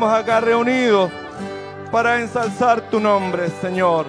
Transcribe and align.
Estamos 0.00 0.18
acá 0.18 0.40
reunidos 0.40 1.10
para 1.92 2.18
ensalzar 2.22 2.80
tu 2.88 2.98
nombre, 2.98 3.50
Señor. 3.60 4.06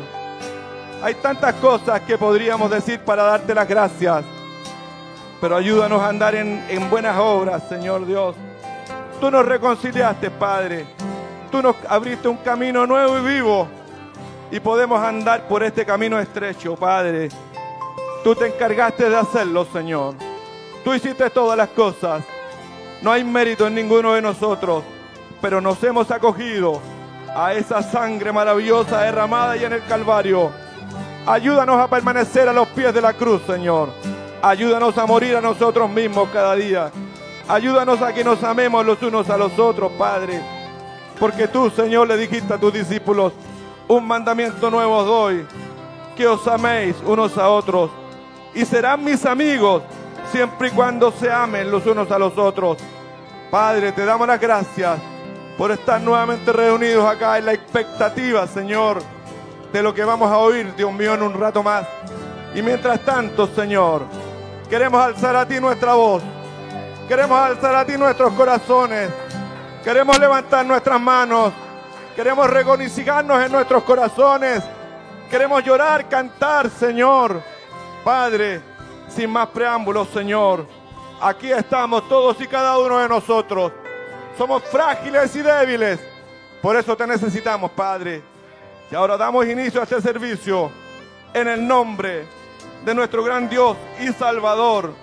Hay 1.04 1.16
tantas 1.16 1.54
cosas 1.56 2.00
que 2.00 2.18
podríamos 2.18 2.72
decir 2.72 3.02
para 3.02 3.24
darte 3.24 3.54
las 3.54 3.68
gracias, 3.68 4.24
pero 5.42 5.58
ayúdanos 5.58 6.02
a 6.02 6.08
andar 6.08 6.34
en, 6.34 6.64
en 6.70 6.90
buenas 6.90 7.18
obras, 7.18 7.68
Señor 7.68 8.06
Dios. 8.06 8.38
Tú 9.20 9.30
nos 9.30 9.46
reconciliaste, 9.46 10.32
Padre. 10.32 10.86
Tú 11.52 11.62
nos 11.62 11.76
abriste 11.90 12.30
un 12.30 12.38
camino 12.38 12.88
nuevo 12.88 13.20
y 13.20 13.22
vivo 13.24 13.68
y 14.50 14.62
podemos 14.62 15.04
andar 15.04 15.46
por 15.46 15.62
este 15.62 15.86
camino 15.86 16.18
estrecho, 16.22 16.78
Padre. 16.78 17.28
Tú 18.24 18.34
te 18.34 18.48
encargaste 18.48 19.10
de 19.10 19.18
hacerlo, 19.18 19.66
Señor. 19.66 20.16
Tú 20.86 20.94
hiciste 20.94 21.30
todas 21.32 21.58
las 21.58 21.68
cosas. 21.68 22.24
No 23.02 23.12
hay 23.12 23.26
mérito 23.26 23.68
en 23.68 23.76
ninguno 23.76 24.14
de 24.14 24.22
nosotros, 24.22 24.86
pero 25.42 25.60
nos 25.60 25.84
hemos 25.84 26.12
acogido 26.12 26.80
a 27.36 27.54
esa 27.54 27.82
sangre 27.82 28.32
maravillosa 28.32 29.02
derramada 29.02 29.58
y 29.58 29.66
en 29.66 29.74
el 29.74 29.84
Calvario. 29.86 30.52
Ayúdanos 31.26 31.80
a 31.80 31.88
permanecer 31.88 32.48
a 32.48 32.54
los 32.54 32.68
pies 32.70 32.94
de 32.94 33.02
la 33.02 33.14
cruz, 33.14 33.42
Señor. 33.48 33.90
Ayúdanos 34.42 34.98
a 34.98 35.06
morir 35.06 35.36
a 35.36 35.42
nosotros 35.42 35.90
mismos 35.90 36.30
cada 36.32 36.56
día. 36.56 36.92
Ayúdanos 37.48 38.02
a 38.02 38.14
que 38.14 38.24
nos 38.24 38.44
amemos 38.44 38.86
los 38.86 39.02
unos 39.02 39.30
a 39.30 39.38
los 39.38 39.58
otros, 39.58 39.92
Padre. 39.94 40.42
Porque 41.20 41.48
tú, 41.48 41.70
Señor, 41.70 42.08
le 42.08 42.18
dijiste 42.18 42.54
a 42.54 42.58
tus 42.58 42.74
discípulos, 42.74 43.34
un 43.88 44.08
mandamiento 44.08 44.70
nuevo 44.72 44.98
os 44.98 45.06
doy, 45.06 45.46
que 46.16 46.28
os 46.28 46.48
améis 46.48 46.96
unos 47.06 47.38
a 47.38 47.50
otros. 47.50 47.92
Y 48.54 48.66
serán 48.66 49.04
mis 49.04 49.26
amigos 49.26 49.84
siempre 50.32 50.70
y 50.70 50.72
cuando 50.72 51.12
se 51.12 51.32
amen 51.32 51.70
los 51.70 51.86
unos 51.86 52.10
a 52.12 52.18
los 52.18 52.38
otros. 52.38 52.78
Padre, 53.52 53.92
te 53.92 54.06
damos 54.06 54.28
las 54.28 54.40
gracias 54.40 55.00
por 55.58 55.72
estar 55.72 56.02
nuevamente 56.02 56.52
reunidos 56.52 57.06
acá 57.06 57.38
en 57.38 57.46
la 57.46 57.54
expectativa, 57.54 58.48
Señor, 58.48 59.02
de 59.72 59.84
lo 59.84 59.94
que 59.94 60.04
vamos 60.04 60.32
a 60.32 60.38
oír, 60.38 60.74
Dios 60.76 60.92
mío, 60.92 61.14
en 61.14 61.24
un 61.24 61.40
rato 61.40 61.64
más. 61.64 61.86
Y 62.54 62.62
mientras 62.62 63.00
tanto, 63.02 63.48
Señor, 63.48 64.04
queremos 64.70 65.02
alzar 65.02 65.36
a 65.36 65.48
ti 65.48 65.60
nuestra 65.60 65.94
voz. 65.94 66.22
Queremos 67.08 67.40
alzar 67.40 67.76
a 67.76 67.86
ti 67.86 67.98
nuestros 67.98 68.34
corazones. 68.34 69.10
Queremos 69.84 70.18
levantar 70.20 70.66
nuestras 70.66 71.00
manos. 71.00 71.54
Queremos 72.16 72.50
regocijarnos 72.50 73.46
en 73.46 73.52
nuestros 73.52 73.84
corazones. 73.84 74.64
Queremos 75.30 75.64
llorar, 75.64 76.08
cantar, 76.10 76.70
Señor. 76.70 77.42
Padre, 78.04 78.62
sin 79.08 79.30
más 79.30 79.48
preámbulos, 79.48 80.10
Señor. 80.10 80.66
Aquí 81.22 81.52
estamos 81.52 82.08
todos 82.10 82.40
y 82.42 82.48
cada 82.48 82.78
uno 82.80 83.00
de 83.00 83.08
nosotros. 83.08 83.72
Somos 84.38 84.64
frágiles 84.64 85.36
y 85.36 85.42
débiles. 85.42 86.00
Por 86.62 86.76
eso 86.76 86.96
te 86.96 87.08
necesitamos, 87.08 87.72
Padre. 87.72 88.22
Y 88.92 88.96
ahora 88.96 89.18
damos 89.18 89.46
inicio 89.46 89.82
a 89.82 89.84
este 89.84 90.02
servicio 90.02 90.72
en 91.34 91.48
el 91.48 91.68
nombre 91.68 92.26
de 92.86 92.96
nuestro 92.96 93.24
gran 93.24 93.50
Dios 93.50 93.78
y 94.00 94.08
Salvador, 94.14 94.94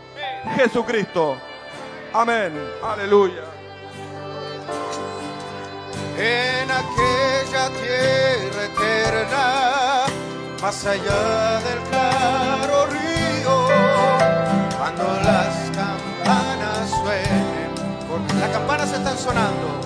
Jesucristo. 0.57 1.37
Amén. 2.13 2.53
Aleluya. 2.83 3.45
En 6.17 6.71
aquella 6.71 7.71
tierra 7.71 8.65
eterna, 8.65 10.07
más 10.61 10.85
allá 10.85 11.61
del 11.61 11.79
claro 11.91 12.87
río, 12.87 13.69
cuando 14.77 15.05
porque 15.05 15.48
las 18.41 18.51
campanas 18.51 18.93
están 18.93 19.19
sonando. 19.19 19.81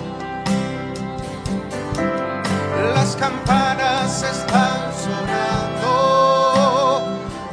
Las 2.94 3.16
campanas 3.16 4.22
están 4.22 4.92
sonando, 5.04 5.92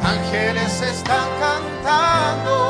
ángeles 0.04 0.82
están 0.82 1.30
cantando, 1.40 2.69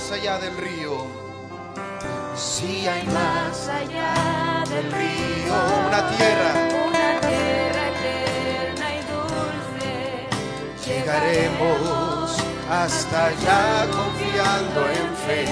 más 0.00 0.12
allá 0.12 0.38
del 0.38 0.56
río, 0.56 1.06
si 2.34 2.88
hay 2.88 3.04
más 3.04 3.14
Más 3.14 3.68
allá 3.68 4.64
del 4.70 4.90
río, 4.92 5.54
una 5.88 6.10
tierra, 6.16 6.52
una 6.88 7.20
tierra 7.20 7.82
eterna 7.92 8.86
y 8.96 9.00
dulce, 9.12 10.28
llegaremos 10.86 12.38
hasta 12.70 13.26
allá 13.26 13.88
confiando 13.92 14.88
en 14.88 15.16
fe. 15.16 15.44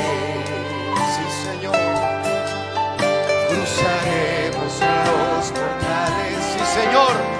Sí, 1.15 1.25
Señor, 1.51 1.77
cruzaremos 3.51 4.73
los 5.09 5.45
portales, 5.53 6.41
sí, 6.53 6.61
Señor, 6.81 7.38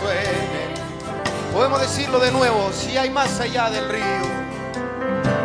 suenen, 0.00 0.72
podemos 1.52 1.80
decirlo 1.80 2.18
de 2.20 2.30
nuevo, 2.32 2.70
si 2.72 2.96
hay 2.96 3.10
más 3.10 3.38
allá 3.40 3.70
del 3.70 3.88
río, 3.88 4.24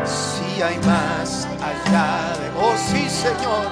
si 0.06 0.62
hay 0.62 0.78
más 0.80 1.48
allá 1.62 2.38
de 2.40 2.50
vos, 2.52 2.80
sí, 2.80 3.10
Señor. 3.10 3.68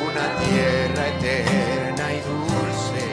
Una 0.00 0.26
tierra 0.42 1.08
eterna 1.08 2.12
y 2.12 2.20
dulce. 2.20 3.06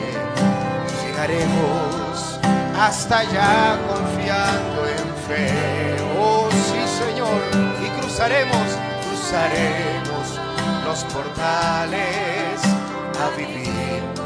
Llegaremos 1.06 2.40
hasta 2.80 3.20
allá 3.20 3.78
confiando 3.88 4.88
en 4.88 5.08
fe. 5.28 5.98
Oh 6.18 6.48
sí, 6.52 6.82
Señor, 6.88 7.42
y 7.84 8.00
cruzaremos, 8.00 8.68
cruzaremos 9.10 10.40
los 10.86 11.04
portales 11.06 12.62
a 13.20 13.38
vivir 13.38 14.25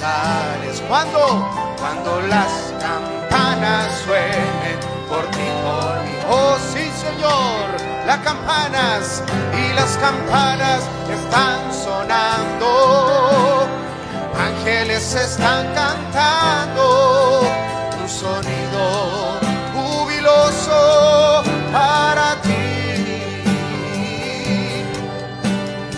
inmortales. 0.00 0.80
¿Cuándo? 0.88 1.48
Cuando 1.78 2.20
las 2.22 2.72
campanas 2.80 3.98
suenen 4.04 4.78
por 5.08 5.26
ti, 5.30 5.48
por 5.62 6.02
mí. 6.04 6.12
Oh 6.28 6.56
sí, 6.72 6.90
Señor, 7.00 8.06
las 8.06 8.18
campanas 8.18 9.22
y 9.52 9.72
las 9.74 9.96
campanas 9.98 10.82
están 11.12 11.72
sonando. 11.72 13.66
Ángeles 14.38 15.14
están 15.14 15.66
cantando 15.74 17.42
un 18.00 18.08
sonido 18.08 19.38
jubiloso 19.74 21.42
para 21.72 22.36
ti. 22.42 22.50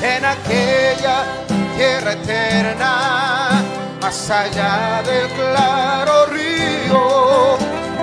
En 0.03 0.25
aquella 0.25 1.25
tierra 1.77 2.13
eterna, 2.13 3.42
más 4.03 4.31
allá 4.31 5.01
del 5.05 5.29
claro 5.29 6.27
río, 6.27 7.57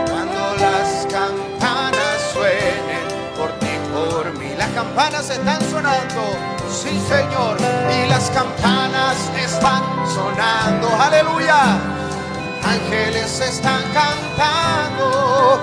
cuando 0.10 0.56
las 0.56 1.06
campanas 1.12 2.18
suenen 2.32 3.06
por 3.38 3.52
ti, 3.60 3.68
por 3.94 4.32
mí. 4.40 4.54
Las 4.58 4.70
campanas 4.70 5.30
están 5.30 5.62
sonando, 5.70 6.22
sí 6.72 7.02
Señor, 7.10 7.58
y 7.92 8.08
las 8.08 8.30
campanas 8.30 9.18
están 9.38 9.84
sonando, 10.16 10.88
aleluya. 10.98 11.78
Ángeles 12.64 13.42
están 13.42 13.84
cantando, 13.94 15.60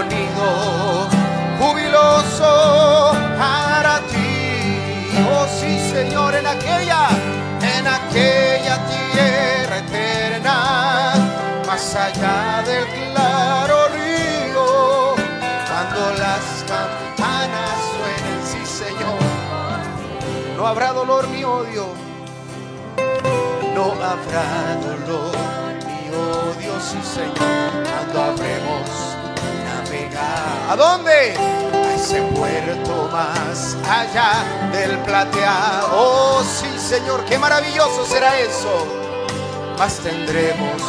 sonido 0.00 0.85
allá 12.06 12.62
del 12.64 12.86
claro 12.86 13.88
río, 13.88 15.14
cuando 15.66 16.12
las 16.18 16.64
campanas 16.68 17.78
suenen, 17.96 18.40
sí 18.44 18.64
Señor, 18.64 19.18
no 20.56 20.66
habrá 20.68 20.92
dolor 20.92 21.26
ni 21.28 21.42
odio, 21.42 21.86
no 23.74 23.92
habrá 23.94 24.76
dolor 24.82 25.34
ni 25.86 26.08
odio, 26.14 26.80
sí 26.80 27.00
Señor, 27.02 27.34
cuando 27.82 28.22
habremos 28.22 28.88
navegar. 29.64 30.70
¿A 30.70 30.76
dónde? 30.76 31.34
A 31.36 31.94
ese 31.94 32.22
puerto 32.22 33.08
más 33.10 33.76
allá 33.90 34.44
del 34.70 34.96
plateado, 35.00 35.88
oh 35.92 36.42
sí 36.44 36.68
Señor, 36.78 37.24
qué 37.24 37.36
maravilloso 37.36 38.06
será 38.06 38.38
eso. 38.38 38.86
Mas 39.78 39.98
tendremos 39.98 40.80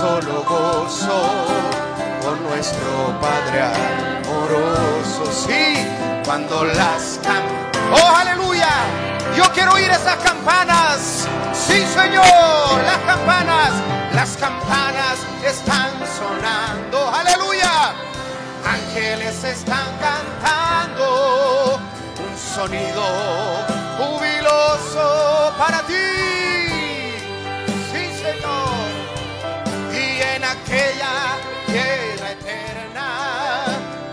solo 0.00 0.42
gozo 0.48 1.46
con 2.22 2.42
nuestro 2.44 3.20
Padre 3.20 3.60
amoroso. 3.60 5.30
Sí, 5.30 5.86
cuando 6.24 6.64
las 6.64 7.20
campanas. 7.22 8.02
¡Oh, 8.02 8.16
aleluya! 8.16 8.70
Yo 9.36 9.44
quiero 9.52 9.72
oír 9.72 9.90
esas 9.90 10.16
campanas. 10.24 11.28
Sí, 11.52 11.84
Señor, 11.86 12.82
las 12.82 12.98
campanas. 13.04 13.72
Las 14.14 14.36
campanas 14.38 15.18
están 15.44 15.90
sonando. 16.18 17.10
¡Aleluya! 17.14 17.92
Ángeles 18.64 19.44
están 19.44 19.86
cantando 20.00 21.78
un 22.24 22.38
sonido 22.38 23.04
jubiloso 23.98 25.52
para 25.58 25.82
ti. 25.82 26.39
Aquella 30.50 31.38
tierra 31.66 32.32
eterna, 32.32 33.64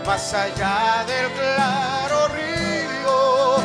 más 0.06 0.34
allá 0.34 1.04
del 1.06 1.30
claro 1.32 2.28
río, 2.28 3.56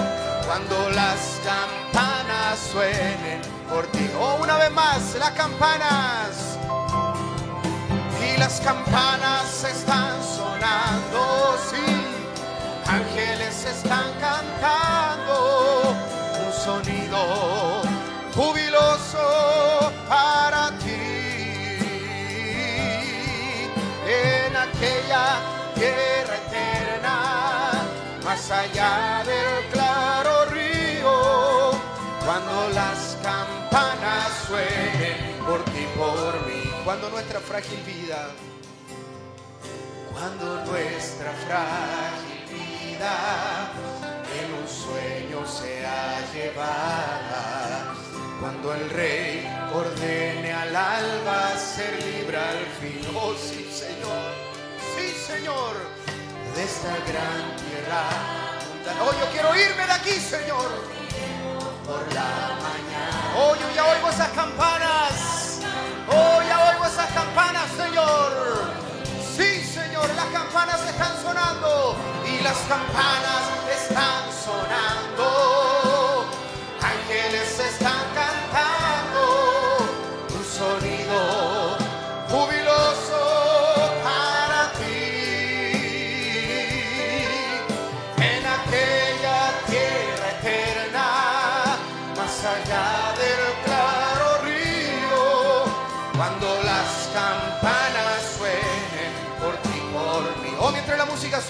cuando 0.46 0.90
las 0.90 1.40
campanas 1.44 2.60
suenen 2.72 3.42
por 3.70 3.86
ti. 3.88 4.10
Oh, 4.20 4.38
una 4.42 4.58
vez 4.58 4.72
más, 4.72 5.16
las 5.20 5.31
campanas. 5.31 6.58
Y 8.25 8.38
las 8.38 8.60
campanas 8.62 9.64
están 9.64 10.16
sonando, 10.24 11.58
sí. 11.70 11.86
Ángeles 12.88 13.66
están 13.66 14.12
cantando 14.20 15.96
un 16.46 16.54
sonido 16.54 17.73
más 28.34 28.50
allá 28.50 29.24
del 29.26 29.70
claro 29.72 30.46
río, 30.46 31.72
cuando 32.26 32.70
las 32.70 33.16
campanas 33.22 34.28
suenen 34.48 35.38
por 35.46 35.64
ti, 35.66 35.86
por 35.96 36.34
mí, 36.48 36.64
cuando 36.84 37.12
nuestra 37.12 37.40
frágil 37.40 37.80
vida, 37.86 38.32
cuando 40.12 40.66
nuestra 40.66 41.32
frágil 41.46 42.42
vida 42.50 43.14
en 44.40 44.48
un 44.62 44.68
sueño 44.68 45.46
sea 45.46 46.18
llevada, 46.34 47.94
cuando 48.42 48.74
el 48.74 48.90
rey 48.90 49.48
ordene 49.76 50.54
al 50.54 50.76
alba 50.76 51.56
ser 51.56 52.04
libre 52.04 52.38
al 52.38 52.66
fin. 52.82 53.16
Oh 53.16 53.36
sí, 53.36 53.70
Señor, 53.72 54.32
sí, 54.96 55.14
Señor, 55.28 56.03
de 56.56 56.64
esta 56.64 56.90
gran 57.08 57.56
tierra. 57.58 58.04
Oh, 59.02 59.12
yo 59.20 59.32
quiero 59.32 59.56
irme 59.56 59.86
de 59.86 59.92
aquí, 59.92 60.20
Señor, 60.20 60.70
por 61.86 62.02
la 62.14 62.58
mañana. 62.62 63.34
Oh, 63.38 63.56
yo 63.56 63.70
ya 63.76 63.86
oigo 63.86 64.10
esas 64.10 64.30
campanas. 64.30 65.60
Oh, 66.10 66.42
ya 66.48 66.70
oigo 66.70 66.86
esas 66.86 67.12
campanas, 67.12 67.70
Señor. 67.76 68.74
Sí, 69.36 69.64
Señor, 69.64 70.10
las 70.16 70.26
campanas 70.28 70.82
están 70.88 71.22
sonando 71.22 71.98
y 72.26 72.44
las 72.44 72.58
campanas 72.70 73.43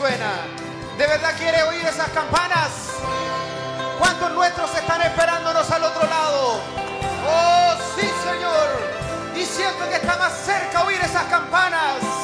¿de 0.03 1.07
verdad 1.07 1.33
quiere 1.37 1.63
oír 1.63 1.85
esas 1.85 2.09
campanas? 2.09 2.71
¿Cuántos 3.97 4.31
nuestros 4.31 4.75
están 4.75 5.01
esperándonos 5.01 5.71
al 5.71 5.81
otro 5.81 6.05
lado? 6.09 6.59
Oh, 7.25 7.73
sí, 7.95 8.01
Señor. 8.01 9.33
Y 9.33 9.45
siento 9.45 9.87
que 9.89 9.95
está 9.95 10.17
más 10.17 10.33
cerca 10.45 10.83
oír 10.83 10.99
esas 10.99 11.23
campanas. 11.23 12.22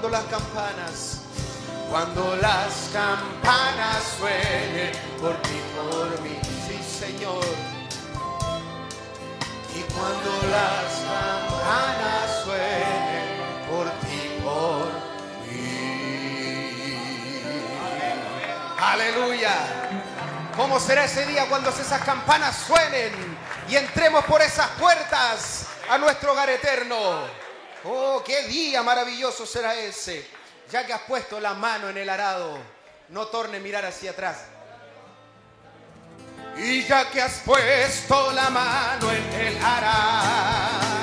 Cuando 0.00 0.16
las 0.16 0.24
campanas, 0.30 1.20
cuando 1.90 2.36
las 2.36 2.88
campanas 2.90 4.02
suenen 4.18 4.92
por 5.20 5.36
ti 5.42 5.60
por 5.76 6.20
mí, 6.22 6.40
sí 6.66 6.82
Señor, 6.82 7.44
y 9.76 9.82
cuando 9.92 10.30
las 10.50 11.02
campanas 11.04 12.44
suenen 12.44 13.26
por 13.68 13.90
ti 14.00 14.40
por 14.42 14.86
mí. 15.46 15.68
Aleluya. 18.78 19.54
¿Cómo 20.56 20.80
será 20.80 21.04
ese 21.04 21.26
día 21.26 21.46
cuando 21.46 21.68
esas 21.68 22.02
campanas 22.04 22.56
suenen 22.66 23.12
y 23.68 23.76
entremos 23.76 24.24
por 24.24 24.40
esas 24.40 24.68
puertas 24.78 25.66
a 25.90 25.98
nuestro 25.98 26.32
hogar 26.32 26.48
eterno? 26.48 27.39
Oh, 27.84 28.22
qué 28.24 28.42
día 28.42 28.82
maravilloso 28.82 29.46
será 29.46 29.74
ese. 29.74 30.26
Ya 30.70 30.86
que 30.86 30.92
has 30.92 31.02
puesto 31.02 31.40
la 31.40 31.54
mano 31.54 31.88
en 31.88 31.96
el 31.96 32.08
arado, 32.08 32.58
no 33.08 33.26
torne 33.26 33.58
mirar 33.58 33.84
hacia 33.84 34.12
atrás. 34.12 34.44
Y 36.56 36.84
ya 36.84 37.10
que 37.10 37.22
has 37.22 37.40
puesto 37.40 38.32
la 38.32 38.50
mano 38.50 39.10
en 39.10 39.32
el 39.32 39.64
arado, 39.64 40.99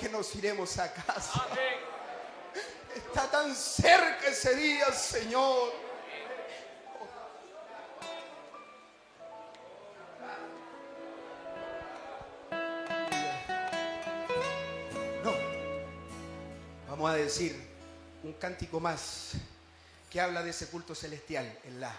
que 0.00 0.08
nos 0.08 0.34
iremos 0.34 0.78
a 0.78 0.90
casa. 0.90 1.46
Está 2.96 3.30
tan 3.30 3.54
cerca 3.54 4.28
ese 4.28 4.54
día, 4.56 4.90
Señor. 4.92 5.72
No, 15.22 15.32
vamos 16.88 17.10
a 17.10 17.14
decir 17.14 17.54
un 18.22 18.32
cántico 18.32 18.80
más 18.80 19.32
que 20.08 20.18
habla 20.18 20.42
de 20.42 20.50
ese 20.50 20.66
culto 20.68 20.94
celestial 20.94 21.58
en 21.64 21.78
la. 21.78 21.94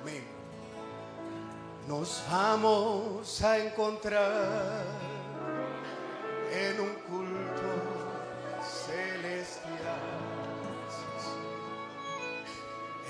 Amén. 0.00 0.24
Nos 1.86 2.24
vamos 2.30 3.42
a 3.42 3.58
encontrar 3.58 4.82
en 6.50 6.80
un 6.80 6.94
culto 6.94 7.33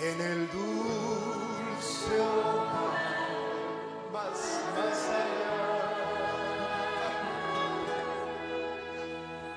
en 0.01 0.21
el 0.21 0.51
dulce 0.51 2.21
hogar, 2.21 2.99
más, 4.13 4.61
más 4.77 5.09
allá. 5.09 5.55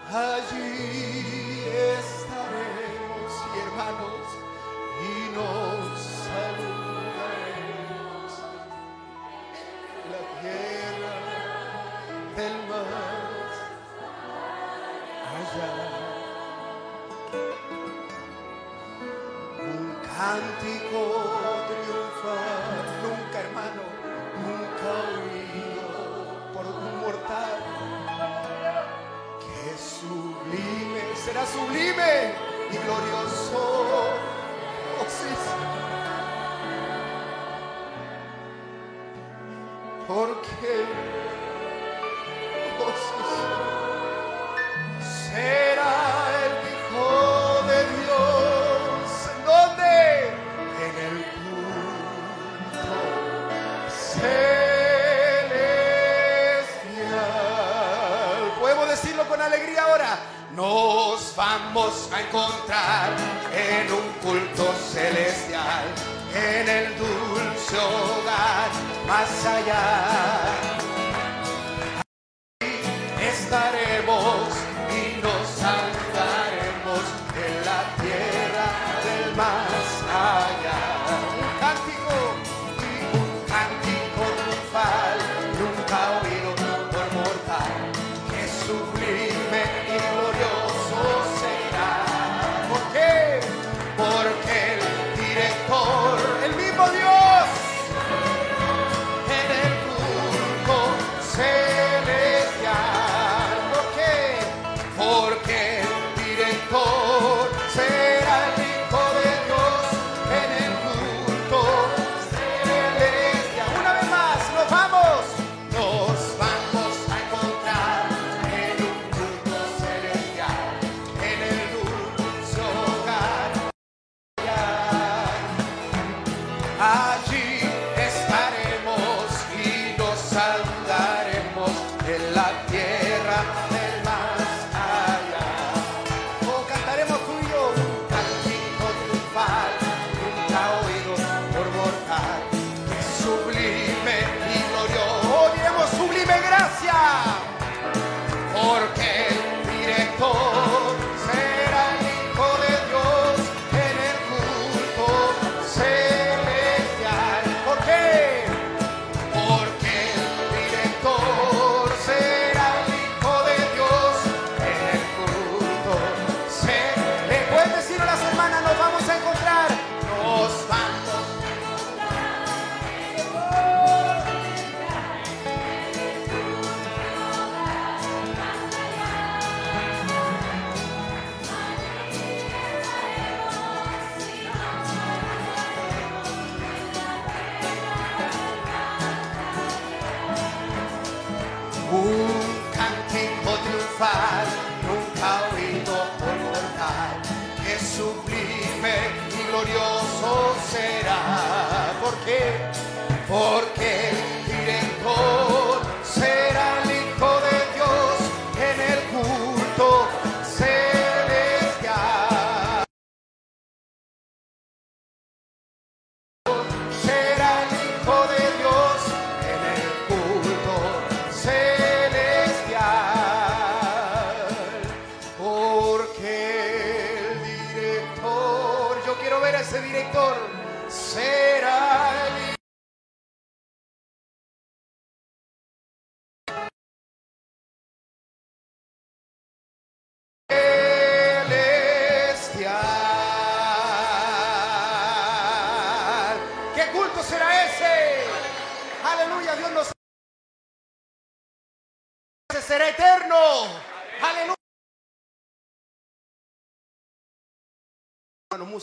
Allí 0.09 1.63
estaremos 1.99 3.31
y 3.53 3.59
hermanos 3.59 4.25
y 5.01 5.35
no. 5.35 5.66
será 31.27 31.45
sublime 31.45 32.31
y 32.71 32.77
glorioso. 32.77 33.59
Oh, 34.97 35.05
sí. 35.09 35.27
Porque 40.07 40.85
encontrar 62.19 63.15
en 63.53 63.91
un 63.91 64.07
culto 64.23 64.73
celestial, 64.91 65.85
en 66.33 66.69
el 66.69 66.97
dulce 66.97 67.77
hogar 67.77 68.69
más 69.07 69.45
allá. 69.45 70.36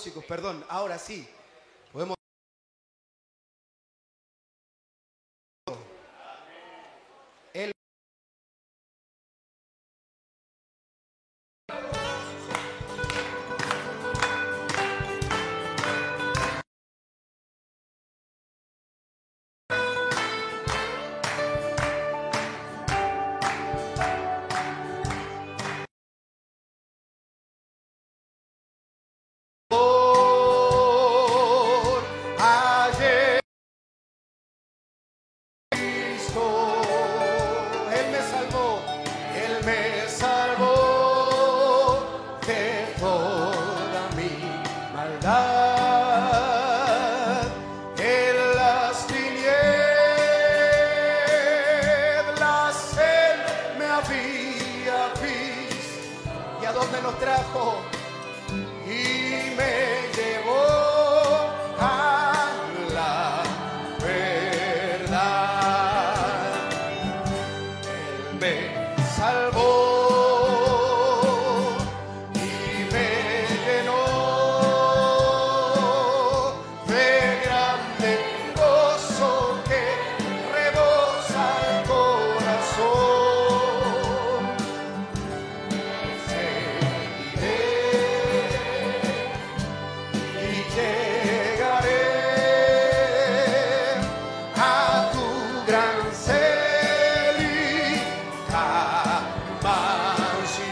Músicos, 0.05 0.25
perdón, 0.27 0.63
ahora 0.69 0.99
sí. 0.99 1.27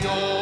Mansión. 0.02 0.41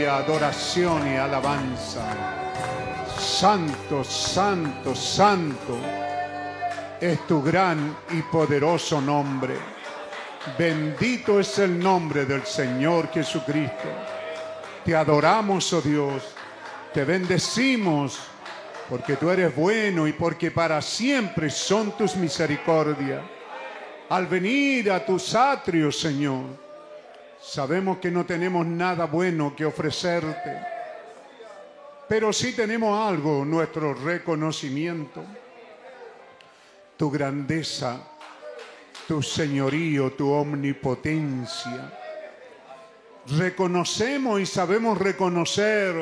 Adoración 0.00 1.06
y 1.12 1.16
alabanza. 1.16 2.02
Santo, 3.18 4.02
santo, 4.02 4.94
santo 4.94 5.78
es 7.00 7.26
tu 7.26 7.42
gran 7.42 7.96
y 8.10 8.22
poderoso 8.22 9.00
nombre. 9.00 9.54
Bendito 10.58 11.38
es 11.38 11.58
el 11.58 11.78
nombre 11.78 12.24
del 12.24 12.44
Señor 12.44 13.10
Jesucristo. 13.12 13.88
Te 14.84 14.96
adoramos, 14.96 15.72
oh 15.72 15.82
Dios. 15.82 16.34
Te 16.94 17.04
bendecimos 17.04 18.18
porque 18.88 19.16
tú 19.16 19.30
eres 19.30 19.54
bueno 19.54 20.06
y 20.06 20.12
porque 20.12 20.50
para 20.50 20.82
siempre 20.82 21.50
son 21.50 21.96
tus 21.96 22.16
misericordias. 22.16 23.22
Al 24.08 24.26
venir 24.26 24.90
a 24.90 25.04
tus 25.04 25.34
atrios, 25.34 25.98
Señor, 25.98 26.61
sabemos 27.42 27.98
que 27.98 28.10
no 28.10 28.24
tenemos 28.24 28.64
nada 28.64 29.06
bueno 29.06 29.54
que 29.56 29.64
ofrecerte, 29.64 30.58
pero 32.08 32.32
sí 32.32 32.52
tenemos 32.52 32.98
algo, 32.98 33.44
nuestro 33.44 33.94
reconocimiento, 33.94 35.24
tu 36.96 37.10
grandeza, 37.10 38.00
tu 39.08 39.22
señorío, 39.22 40.12
tu 40.12 40.30
omnipotencia. 40.30 41.98
Reconocemos 43.26 44.40
y 44.40 44.46
sabemos 44.46 44.98
reconocer 44.98 45.94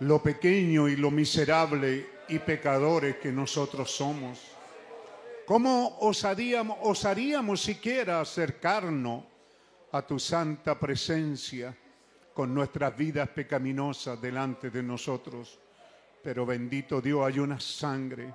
lo 0.00 0.22
pequeño 0.22 0.88
y 0.88 0.96
lo 0.96 1.10
miserable 1.10 2.06
y 2.28 2.38
pecadores 2.38 3.16
que 3.16 3.32
nosotros 3.32 3.90
somos. 3.90 4.38
¿Cómo 5.46 5.98
osaríamos, 6.00 6.78
osaríamos 6.82 7.62
siquiera 7.62 8.20
acercarnos 8.20 9.24
a 9.92 10.02
tu 10.02 10.18
santa 10.18 10.78
presencia 10.78 11.76
con 12.34 12.54
nuestras 12.54 12.96
vidas 12.96 13.28
pecaminosas 13.28 14.20
delante 14.20 14.70
de 14.70 14.82
nosotros? 14.82 15.58
Pero 16.22 16.44
bendito 16.44 17.00
Dios, 17.00 17.26
hay 17.26 17.38
una 17.38 17.58
sangre, 17.58 18.34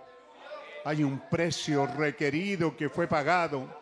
hay 0.86 1.04
un 1.04 1.30
precio 1.30 1.86
requerido 1.86 2.76
que 2.76 2.90
fue 2.90 3.08
pagado. 3.08 3.82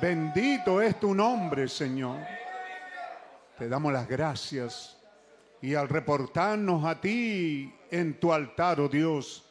Bendito 0.00 0.80
es 0.80 0.98
tu 0.98 1.14
nombre, 1.14 1.68
Señor. 1.68 2.18
Te 3.58 3.68
damos 3.68 3.92
las 3.92 4.06
gracias 4.06 4.96
y 5.62 5.74
al 5.74 5.88
reportarnos 5.88 6.84
a 6.84 7.00
ti 7.00 7.74
en 7.90 8.20
tu 8.20 8.32
altar, 8.32 8.80
oh 8.80 8.88
Dios, 8.88 9.45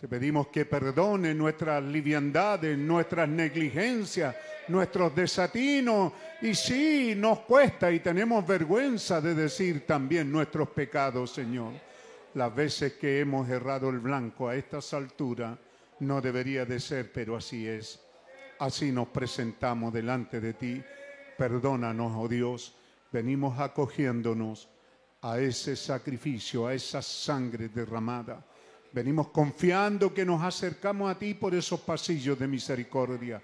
te 0.00 0.08
pedimos 0.08 0.46
que 0.46 0.64
perdone 0.64 1.34
nuestras 1.34 1.84
liviandades, 1.84 2.78
nuestras 2.78 3.28
negligencias, 3.28 4.34
nuestros 4.68 5.14
desatinos. 5.14 6.14
Y 6.40 6.54
sí, 6.54 7.12
nos 7.14 7.40
cuesta 7.40 7.92
y 7.92 8.00
tenemos 8.00 8.46
vergüenza 8.46 9.20
de 9.20 9.34
decir 9.34 9.86
también 9.86 10.32
nuestros 10.32 10.70
pecados, 10.70 11.32
Señor. 11.32 11.74
Las 12.32 12.54
veces 12.54 12.94
que 12.94 13.20
hemos 13.20 13.46
errado 13.50 13.90
el 13.90 13.98
blanco 13.98 14.48
a 14.48 14.56
estas 14.56 14.94
alturas 14.94 15.58
no 15.98 16.22
debería 16.22 16.64
de 16.64 16.80
ser, 16.80 17.12
pero 17.12 17.36
así 17.36 17.68
es. 17.68 18.00
Así 18.58 18.92
nos 18.92 19.08
presentamos 19.08 19.92
delante 19.92 20.40
de 20.40 20.54
ti. 20.54 20.82
Perdónanos, 21.36 22.12
oh 22.16 22.26
Dios. 22.26 22.74
Venimos 23.12 23.60
acogiéndonos 23.60 24.66
a 25.20 25.38
ese 25.38 25.76
sacrificio, 25.76 26.66
a 26.66 26.72
esa 26.72 27.02
sangre 27.02 27.68
derramada. 27.68 28.46
Venimos 28.92 29.28
confiando 29.28 30.12
que 30.12 30.24
nos 30.24 30.42
acercamos 30.42 31.10
a 31.10 31.18
ti 31.18 31.34
por 31.34 31.54
esos 31.54 31.80
pasillos 31.80 32.38
de 32.38 32.48
misericordia 32.48 33.42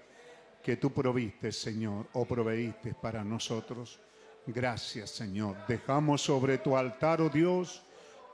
que 0.61 0.75
tú 0.77 0.91
proviste, 0.91 1.51
Señor, 1.51 2.07
o 2.13 2.25
proveíste 2.25 2.93
para 2.93 3.23
nosotros. 3.23 3.99
Gracias, 4.45 5.11
Señor. 5.11 5.55
Dejamos 5.67 6.21
sobre 6.21 6.57
tu 6.57 6.75
altar, 6.75 7.21
oh 7.21 7.29
Dios, 7.29 7.81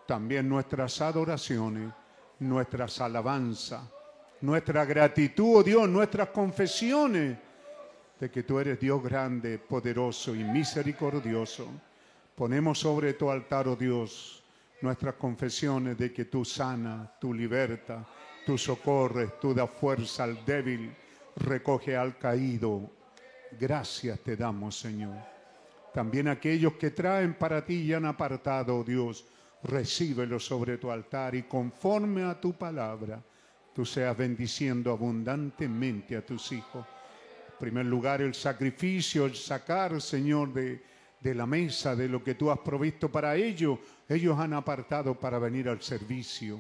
también 0.08 0.50
nuestras 0.50 1.00
adoraciones, 1.02 1.92
nuestras 2.40 3.00
alabanzas, 3.02 3.82
nuestra 4.42 4.84
gratitud, 4.86 5.60
oh 5.60 5.64
Dios, 5.64 5.88
nuestras 5.88 6.30
confesiones 6.30 7.38
de 8.20 8.32
que 8.32 8.44
tú 8.44 8.60
eres 8.60 8.80
Dios 8.80 9.04
grande, 9.04 9.60
poderoso 9.60 10.34
y 10.34 10.44
misericordioso 10.44 11.68
Ponemos 12.36 12.80
sobre 12.80 13.14
tu 13.14 13.30
altar, 13.30 13.68
oh 13.68 13.76
Dios, 13.76 14.43
nuestras 14.84 15.16
confesiones 15.16 15.98
de 15.98 16.12
que 16.12 16.26
tú 16.26 16.44
sana, 16.44 17.10
tú 17.20 17.34
liberta, 17.34 18.06
tú 18.46 18.58
socorres, 18.58 19.40
tú 19.40 19.54
das 19.54 19.70
fuerza 19.70 20.26
al 20.26 20.44
débil, 20.46 20.94
recoge 21.38 21.96
al 21.96 22.18
caído. 22.18 22.92
Gracias 23.58 24.20
te 24.20 24.36
damos, 24.36 24.78
Señor. 24.78 25.16
También 25.94 26.28
aquellos 26.28 26.74
que 26.74 26.92
traen 26.92 27.36
para 27.36 27.66
ti 27.66 27.76
y 27.76 27.94
han 27.94 28.06
apartado, 28.06 28.84
Dios, 28.84 29.26
recíbelos 29.64 30.46
sobre 30.46 30.78
tu 30.78 30.92
altar 30.92 31.34
y 31.34 31.44
conforme 31.44 32.24
a 32.24 32.40
tu 32.40 32.52
palabra, 32.52 33.24
tú 33.74 33.86
seas 33.86 34.18
bendiciendo 34.18 34.92
abundantemente 34.92 36.18
a 36.18 36.26
tus 36.26 36.52
hijos. 36.52 36.86
En 37.54 37.58
primer 37.58 37.86
lugar, 37.86 38.22
el 38.22 38.34
sacrificio, 38.34 39.26
el 39.26 39.36
sacar, 39.36 40.02
Señor, 40.02 40.52
de 40.52 40.84
de 41.24 41.34
la 41.34 41.46
mesa, 41.46 41.96
de 41.96 42.10
lo 42.10 42.22
que 42.22 42.36
tú 42.36 42.52
has 42.52 42.60
provisto 42.60 43.10
para 43.10 43.36
ellos. 43.38 43.80
Ellos 44.10 44.38
han 44.38 44.54
apartado 44.54 45.18
para 45.18 45.40
venir 45.40 45.70
al 45.70 45.82
servicio, 45.82 46.60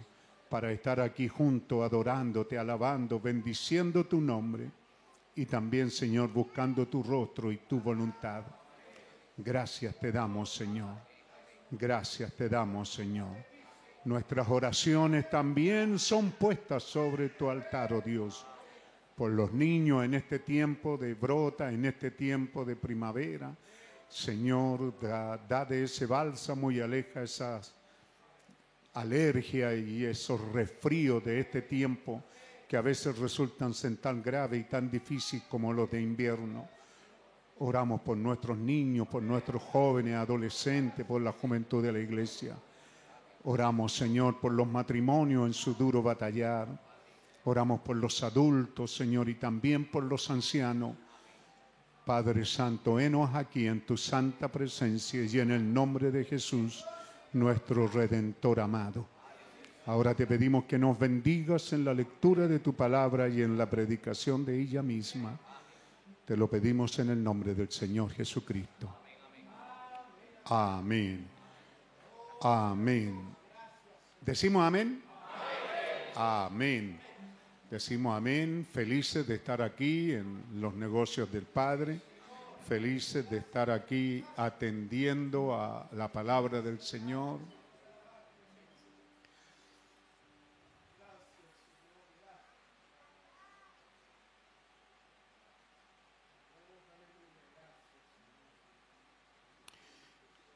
para 0.49 0.71
estar 0.71 1.01
aquí 1.01 1.27
junto, 1.27 1.83
adorándote, 1.83 2.57
alabando, 2.57 3.19
bendiciendo 3.19 4.05
tu 4.05 4.21
nombre 4.21 4.71
y 5.35 5.45
también, 5.45 5.91
Señor, 5.91 6.31
buscando 6.31 6.87
tu 6.87 7.03
rostro 7.03 7.51
y 7.51 7.57
tu 7.57 7.81
voluntad. 7.81 8.43
Gracias 9.35 9.99
te 9.99 10.11
damos, 10.11 10.53
Señor. 10.53 10.95
Gracias 11.71 12.31
te 12.33 12.47
damos, 12.47 12.93
Señor. 12.93 13.35
Nuestras 14.05 14.47
oraciones 14.47 15.29
también 15.29 15.99
son 15.99 16.31
puestas 16.31 16.83
sobre 16.83 17.29
tu 17.29 17.49
altar, 17.49 17.93
oh 17.93 18.01
Dios, 18.01 18.45
por 19.15 19.31
los 19.31 19.51
niños 19.51 20.05
en 20.05 20.13
este 20.13 20.39
tiempo 20.39 20.97
de 20.97 21.15
brota, 21.15 21.71
en 21.71 21.85
este 21.85 22.11
tiempo 22.11 22.63
de 22.63 22.75
primavera 22.75 23.55
Señor, 24.13 24.93
da, 25.01 25.65
de 25.65 25.85
ese 25.85 26.05
bálsamo 26.05 26.69
y 26.69 26.79
aleja 26.79 27.23
esas 27.23 27.73
alergias 28.93 29.73
y 29.75 30.05
esos 30.05 30.39
resfríos 30.53 31.25
de 31.25 31.39
este 31.39 31.63
tiempo 31.63 32.23
que 32.67 32.77
a 32.77 32.81
veces 32.81 33.17
resultan 33.17 33.73
ser 33.73 33.97
tan 33.97 34.21
graves 34.21 34.61
y 34.61 34.65
tan 34.65 34.91
difíciles 34.91 35.47
como 35.49 35.73
los 35.73 35.89
de 35.89 35.99
invierno. 35.99 36.69
Oramos 37.57 38.01
por 38.01 38.15
nuestros 38.15 38.55
niños, 38.55 39.07
por 39.07 39.23
nuestros 39.23 39.63
jóvenes, 39.63 40.13
adolescentes, 40.13 41.07
por 41.07 41.19
la 41.19 41.31
juventud 41.31 41.81
de 41.81 41.91
la 41.91 41.99
iglesia. 41.99 42.55
Oramos, 43.45 43.95
Señor, 43.95 44.39
por 44.39 44.51
los 44.51 44.67
matrimonios 44.67 45.47
en 45.47 45.53
su 45.53 45.73
duro 45.73 46.03
batallar. 46.03 46.67
Oramos 47.45 47.81
por 47.81 47.95
los 47.95 48.21
adultos, 48.21 48.95
Señor, 48.95 49.27
y 49.27 49.35
también 49.35 49.89
por 49.89 50.03
los 50.03 50.29
ancianos 50.29 50.97
Padre 52.05 52.43
Santo, 52.45 52.99
enos 52.99 53.33
aquí 53.33 53.67
en 53.67 53.85
tu 53.85 53.95
santa 53.95 54.49
presencia 54.49 55.23
y 55.23 55.39
en 55.39 55.51
el 55.51 55.73
nombre 55.73 56.11
de 56.11 56.25
Jesús, 56.25 56.83
nuestro 57.31 57.87
Redentor 57.87 58.59
amado. 58.59 59.07
Ahora 59.85 60.13
te 60.13 60.27
pedimos 60.27 60.65
que 60.65 60.77
nos 60.77 60.97
bendigas 60.99 61.71
en 61.73 61.85
la 61.85 61.93
lectura 61.93 62.47
de 62.47 62.59
tu 62.59 62.73
palabra 62.73 63.27
y 63.29 63.41
en 63.41 63.57
la 63.57 63.69
predicación 63.69 64.45
de 64.45 64.59
ella 64.61 64.81
misma. 64.81 65.37
Te 66.25 66.37
lo 66.37 66.49
pedimos 66.49 66.99
en 66.99 67.09
el 67.09 67.23
nombre 67.23 67.53
del 67.53 67.69
Señor 67.69 68.11
Jesucristo. 68.11 68.89
Amén. 70.45 71.25
Amén. 72.41 73.19
¿Decimos 74.21 74.63
amén? 74.63 75.03
Amén. 76.15 76.99
Decimos 77.73 78.15
amén, 78.15 78.67
felices 78.71 79.25
de 79.25 79.33
estar 79.33 79.59
aquí 79.59 80.13
en 80.13 80.61
los 80.61 80.75
negocios 80.75 81.31
del 81.31 81.41
Padre, 81.41 81.99
felices 82.67 83.27
de 83.27 83.37
estar 83.37 83.71
aquí 83.71 84.23
atendiendo 84.37 85.55
a 85.55 85.89
la 85.93 86.07
palabra 86.07 86.61
del 86.61 86.79
Señor. 86.79 87.39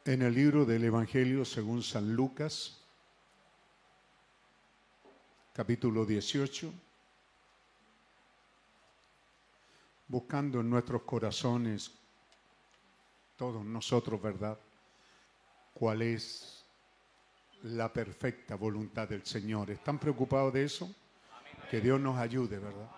En 0.05 0.21
el 0.21 0.35
libro 0.35 0.65
del 0.65 0.83
Evangelio 0.83 1.43
según 1.45 1.81
San 1.81 2.13
Lucas, 2.13 2.77
capítulo 5.55 6.05
18. 6.05 6.85
Buscando 10.07 10.61
en 10.61 10.69
nuestros 10.69 11.03
corazones, 11.03 11.91
todos 13.35 13.63
nosotros, 13.65 14.21
¿verdad? 14.21 14.57
¿Cuál 15.73 16.01
es 16.01 16.65
la 17.63 17.91
perfecta 17.91 18.55
voluntad 18.55 19.07
del 19.09 19.25
Señor? 19.25 19.69
¿Están 19.69 19.99
preocupados 19.99 20.53
de 20.53 20.63
eso? 20.63 20.93
Que 21.69 21.81
Dios 21.81 21.99
nos 21.99 22.17
ayude, 22.17 22.57
¿verdad? 22.57 22.89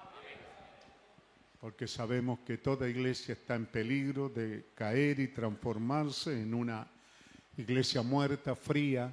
Porque 1.60 1.88
sabemos 1.88 2.40
que 2.46 2.58
toda 2.58 2.88
iglesia 2.88 3.34
está 3.34 3.56
en 3.56 3.66
peligro 3.66 4.30
de 4.30 4.68
caer 4.76 5.20
y 5.20 5.28
transformarse 5.30 6.42
en 6.42 6.54
una 6.54 6.88
iglesia 7.58 8.02
muerta, 8.02 8.56
fría, 8.56 9.12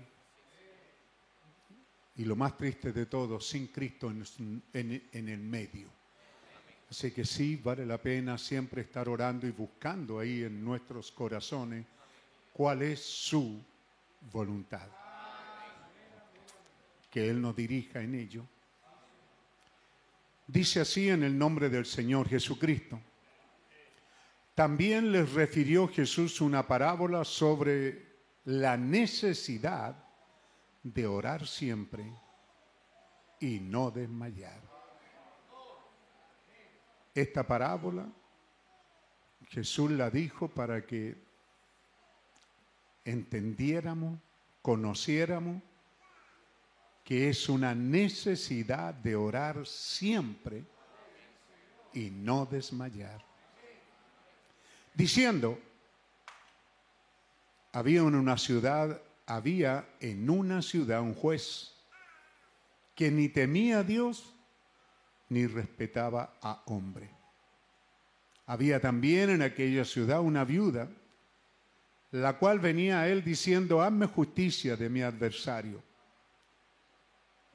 y 2.19 2.25
lo 2.25 2.37
más 2.37 2.57
triste 2.57 2.93
de 2.93 3.07
todo, 3.07 3.41
sin 3.41 3.67
Cristo 3.67 4.11
en, 4.11 4.63
en- 4.73 5.09
en 5.13 5.29
el 5.29 5.41
medio. 5.41 5.96
Así 6.89 7.11
que 7.11 7.25
sí, 7.25 7.57
vale 7.57 7.85
la 7.85 7.99
pena 7.99 8.39
siempre 8.39 8.83
estar 8.83 9.09
orando 9.09 9.47
y 9.47 9.51
buscando 9.51 10.21
ahí 10.21 10.45
en 10.45 10.65
nuestros 10.65 11.11
corazones 11.11 11.85
cuál 12.53 12.83
es 12.83 13.01
su 13.01 13.61
voluntad. 14.33 14.89
Que 17.11 17.29
Él 17.29 17.41
nos 17.41 17.57
dirija 17.57 18.01
en 18.01 18.15
ello. 18.15 18.47
Dice 20.47 20.81
así 20.81 21.09
en 21.09 21.25
el 21.25 21.37
nombre 21.37 21.69
del 21.69 21.87
Señor 21.87 22.29
Jesucristo. 22.29 23.01
También 24.55 25.11
les 25.11 25.33
refirió 25.33 25.89
Jesús 25.89 26.41
una 26.41 26.67
parábola 26.67 27.25
sobre 27.25 28.07
la 28.45 28.77
necesidad 28.77 29.97
de 30.83 31.07
orar 31.07 31.47
siempre 31.47 32.11
y 33.41 33.59
no 33.59 33.91
desmayar. 33.91 34.76
Esta 37.17 37.47
parábola 37.47 38.07
Jesús 39.49 39.91
la 39.91 40.11
dijo 40.11 40.49
para 40.49 40.85
que 40.85 41.17
entendiéramos, 43.07 44.21
conociéramos 44.61 45.63
que 47.03 47.31
es 47.31 47.49
una 47.49 47.75
necesidad 47.75 48.93
de 48.93 49.17
orar 49.17 49.67
siempre 49.67 50.63
y 51.95 52.11
no 52.11 52.45
desmayar. 52.45 53.25
Diciendo, 54.93 55.59
había 57.73 58.01
en 58.01 58.15
una 58.15 58.37
ciudad, 58.37 59.01
había 59.25 59.89
en 60.01 60.29
una 60.29 60.61
ciudad 60.61 61.01
un 61.01 61.15
juez 61.15 61.73
que 62.95 63.11
ni 63.11 63.31
temía 63.31 63.79
a 63.79 63.85
Dios 63.85 64.36
ni 65.29 65.47
respetaba 65.47 66.39
a 66.41 66.63
hombre. 66.67 67.11
Había 68.47 68.81
también 68.81 69.31
en 69.31 69.43
aquella 69.43 69.85
ciudad 69.85 70.21
una 70.21 70.45
viuda, 70.45 70.89
la 72.13 72.39
cual 72.39 72.61
venía 72.61 73.01
a 73.01 73.09
él 73.09 73.25
diciendo, 73.25 73.83
hazme 73.83 74.07
justicia 74.07 74.77
de 74.77 74.89
mi 74.89 75.03
adversario. 75.03 75.83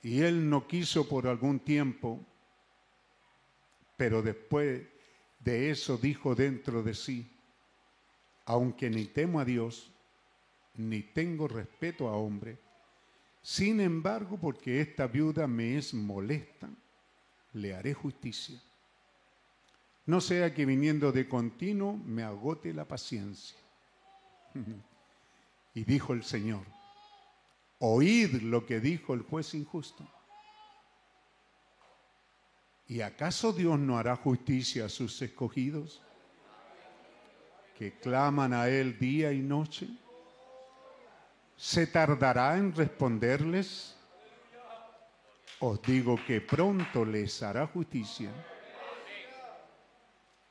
Y 0.03 0.21
él 0.21 0.49
no 0.49 0.67
quiso 0.67 1.07
por 1.07 1.27
algún 1.27 1.59
tiempo, 1.59 2.19
pero 3.95 4.21
después 4.21 4.81
de 5.39 5.69
eso 5.69 5.97
dijo 5.97 6.35
dentro 6.35 6.83
de 6.83 6.93
sí, 6.93 7.31
aunque 8.45 8.89
ni 8.89 9.05
temo 9.05 9.39
a 9.39 9.45
Dios, 9.45 9.91
ni 10.75 11.01
tengo 11.01 11.47
respeto 11.47 12.09
a 12.09 12.15
hombre, 12.15 12.57
sin 13.41 13.79
embargo, 13.79 14.37
porque 14.39 14.81
esta 14.81 15.07
viuda 15.07 15.47
me 15.47 15.77
es 15.77 15.93
molesta, 15.93 16.69
le 17.53 17.75
haré 17.75 17.93
justicia. 17.93 18.59
No 20.05 20.19
sea 20.21 20.53
que 20.53 20.65
viniendo 20.65 21.11
de 21.11 21.27
continuo 21.27 21.93
me 21.93 22.23
agote 22.23 22.73
la 22.73 22.85
paciencia. 22.85 23.57
Y 25.73 25.85
dijo 25.85 26.11
el 26.11 26.25
Señor, 26.25 26.65
oíd 27.79 28.41
lo 28.41 28.65
que 28.65 28.81
dijo 28.81 29.13
el 29.13 29.21
juez 29.21 29.53
injusto. 29.53 30.05
¿Y 32.89 32.99
acaso 32.99 33.53
Dios 33.53 33.79
no 33.79 33.97
hará 33.97 34.17
justicia 34.17 34.87
a 34.87 34.89
sus 34.89 35.21
escogidos 35.21 36.01
que 37.77 37.97
claman 37.99 38.51
a 38.51 38.67
Él 38.67 38.99
día 38.99 39.31
y 39.31 39.39
noche? 39.39 39.87
¿Se 41.55 41.87
tardará 41.87 42.57
en 42.57 42.75
responderles? 42.75 43.95
Os 45.63 45.79
digo 45.83 46.17
que 46.25 46.41
pronto 46.41 47.05
les 47.05 47.43
hará 47.43 47.67
justicia. 47.67 48.31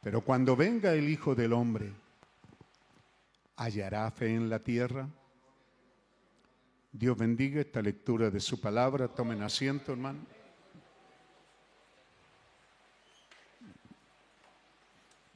Pero 0.01 0.21
cuando 0.21 0.55
venga 0.55 0.95
el 0.95 1.09
Hijo 1.09 1.35
del 1.35 1.53
Hombre, 1.53 1.93
¿hallará 3.57 4.09
fe 4.13 4.33
en 4.33 4.49
la 4.49 4.61
tierra? 4.61 5.09
Dios 6.93 7.19
bendiga 7.19 7.61
esta 7.61 7.83
lectura 7.83 8.31
de 8.31 8.39
su 8.39 8.61
palabra. 8.61 9.09
Tomen 9.09 9.43
asiento, 9.43 9.91
hermano. 9.91 10.21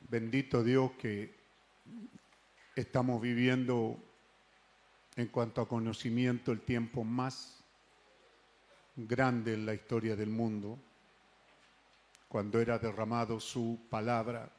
Bendito 0.09 0.63
Dios 0.63 0.93
que 0.93 1.35
estamos 2.77 3.21
viviendo 3.21 3.99
en 5.17 5.27
cuanto 5.27 5.61
a 5.61 5.69
conocimiento 5.69 6.53
el 6.53 6.61
tiempo 6.61 7.03
más 7.03 7.64
grande 8.97 9.55
en 9.55 9.67
la 9.67 9.75
historia 9.75 10.15
del 10.17 10.31
mundo, 10.31 10.79
cuando 12.29 12.61
era 12.61 12.79
derramado 12.79 13.41
su 13.41 13.87
palabra. 13.91 14.51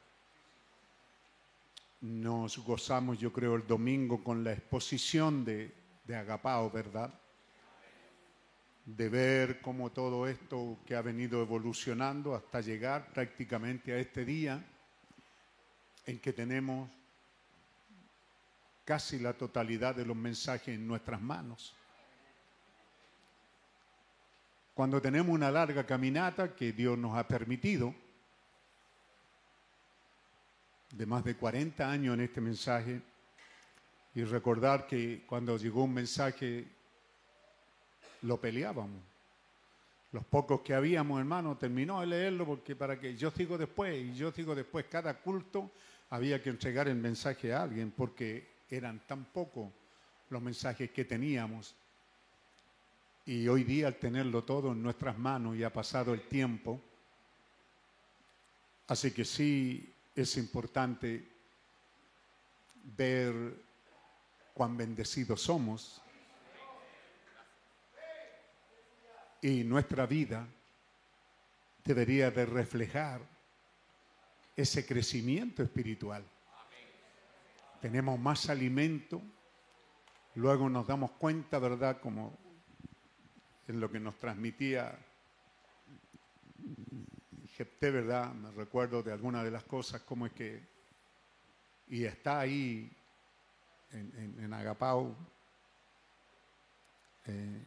Nos 2.02 2.58
gozamos, 2.58 3.18
yo 3.18 3.32
creo, 3.32 3.54
el 3.54 3.66
domingo 3.66 4.22
con 4.22 4.44
la 4.44 4.52
exposición 4.52 5.44
de, 5.44 5.72
de 6.04 6.16
Agapao, 6.16 6.70
¿verdad? 6.70 7.12
De 8.84 9.08
ver 9.08 9.60
cómo 9.60 9.90
todo 9.90 10.26
esto 10.26 10.78
que 10.86 10.94
ha 10.94 11.02
venido 11.02 11.42
evolucionando 11.42 12.34
hasta 12.34 12.60
llegar 12.60 13.12
prácticamente 13.12 13.92
a 13.92 13.98
este 13.98 14.24
día 14.24 14.64
en 16.04 16.20
que 16.20 16.32
tenemos 16.32 16.88
casi 18.84 19.18
la 19.18 19.32
totalidad 19.32 19.96
de 19.96 20.06
los 20.06 20.16
mensajes 20.16 20.68
en 20.68 20.86
nuestras 20.86 21.20
manos. 21.20 21.74
Cuando 24.76 25.00
tenemos 25.00 25.34
una 25.34 25.50
larga 25.50 25.86
caminata 25.86 26.54
que 26.54 26.74
Dios 26.74 26.98
nos 26.98 27.16
ha 27.16 27.26
permitido, 27.26 27.94
de 30.92 31.06
más 31.06 31.24
de 31.24 31.34
40 31.34 31.90
años 31.90 32.12
en 32.12 32.20
este 32.20 32.42
mensaje, 32.42 33.00
y 34.14 34.22
recordar 34.24 34.86
que 34.86 35.24
cuando 35.26 35.56
llegó 35.56 35.84
un 35.84 35.94
mensaje 35.94 36.66
lo 38.20 38.38
peleábamos. 38.38 39.00
Los 40.12 40.26
pocos 40.26 40.60
que 40.60 40.74
habíamos, 40.74 41.20
hermano, 41.20 41.56
terminó 41.56 42.02
de 42.02 42.08
leerlo 42.08 42.44
porque 42.44 42.76
para 42.76 43.00
que 43.00 43.16
yo 43.16 43.30
sigo 43.30 43.56
después 43.56 43.96
y 43.96 44.12
yo 44.12 44.30
sigo 44.30 44.54
después, 44.54 44.84
cada 44.90 45.14
culto 45.14 45.70
había 46.10 46.42
que 46.42 46.50
entregar 46.50 46.86
el 46.86 46.96
mensaje 46.96 47.50
a 47.50 47.62
alguien 47.62 47.92
porque 47.92 48.46
eran 48.68 49.00
tan 49.06 49.24
pocos 49.24 49.72
los 50.28 50.42
mensajes 50.42 50.90
que 50.90 51.06
teníamos. 51.06 51.74
Y 53.26 53.48
hoy 53.48 53.64
día 53.64 53.88
al 53.88 53.96
tenerlo 53.96 54.44
todo 54.44 54.70
en 54.70 54.80
nuestras 54.80 55.18
manos 55.18 55.56
y 55.56 55.64
ha 55.64 55.72
pasado 55.72 56.14
el 56.14 56.28
tiempo, 56.28 56.80
así 58.86 59.10
que 59.10 59.24
sí 59.24 59.92
es 60.14 60.36
importante 60.36 61.28
ver 62.96 63.34
cuán 64.54 64.76
bendecidos 64.76 65.42
somos 65.42 66.00
y 69.42 69.64
nuestra 69.64 70.06
vida 70.06 70.46
debería 71.84 72.30
de 72.30 72.46
reflejar 72.46 73.20
ese 74.54 74.86
crecimiento 74.86 75.64
espiritual. 75.64 76.24
Tenemos 77.80 78.20
más 78.20 78.48
alimento, 78.48 79.20
luego 80.36 80.68
nos 80.68 80.86
damos 80.86 81.10
cuenta, 81.12 81.58
¿verdad? 81.58 82.00
Como 82.00 82.45
en 83.68 83.80
lo 83.80 83.90
que 83.90 84.00
nos 84.00 84.16
transmitía 84.18 84.98
Jepté, 87.56 87.90
¿verdad? 87.90 88.34
Me 88.34 88.50
recuerdo 88.50 89.02
de 89.02 89.12
algunas 89.12 89.42
de 89.42 89.50
las 89.50 89.64
cosas, 89.64 90.02
como 90.02 90.26
es 90.26 90.32
que, 90.32 90.60
y 91.88 92.04
está 92.04 92.40
ahí 92.40 92.90
en, 93.92 94.52
Agapao, 94.52 95.16
eh, 97.24 97.62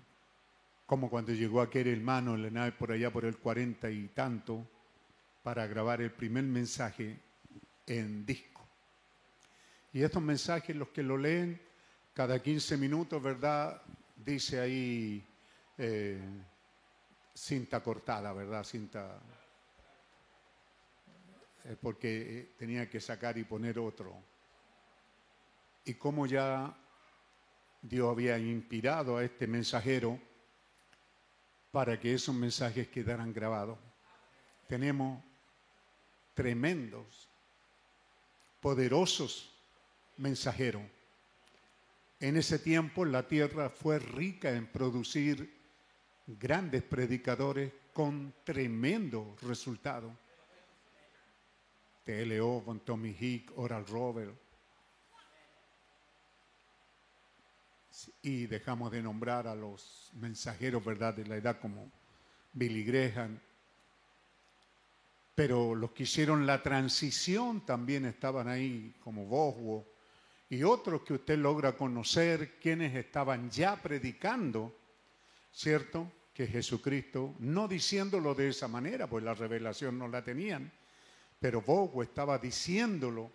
como 0.85 1.09
cuando 1.09 1.33
llegó 1.33 1.61
aquel 1.61 1.87
hermano 1.87 2.35
en 2.35 2.43
la 2.43 2.49
nave 2.51 2.71
por 2.73 2.91
allá 2.91 3.11
por 3.11 3.25
el 3.25 3.37
cuarenta 3.37 3.89
y 3.89 4.09
tanto, 4.09 4.63
para 5.41 5.65
grabar 5.65 6.01
el 6.01 6.11
primer 6.11 6.43
mensaje 6.43 7.17
en 7.87 8.25
disco. 8.25 8.61
Y 9.91 10.03
estos 10.03 10.21
mensajes, 10.21 10.75
los 10.75 10.89
que 10.89 11.01
lo 11.01 11.17
leen, 11.17 11.59
cada 12.13 12.41
15 12.41 12.77
minutos, 12.77 13.23
¿verdad? 13.23 13.81
Dice 14.15 14.59
ahí 14.59 15.25
eh, 15.79 16.19
cinta 17.33 17.81
cortada, 17.81 18.33
¿verdad? 18.33 18.65
Cinta. 18.65 19.17
eh, 21.63 21.77
porque 21.81 22.39
eh, 22.39 22.53
tenía 22.57 22.89
que 22.89 22.99
sacar 22.99 23.37
y 23.37 23.45
poner 23.45 23.79
otro. 23.79 24.13
Y 25.85 25.93
como 25.93 26.25
ya 26.25 26.75
Dios 27.81 28.11
había 28.11 28.37
inspirado 28.37 29.17
a 29.17 29.23
este 29.23 29.47
mensajero 29.47 30.19
para 31.71 31.97
que 31.97 32.13
esos 32.13 32.35
mensajes 32.35 32.89
quedaran 32.89 33.31
grabados. 33.31 33.79
Tenemos 34.67 35.23
tremendos, 36.33 37.29
poderosos 38.59 39.49
mensajeros. 40.17 40.83
En 42.19 42.35
ese 42.35 42.59
tiempo 42.59 43.05
la 43.05 43.27
tierra 43.29 43.69
fue 43.69 43.97
rica 43.99 44.51
en 44.51 44.67
producir 44.67 45.58
grandes 46.37 46.83
predicadores 46.83 47.71
con 47.93 48.33
tremendo 48.43 49.35
resultado. 49.41 50.15
T.L. 52.03 52.41
Owen, 52.41 52.79
Tommy 52.81 53.15
Hick, 53.19 53.51
Oral 53.57 53.85
Robert. 53.87 54.35
Y 58.21 58.45
dejamos 58.47 58.91
de 58.91 59.01
nombrar 59.01 59.47
a 59.47 59.55
los 59.55 60.11
mensajeros, 60.15 60.83
¿verdad?, 60.83 61.13
de 61.13 61.25
la 61.25 61.35
edad 61.35 61.59
como 61.59 61.91
Billy 62.53 62.83
Graham. 62.83 63.39
Pero 65.35 65.73
los 65.75 65.91
que 65.91 66.03
hicieron 66.03 66.45
la 66.45 66.61
transición 66.61 67.65
también 67.65 68.05
estaban 68.05 68.47
ahí, 68.47 68.95
como 69.03 69.25
Boswo, 69.25 69.85
y 70.49 70.63
otros 70.63 71.03
que 71.03 71.13
usted 71.13 71.37
logra 71.37 71.77
conocer, 71.77 72.59
quienes 72.59 72.95
estaban 72.95 73.49
ya 73.49 73.75
predicando, 73.81 74.75
¿cierto? 75.51 76.11
Que 76.39 76.47
Jesucristo, 76.47 77.35
no 77.39 77.67
diciéndolo 77.67 78.33
de 78.33 78.47
esa 78.47 78.69
manera, 78.69 79.07
pues 79.07 79.25
la 79.25 79.33
revelación 79.33 79.99
no 79.99 80.07
la 80.07 80.23
tenían, 80.23 80.71
pero 81.37 81.61
Bogo 81.61 82.01
estaba 82.01 82.37
diciéndolo 82.37 83.29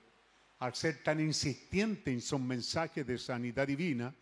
al 0.60 0.74
ser 0.74 1.02
tan 1.02 1.20
insistente 1.20 2.10
en 2.10 2.22
su 2.22 2.38
mensaje 2.38 3.04
de 3.04 3.18
sanidad 3.18 3.66
divina, 3.66 4.14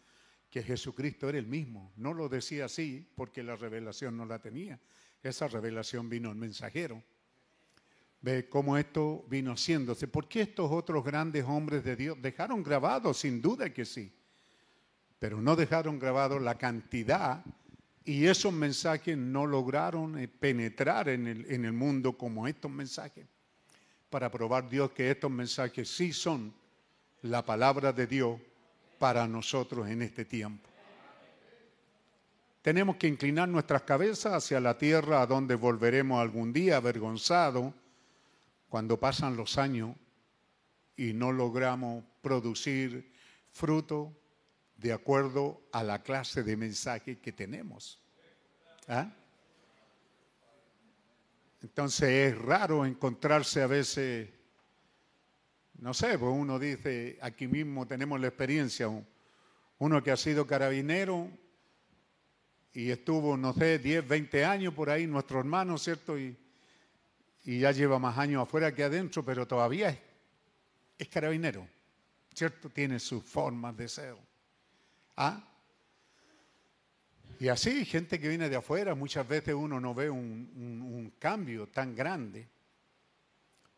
que 0.50 0.64
Jesucristo 0.64 1.28
era 1.28 1.38
el 1.38 1.46
mismo. 1.46 1.92
No 1.94 2.12
lo 2.12 2.28
decía 2.28 2.64
así 2.64 3.08
porque 3.14 3.44
la 3.44 3.54
revelación 3.54 4.16
no 4.16 4.26
la 4.26 4.40
tenía. 4.40 4.80
Esa 5.22 5.46
revelación 5.46 6.08
vino 6.08 6.30
el 6.30 6.36
mensajero. 6.36 7.00
Ve 8.20 8.48
cómo 8.48 8.76
esto 8.76 9.24
vino 9.28 9.52
haciéndose. 9.52 10.08
¿Por 10.08 10.26
qué 10.26 10.40
estos 10.40 10.72
otros 10.72 11.04
grandes 11.04 11.44
hombres 11.44 11.84
de 11.84 11.94
Dios 11.94 12.20
dejaron 12.20 12.64
grabado? 12.64 13.14
Sin 13.14 13.40
duda 13.40 13.72
que 13.72 13.84
sí. 13.84 14.12
Pero 15.20 15.40
no 15.40 15.54
dejaron 15.54 16.00
grabado 16.00 16.40
la 16.40 16.58
cantidad 16.58 17.44
y 18.04 18.26
esos 18.26 18.52
mensajes 18.52 19.16
no 19.16 19.46
lograron 19.46 20.18
eh, 20.18 20.28
penetrar 20.28 21.08
en 21.08 21.26
el, 21.26 21.50
en 21.50 21.64
el 21.64 21.72
mundo 21.72 22.16
como 22.16 22.46
estos 22.46 22.70
mensajes. 22.70 23.26
Para 24.10 24.30
probar 24.30 24.68
Dios 24.68 24.90
que 24.92 25.10
estos 25.10 25.30
mensajes 25.30 25.88
sí 25.88 26.12
son 26.12 26.52
la 27.22 27.44
palabra 27.44 27.92
de 27.92 28.06
Dios 28.06 28.40
para 28.98 29.26
nosotros 29.26 29.88
en 29.88 30.02
este 30.02 30.24
tiempo. 30.24 30.68
Tenemos 32.62 32.96
que 32.96 33.08
inclinar 33.08 33.48
nuestras 33.48 33.82
cabezas 33.82 34.34
hacia 34.34 34.60
la 34.60 34.78
tierra 34.78 35.20
a 35.20 35.26
donde 35.26 35.56
volveremos 35.56 36.20
algún 36.20 36.52
día 36.52 36.76
avergonzados 36.76 37.74
cuando 38.68 39.00
pasan 39.00 39.36
los 39.36 39.58
años 39.58 39.96
y 40.96 41.12
no 41.12 41.32
logramos 41.32 42.04
producir 42.20 43.12
fruto 43.50 44.12
de 44.82 44.92
acuerdo 44.92 45.62
a 45.70 45.84
la 45.84 46.02
clase 46.02 46.42
de 46.42 46.56
mensaje 46.56 47.18
que 47.18 47.32
tenemos. 47.32 48.00
¿Ah? 48.88 49.08
Entonces 51.62 52.32
es 52.32 52.38
raro 52.38 52.84
encontrarse 52.84 53.62
a 53.62 53.68
veces, 53.68 54.28
no 55.78 55.94
sé, 55.94 56.18
pues 56.18 56.32
uno 56.34 56.58
dice, 56.58 57.16
aquí 57.22 57.46
mismo 57.46 57.86
tenemos 57.86 58.20
la 58.20 58.26
experiencia, 58.26 58.88
uno 59.78 60.02
que 60.02 60.10
ha 60.10 60.16
sido 60.16 60.48
carabinero 60.48 61.30
y 62.72 62.90
estuvo, 62.90 63.36
no 63.36 63.52
sé, 63.52 63.78
10, 63.78 64.08
20 64.08 64.44
años 64.44 64.74
por 64.74 64.90
ahí, 64.90 65.06
nuestro 65.06 65.38
hermano, 65.38 65.78
¿cierto? 65.78 66.18
Y, 66.18 66.36
ya 67.44 67.72
lleva 67.72 67.98
más 67.98 68.18
años 68.18 68.42
afuera 68.42 68.72
que 68.72 68.84
adentro, 68.84 69.24
pero 69.24 69.46
todavía 69.46 69.88
es, 69.90 69.98
es 70.98 71.08
carabinero, 71.08 71.66
¿cierto? 72.34 72.70
Tiene 72.70 73.00
sus 73.00 73.22
formas 73.24 73.76
de 73.76 73.88
ser. 73.88 74.31
¿Ah? 75.16 75.42
Y 77.38 77.48
así, 77.48 77.84
gente 77.84 78.20
que 78.20 78.28
viene 78.28 78.48
de 78.48 78.56
afuera, 78.56 78.94
muchas 78.94 79.26
veces 79.26 79.54
uno 79.54 79.80
no 79.80 79.94
ve 79.94 80.08
un, 80.08 81.12
cambio 81.18 81.66
tan 81.68 81.94
grande. 81.94 82.48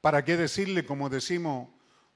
¿Para 0.00 0.24
qué 0.24 0.36
decirle, 0.36 0.84
como 0.84 1.08
decimos, 1.08 1.68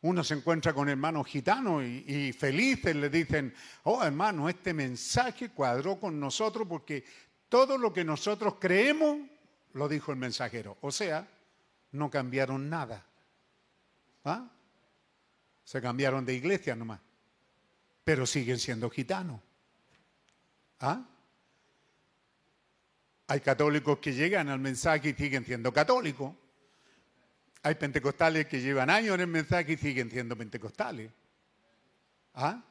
uno 0.03 0.23
se 0.23 0.35
encuentra 0.35 0.75
con 0.75 0.89
hermanos 0.89 1.27
gitanos 1.27 1.83
y, 1.83 2.05
y 2.07 2.33
felices 2.33 2.95
le 2.95 3.09
dicen, 3.09 3.55
oh 3.85 4.05
hermano, 4.05 4.49
este 4.49 4.75
mensaje 4.75 5.49
cuadró 5.49 5.99
con 5.99 6.21
nosotros 6.21 6.67
porque 6.69 7.05
todo 7.49 7.79
lo 7.79 7.93
que 7.93 8.05
nosotros 8.05 8.57
creemos 8.61 9.19
lo 9.73 9.89
dijo 9.89 10.13
el 10.13 10.19
mensajero. 10.19 10.77
O 10.83 10.91
sea, 10.91 11.27
no 11.93 12.11
cambiaron 12.11 12.69
nada. 12.69 13.05
¿Ah? 14.25 14.51
Se 15.65 15.81
cambiaron 15.81 16.25
de 16.25 16.35
iglesia 16.35 16.75
nomás. 16.77 17.01
Pero 18.09 18.25
siguen 18.25 18.59
siendo 18.59 18.89
gitanos. 18.89 19.39
¿Ah? 20.81 21.07
Hay 23.27 23.41
católicos 23.41 23.99
que 23.99 24.15
llegan 24.15 24.49
al 24.49 24.61
mensaje 24.61 25.11
y 25.11 25.13
siguen 25.13 25.45
siendo 25.45 25.71
católicos. 25.75 26.35
Hay 27.63 27.75
pentecostales 27.75 28.47
que 28.47 28.63
llevan 28.63 28.89
años 28.89 29.17
en 29.17 29.21
el 29.21 29.27
mensaje 29.27 29.75
y 29.75 29.77
siguen 29.77 30.11
siendo 30.11 30.35
pentecostales. 30.39 31.13
¿Ah? 32.33 32.65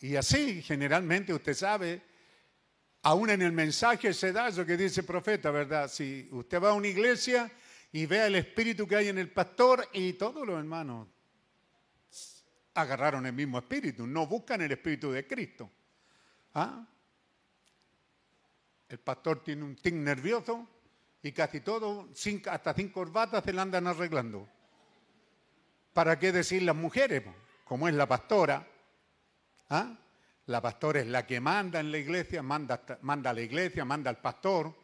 Y 0.00 0.16
así, 0.16 0.62
generalmente, 0.62 1.34
usted 1.34 1.52
sabe, 1.52 2.00
aún 3.02 3.28
en 3.28 3.42
el 3.42 3.52
mensaje 3.52 4.14
se 4.14 4.32
da 4.32 4.48
eso 4.48 4.64
que 4.64 4.78
dice 4.78 5.02
el 5.02 5.06
profeta, 5.06 5.50
¿verdad? 5.50 5.86
Si 5.88 6.30
usted 6.32 6.62
va 6.62 6.70
a 6.70 6.72
una 6.72 6.88
iglesia 6.88 7.52
y 7.92 8.06
ve 8.06 8.24
el 8.24 8.36
espíritu 8.36 8.88
que 8.88 8.96
hay 8.96 9.08
en 9.08 9.18
el 9.18 9.30
pastor 9.30 9.86
y 9.92 10.14
todos 10.14 10.46
los 10.46 10.58
hermanos 10.58 11.08
agarraron 12.74 13.24
el 13.26 13.32
mismo 13.32 13.58
espíritu, 13.58 14.06
no 14.06 14.26
buscan 14.26 14.60
el 14.60 14.72
espíritu 14.72 15.12
de 15.12 15.26
Cristo. 15.26 15.70
¿Ah? 16.54 16.86
El 18.88 18.98
pastor 18.98 19.42
tiene 19.42 19.64
un 19.64 19.76
tic 19.76 19.94
nervioso 19.94 20.68
y 21.22 21.32
casi 21.32 21.60
todo, 21.60 22.08
hasta 22.50 22.74
sin 22.74 22.88
corbata, 22.90 23.40
se 23.42 23.52
la 23.52 23.62
andan 23.62 23.86
arreglando. 23.86 24.48
¿Para 25.92 26.18
qué 26.18 26.32
decir 26.32 26.62
las 26.62 26.76
mujeres? 26.76 27.22
Como 27.64 27.88
es 27.88 27.94
la 27.94 28.06
pastora. 28.06 28.66
¿ah? 29.70 29.96
La 30.46 30.60
pastora 30.60 31.00
es 31.00 31.06
la 31.06 31.26
que 31.26 31.40
manda 31.40 31.80
en 31.80 31.90
la 31.90 31.98
iglesia, 31.98 32.42
manda, 32.42 32.82
manda 33.02 33.30
a 33.30 33.32
la 33.32 33.40
iglesia, 33.40 33.84
manda 33.84 34.10
al 34.10 34.18
pastor. 34.18 34.74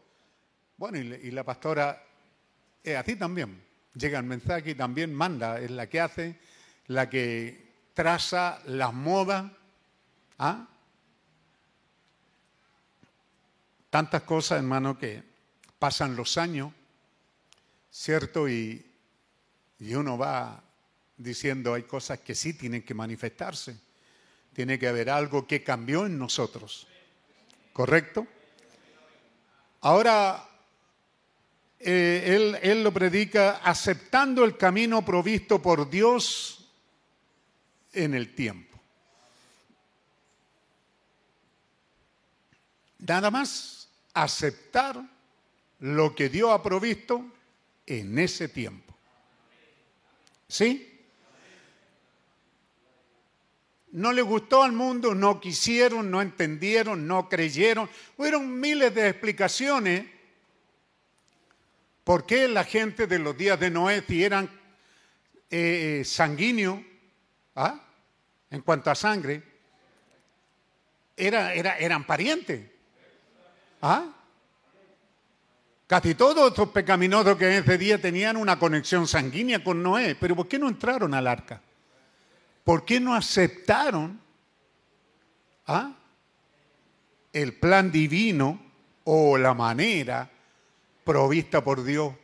Bueno, 0.76 0.98
y, 0.98 1.00
y 1.00 1.30
la 1.32 1.44
pastora 1.44 2.02
es 2.82 2.96
así 2.96 3.16
también. 3.16 3.62
Llega 3.94 4.18
el 4.18 4.24
mensaje 4.24 4.70
y 4.70 4.74
también 4.74 5.12
manda, 5.12 5.60
es 5.60 5.70
la 5.70 5.88
que 5.88 6.00
hace, 6.00 6.40
la 6.86 7.10
que 7.10 7.69
traza 8.00 8.62
las 8.64 8.94
modas. 8.94 9.44
¿ah? 10.38 10.66
Tantas 13.90 14.22
cosas, 14.22 14.56
hermano, 14.56 14.98
que 14.98 15.22
pasan 15.78 16.16
los 16.16 16.38
años, 16.38 16.72
¿cierto? 17.90 18.48
Y, 18.48 18.90
y 19.80 19.92
uno 19.92 20.16
va 20.16 20.62
diciendo, 21.18 21.74
hay 21.74 21.82
cosas 21.82 22.20
que 22.20 22.34
sí 22.34 22.54
tienen 22.54 22.84
que 22.84 22.94
manifestarse. 22.94 23.76
Tiene 24.54 24.78
que 24.78 24.88
haber 24.88 25.10
algo 25.10 25.46
que 25.46 25.62
cambió 25.62 26.06
en 26.06 26.18
nosotros. 26.18 26.86
¿Correcto? 27.74 28.26
Ahora, 29.82 30.48
eh, 31.78 32.22
él, 32.24 32.58
él 32.62 32.82
lo 32.82 32.94
predica 32.94 33.58
aceptando 33.62 34.42
el 34.46 34.56
camino 34.56 35.04
provisto 35.04 35.60
por 35.60 35.90
Dios 35.90 36.59
en 37.92 38.14
el 38.14 38.34
tiempo. 38.34 38.78
Nada 42.98 43.30
más 43.30 43.88
aceptar 44.12 45.02
lo 45.80 46.14
que 46.14 46.28
Dios 46.28 46.50
ha 46.50 46.62
provisto 46.62 47.24
en 47.86 48.18
ese 48.18 48.48
tiempo. 48.48 48.94
¿Sí? 50.48 50.86
No 53.92 54.12
le 54.12 54.22
gustó 54.22 54.62
al 54.62 54.72
mundo, 54.72 55.14
no 55.14 55.40
quisieron, 55.40 56.10
no 56.10 56.22
entendieron, 56.22 57.06
no 57.06 57.28
creyeron. 57.28 57.88
Fueron 58.16 58.60
miles 58.60 58.94
de 58.94 59.08
explicaciones 59.08 60.06
por 62.04 62.26
qué 62.26 62.46
la 62.48 62.64
gente 62.64 63.06
de 63.06 63.18
los 63.18 63.36
días 63.36 63.58
de 63.58 63.70
Noé, 63.70 64.04
si 64.06 64.22
eran 64.22 64.48
eh, 65.50 66.02
sanguíneos, 66.04 66.78
¿ah? 67.56 67.80
en 68.50 68.62
cuanto 68.62 68.90
a 68.90 68.94
sangre, 68.94 69.42
era, 71.16 71.52
era- 71.54 71.78
eran 71.78 72.04
parientes. 72.04 72.68
¿Ah? 73.82 74.06
Casi 75.86 76.14
todos 76.14 76.50
estos 76.50 76.68
pecaminosos 76.70 77.36
que 77.36 77.46
en 77.56 77.62
ese 77.64 77.78
día 77.78 78.00
tenían 78.00 78.36
una 78.36 78.58
conexión 78.58 79.08
sanguínea 79.08 79.62
con 79.64 79.82
Noé, 79.82 80.14
pero 80.14 80.36
¿por 80.36 80.46
qué 80.46 80.58
no 80.58 80.68
entraron 80.68 81.14
al 81.14 81.26
arca? 81.26 81.60
¿Por 82.62 82.84
qué 82.84 83.00
no 83.00 83.14
aceptaron 83.14 84.20
ah, 85.66 85.92
el 87.32 87.54
plan 87.54 87.90
divino 87.90 88.60
o 89.04 89.36
la 89.38 89.54
manera 89.54 90.30
provista 91.04 91.64
por 91.64 91.82
Dios 91.82 92.14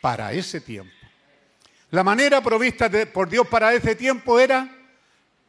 para 0.00 0.32
ese 0.32 0.60
tiempo. 0.60 0.92
La 1.92 2.02
manera 2.02 2.42
provista 2.42 2.90
por 3.12 3.28
Dios 3.28 3.46
para 3.48 3.74
ese 3.74 3.94
tiempo 3.94 4.40
era 4.40 4.66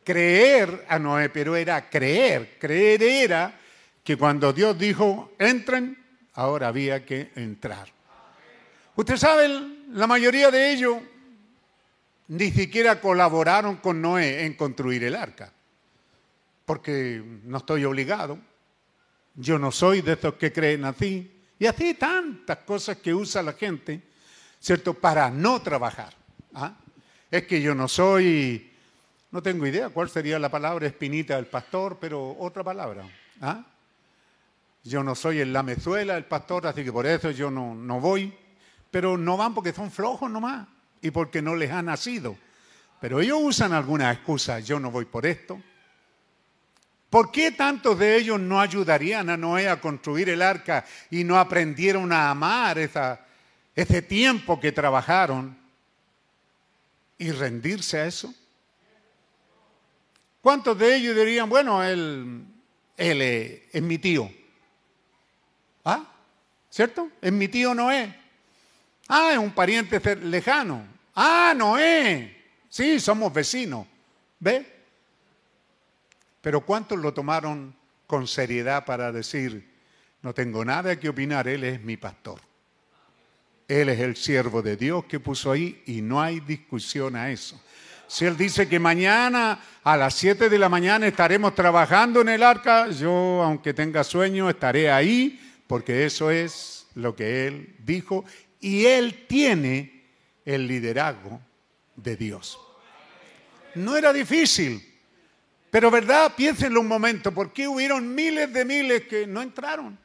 creer 0.04 0.86
a 0.90 1.00
Noé, 1.00 1.30
pero 1.30 1.56
era 1.56 1.90
creer. 1.90 2.58
Creer 2.60 3.02
era 3.02 3.58
que 4.04 4.18
cuando 4.18 4.52
Dios 4.52 4.78
dijo, 4.78 5.32
entren, 5.40 5.98
ahora 6.34 6.68
había 6.68 7.06
que 7.06 7.32
entrar. 7.36 7.88
Usted 8.98 9.16
sabe, 9.16 9.48
la 9.94 10.06
mayoría 10.06 10.52
de 10.52 10.74
ellos 10.74 10.98
ni 12.28 12.52
siquiera 12.52 13.00
colaboraron 13.00 13.78
con 13.78 14.02
Noé 14.02 14.44
en 14.44 14.56
construir 14.56 15.06
el 15.06 15.16
arca, 15.16 15.50
porque 16.66 17.24
no 17.46 17.60
estoy 17.60 17.86
obligado, 17.86 18.38
yo 19.36 19.58
no 19.58 19.72
soy 19.72 20.02
de 20.02 20.12
esos 20.12 20.34
que 20.34 20.52
creen 20.52 20.84
así, 20.84 21.42
y 21.58 21.66
así 21.68 21.94
tantas 21.94 22.58
cosas 22.58 22.98
que 22.98 23.14
usa 23.14 23.42
la 23.42 23.54
gente, 23.54 24.02
¿cierto?, 24.60 24.94
para 24.94 25.30
no 25.30 25.62
trabajar. 25.62 26.22
¿Ah? 26.56 26.76
Es 27.30 27.48
que 27.48 27.62
yo 27.62 27.74
no 27.74 27.88
soy, 27.88 28.72
no 29.32 29.42
tengo 29.42 29.66
idea 29.66 29.90
cuál 29.90 30.10
sería 30.10 30.38
la 30.38 30.50
palabra 30.50 30.88
espinita 30.88 31.36
del 31.36 31.48
pastor, 31.48 31.98
pero 32.00 32.36
otra 32.40 32.64
palabra. 32.64 33.08
¿ah? 33.42 33.64
Yo 34.84 35.04
no 35.04 35.16
soy 35.16 35.40
el 35.40 35.54
lamezuela 35.54 36.16
del 36.16 36.26
pastor, 36.26 36.68
así 36.68 36.84
que 36.84 36.92
por 36.92 37.06
eso 37.06 37.32
yo 37.32 37.50
no, 37.50 37.74
no 37.74 38.00
voy. 38.00 38.34
Pero 38.92 39.18
no 39.18 39.38
van 39.38 39.54
porque 39.56 39.74
son 39.74 39.90
flojos 39.90 40.30
nomás 40.30 40.68
y 41.02 41.10
porque 41.10 41.42
no 41.42 41.56
les 41.56 41.72
ha 41.72 41.82
nacido. 41.82 42.38
Pero 43.02 43.20
ellos 43.20 43.40
usan 43.42 43.74
alguna 43.74 44.12
excusa. 44.12 44.60
Yo 44.60 44.80
no 44.80 44.92
voy 44.92 45.06
por 45.06 45.26
esto. 45.26 45.60
¿Por 47.10 47.32
qué 47.32 47.52
tantos 47.52 47.98
de 48.00 48.18
ellos 48.18 48.40
no 48.40 48.60
ayudarían 48.60 49.30
a 49.30 49.38
Noé 49.38 49.70
a 49.70 49.80
construir 49.80 50.30
el 50.30 50.42
arca 50.42 50.86
y 51.12 51.24
no 51.24 51.38
aprendieron 51.38 52.12
a 52.12 52.30
amar 52.30 52.78
ese 52.78 54.02
tiempo 54.02 54.60
que 54.60 54.72
trabajaron 54.72 55.63
y 57.18 57.32
rendirse 57.32 58.00
a 58.00 58.06
eso? 58.06 58.34
¿Cuántos 60.42 60.78
de 60.78 60.96
ellos 60.96 61.16
dirían, 61.16 61.48
bueno, 61.48 61.84
él, 61.84 62.46
es 62.98 63.82
mi 63.82 63.98
tío? 63.98 64.30
¿Ah? 65.86 66.06
¿Cierto? 66.70 67.10
Es 67.22 67.32
mi 67.32 67.48
tío 67.48 67.74
Noé. 67.74 68.14
Ah, 69.08 69.30
es 69.32 69.38
un 69.38 69.52
pariente 69.52 70.16
lejano. 70.18 70.86
Ah, 71.16 71.54
Noé. 71.56 72.44
Sí, 72.68 73.00
somos 73.00 73.32
vecinos. 73.32 73.88
¿Ve? 74.40 74.66
Pero 76.42 76.62
¿cuántos 76.62 77.00
lo 77.00 77.14
tomaron 77.14 77.74
con 78.06 78.28
seriedad 78.28 78.84
para 78.84 79.14
decir, 79.14 79.72
no 80.22 80.34
tengo 80.34 80.66
nada 80.66 81.00
que 81.00 81.08
opinar, 81.08 81.48
él 81.48 81.64
es 81.64 81.82
mi 81.82 81.96
pastor? 81.96 82.42
Él 83.68 83.90
es 83.90 84.00
el 84.00 84.16
siervo 84.16 84.62
de 84.62 84.76
Dios 84.76 85.06
que 85.06 85.20
puso 85.20 85.52
ahí 85.52 85.82
y 85.86 86.02
no 86.02 86.22
hay 86.22 86.40
discusión 86.40 87.16
a 87.16 87.32
eso. 87.32 87.62
Si 88.08 88.26
Él 88.26 88.38
dice 88.38 88.68
que 88.68 88.80
mañana 88.80 89.60
a 89.84 89.98
las 89.98 90.14
7 90.16 90.50
de 90.50 90.60
la 90.60 90.70
mañana 90.70 91.08
estaremos 91.08 91.56
trabajando 91.56 92.22
en 92.22 92.30
el 92.30 92.44
arca, 92.44 92.90
yo 92.90 93.42
aunque 93.42 93.74
tenga 93.74 94.04
sueño 94.04 94.50
estaré 94.50 94.92
ahí 94.92 95.40
porque 95.68 96.06
eso 96.06 96.30
es 96.30 96.88
lo 96.96 97.16
que 97.16 97.48
Él 97.48 97.76
dijo 97.80 98.26
y 98.60 98.86
Él 98.86 99.26
tiene 99.28 100.04
el 100.46 100.68
liderazgo 100.68 101.42
de 101.96 102.16
Dios. 102.16 102.60
No 103.76 103.98
era 103.98 104.14
difícil, 104.14 104.84
pero 105.72 105.90
verdad, 105.90 106.34
piénsenlo 106.36 106.82
un 106.82 106.88
momento, 106.88 107.32
¿por 107.32 107.52
qué 107.52 107.68
hubieron 107.68 108.14
miles 108.14 108.54
de 108.54 108.64
miles 108.64 109.08
que 109.08 109.26
no 109.26 109.42
entraron? 109.42 109.98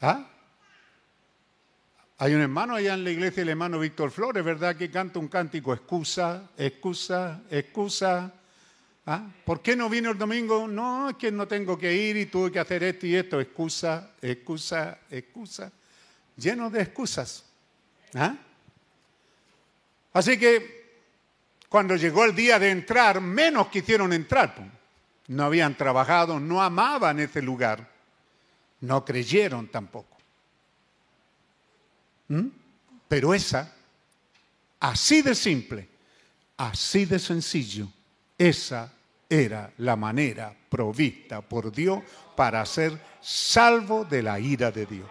¿Ah? 0.00 0.31
Hay 2.22 2.34
un 2.34 2.40
hermano 2.40 2.76
allá 2.76 2.94
en 2.94 3.02
la 3.02 3.10
iglesia, 3.10 3.42
el 3.42 3.48
hermano 3.48 3.80
Víctor 3.80 4.12
Flores, 4.12 4.44
¿verdad? 4.44 4.76
Que 4.76 4.88
canta 4.88 5.18
un 5.18 5.26
cántico, 5.26 5.74
excusa, 5.74 6.50
excusa, 6.56 7.42
excusa. 7.50 8.32
¿Ah? 9.04 9.26
¿Por 9.44 9.60
qué 9.60 9.74
no 9.74 9.88
vino 9.88 10.12
el 10.12 10.18
domingo? 10.18 10.68
No, 10.68 11.10
es 11.10 11.16
que 11.16 11.32
no 11.32 11.48
tengo 11.48 11.76
que 11.76 11.92
ir 11.92 12.16
y 12.16 12.26
tuve 12.26 12.52
que 12.52 12.60
hacer 12.60 12.84
esto 12.84 13.08
y 13.08 13.16
esto. 13.16 13.40
Excusa, 13.40 14.12
excusa, 14.22 15.00
excusa. 15.10 15.72
Lleno 16.36 16.70
de 16.70 16.82
excusas. 16.82 17.44
¿Ah? 18.14 18.36
Así 20.12 20.38
que 20.38 21.00
cuando 21.68 21.96
llegó 21.96 22.24
el 22.24 22.36
día 22.36 22.56
de 22.60 22.70
entrar, 22.70 23.20
menos 23.20 23.66
quisieron 23.66 24.12
entrar. 24.12 24.54
No 25.26 25.42
habían 25.42 25.76
trabajado, 25.76 26.38
no 26.38 26.62
amaban 26.62 27.18
ese 27.18 27.42
lugar. 27.42 27.90
No 28.80 29.04
creyeron 29.04 29.66
tampoco. 29.66 30.11
¿Mm? 32.32 32.48
Pero 33.08 33.34
esa, 33.34 33.70
así 34.80 35.20
de 35.20 35.34
simple, 35.34 35.86
así 36.56 37.04
de 37.04 37.18
sencillo, 37.18 37.88
esa 38.38 38.90
era 39.28 39.70
la 39.76 39.96
manera 39.96 40.56
provista 40.70 41.42
por 41.42 41.70
Dios 41.70 42.02
para 42.34 42.64
ser 42.64 42.98
salvo 43.20 44.06
de 44.06 44.22
la 44.22 44.40
ira 44.40 44.70
de 44.70 44.86
Dios. 44.86 45.10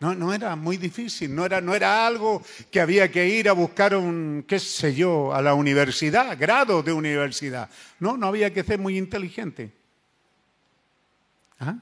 No, 0.00 0.14
no 0.14 0.34
era 0.34 0.56
muy 0.56 0.76
difícil, 0.76 1.34
no 1.34 1.46
era, 1.46 1.62
no 1.62 1.74
era 1.74 2.06
algo 2.06 2.42
que 2.70 2.80
había 2.80 3.10
que 3.10 3.26
ir 3.26 3.48
a 3.48 3.52
buscar 3.52 3.96
un, 3.96 4.44
qué 4.46 4.58
sé 4.58 4.94
yo, 4.94 5.34
a 5.34 5.40
la 5.40 5.54
universidad, 5.54 6.38
grado 6.38 6.82
de 6.82 6.92
universidad. 6.92 7.70
No, 7.98 8.18
no 8.18 8.26
había 8.26 8.52
que 8.52 8.62
ser 8.62 8.78
muy 8.78 8.98
inteligente. 8.98 9.72
¿Ah? 11.58 11.76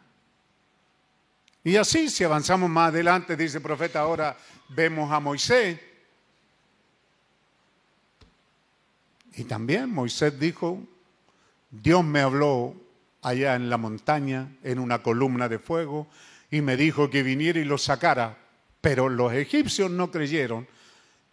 Y 1.64 1.76
así, 1.76 2.08
si 2.08 2.24
avanzamos 2.24 2.70
más 2.70 2.88
adelante, 2.88 3.36
dice 3.36 3.58
el 3.58 3.62
profeta, 3.62 4.00
ahora 4.00 4.36
vemos 4.68 5.10
a 5.12 5.20
Moisés. 5.20 5.78
Y 9.34 9.44
también 9.44 9.90
Moisés 9.90 10.38
dijo, 10.38 10.80
Dios 11.70 12.04
me 12.04 12.20
habló 12.20 12.74
allá 13.22 13.54
en 13.54 13.70
la 13.70 13.76
montaña, 13.76 14.56
en 14.62 14.78
una 14.78 15.02
columna 15.02 15.48
de 15.48 15.58
fuego, 15.58 16.06
y 16.50 16.60
me 16.60 16.76
dijo 16.76 17.10
que 17.10 17.22
viniera 17.22 17.60
y 17.60 17.64
lo 17.64 17.78
sacara. 17.78 18.36
Pero 18.80 19.08
los 19.08 19.32
egipcios 19.32 19.90
no 19.90 20.10
creyeron 20.10 20.66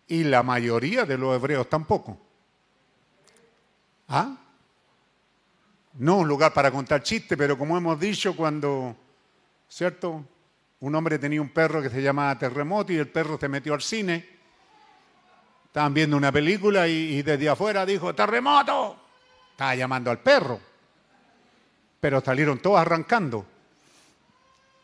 y 0.08 0.24
la 0.24 0.44
mayoría 0.44 1.06
de 1.06 1.18
los 1.18 1.36
hebreos 1.36 1.70
tampoco. 1.70 2.18
¿Ah? 4.08 4.38
No 5.94 6.18
un 6.18 6.28
lugar 6.28 6.54
para 6.54 6.72
contar 6.72 7.02
chistes, 7.02 7.38
pero 7.38 7.58
como 7.58 7.78
hemos 7.78 8.00
dicho, 8.00 8.36
cuando, 8.36 8.96
¿cierto? 9.76 10.26
Un 10.80 10.96
hombre 10.96 11.20
tenía 11.20 11.42
un 11.42 11.50
perro 11.50 11.82
que 11.82 11.90
se 11.90 12.02
llamaba 12.02 12.38
Terremoto 12.40 12.94
y 12.94 12.98
el 12.98 13.10
perro 13.10 13.38
se 13.38 13.50
metió 13.50 13.74
al 13.74 13.82
cine. 13.82 14.26
Estaban 15.66 15.94
viendo 15.94 16.16
una 16.16 16.32
película 16.32 16.88
y, 16.88 17.22
desde 17.22 17.50
afuera 17.50 17.86
dijo, 17.86 18.16
Terremoto. 18.16 18.98
Estaba 19.52 19.76
llamando 19.76 20.12
al 20.12 20.20
perro. 20.20 20.60
Pero 22.00 22.22
salieron 22.22 22.60
todos 22.60 22.80
arrancando. 22.80 23.46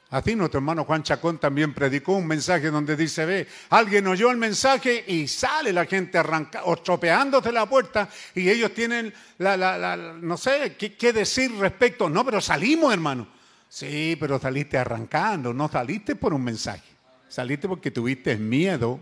Así 0.10 0.36
nuestro 0.36 0.58
hermano 0.58 0.84
Juan 0.84 1.04
Chacón 1.04 1.38
también 1.38 1.74
predicó 1.74 2.12
un 2.18 2.28
mensaje 2.28 2.70
donde 2.70 2.98
dice, 2.98 3.26
ve, 3.26 3.48
alguien 3.70 4.06
oyó 4.08 4.30
el 4.30 4.36
mensaje 4.36 5.06
y 5.08 5.26
sale 5.30 5.72
la 5.72 5.86
gente 5.86 6.18
arranca, 6.18 6.64
o 6.66 6.76
tropeándose 6.76 7.50
la 7.54 7.66
puerta 7.66 8.10
y 8.36 8.50
ellos 8.50 8.74
tienen, 8.74 9.14
la, 9.38 9.56
la- 9.56 9.78
la- 9.78 9.96
no 9.96 10.36
sé, 10.36 10.76
¿qué, 10.78 10.98
qué 10.98 11.14
decir 11.14 11.56
respecto. 11.58 12.10
No, 12.10 12.26
pero 12.26 12.42
salimos, 12.42 12.92
hermano. 12.92 13.40
Sí, 13.72 14.18
pero 14.20 14.38
saliste 14.38 14.78
arrancando, 14.78 15.54
no 15.54 15.70
saliste 15.70 16.18
por 16.18 16.34
un 16.34 16.44
mensaje. 16.44 16.84
Saliste 17.30 17.70
porque 17.70 17.90
tuviste 17.90 18.36
miedo. 18.36 19.00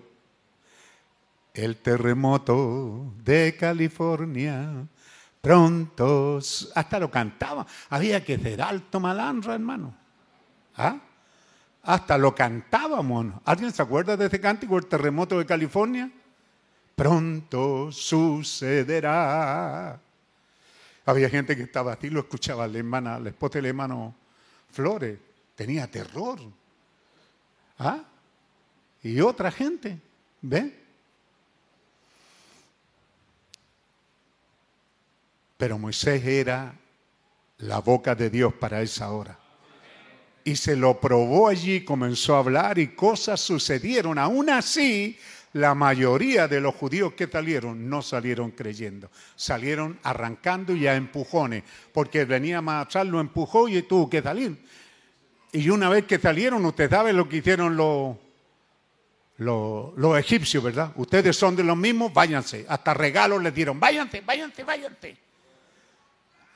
El 1.55 1.78
terremoto 1.78 3.11
de 3.24 3.57
California, 3.59 4.86
pronto, 5.41 6.39
hasta 6.76 6.99
lo 6.99 7.09
cantaba. 7.09 7.65
Había 7.89 8.24
que 8.24 8.38
ser 8.38 8.61
alto 8.61 8.99
malandro, 8.99 9.55
hermano. 9.55 9.95
¿Ah? 10.76 10.99
Hasta 11.82 12.20
lo 12.20 12.36
cantábamos. 12.36 13.26
¿Alguien 13.45 13.72
se 13.72 13.82
acuerda 13.82 14.15
de 14.15 14.28
ese 14.28 14.39
cántico, 14.39 14.78
el 14.78 14.86
terremoto 14.86 15.39
de 15.39 15.47
California? 15.47 16.11
Pronto 16.95 17.91
sucederá. 17.91 19.20
Había 21.07 21.28
gente 21.28 21.57
que 21.57 21.63
estaba 21.63 21.93
así, 21.93 22.11
lo 22.11 22.20
escuchaba 22.20 22.67
la 22.67 22.78
hermana, 22.78 23.17
la 23.17 23.30
esposa 23.30 23.57
del 23.57 23.65
hermano 23.65 24.13
Flores. 24.72 25.17
Tenía 25.55 25.89
terror. 25.89 26.39
¿Ah? 27.78 28.03
Y 29.03 29.20
otra 29.22 29.51
gente, 29.51 29.99
¿ve? 30.41 30.78
Pero 35.57 35.78
Moisés 35.78 36.26
era 36.26 36.74
la 37.59 37.80
boca 37.80 38.15
de 38.15 38.30
Dios 38.30 38.53
para 38.53 38.82
esa 38.82 39.11
hora 39.11 39.39
y 40.43 40.55
se 40.55 40.76
lo 40.76 40.99
probó 40.99 41.47
allí, 41.47 41.84
comenzó 41.84 42.36
a 42.36 42.39
hablar 42.39 42.80
y 42.80 42.95
cosas 42.95 43.39
sucedieron. 43.39 44.17
Aún 44.17 44.49
así, 44.49 45.17
la 45.54 45.74
mayoría 45.74 46.47
de 46.47 46.62
los 46.62 46.76
judíos 46.76 47.14
que 47.14 47.28
salieron 47.28 47.89
no 47.89 48.02
salieron 48.02 48.52
creyendo, 48.52 49.10
salieron 49.36 50.00
arrancando 50.04 50.76
y 50.76 50.88
a 50.88 50.95
empujones, 50.95 51.64
porque 51.91 52.26
venía 52.26 52.62
más 52.62 52.86
atrás, 52.86 53.08
lo 53.08 53.20
empujó 53.20 53.68
y 53.68 53.82
tuvo 53.84 54.10
que 54.10 54.22
salir. 54.22 54.58
Y 55.52 55.70
una 55.70 55.89
vez 55.89 56.06
que 56.06 56.20
salieron, 56.20 56.64
usted 56.66 56.89
sabe 56.89 57.14
lo 57.14 57.28
que 57.28 57.38
hicieron 57.38 57.76
los, 57.76 58.16
los, 59.38 59.97
los 59.97 60.20
egipcios, 60.20 60.64
¿verdad? 60.64 60.91
Ustedes 60.95 61.36
son 61.36 61.56
de 61.56 61.64
los 61.64 61.76
mismos, 61.76 62.14
váyanse. 62.14 62.66
Hasta 62.70 62.93
regalos 62.93 63.41
les 63.41 63.54
dieron, 63.54 63.80
váyanse, 63.80 64.22
váyanse, 64.22 64.64
váyanse. 64.64 65.28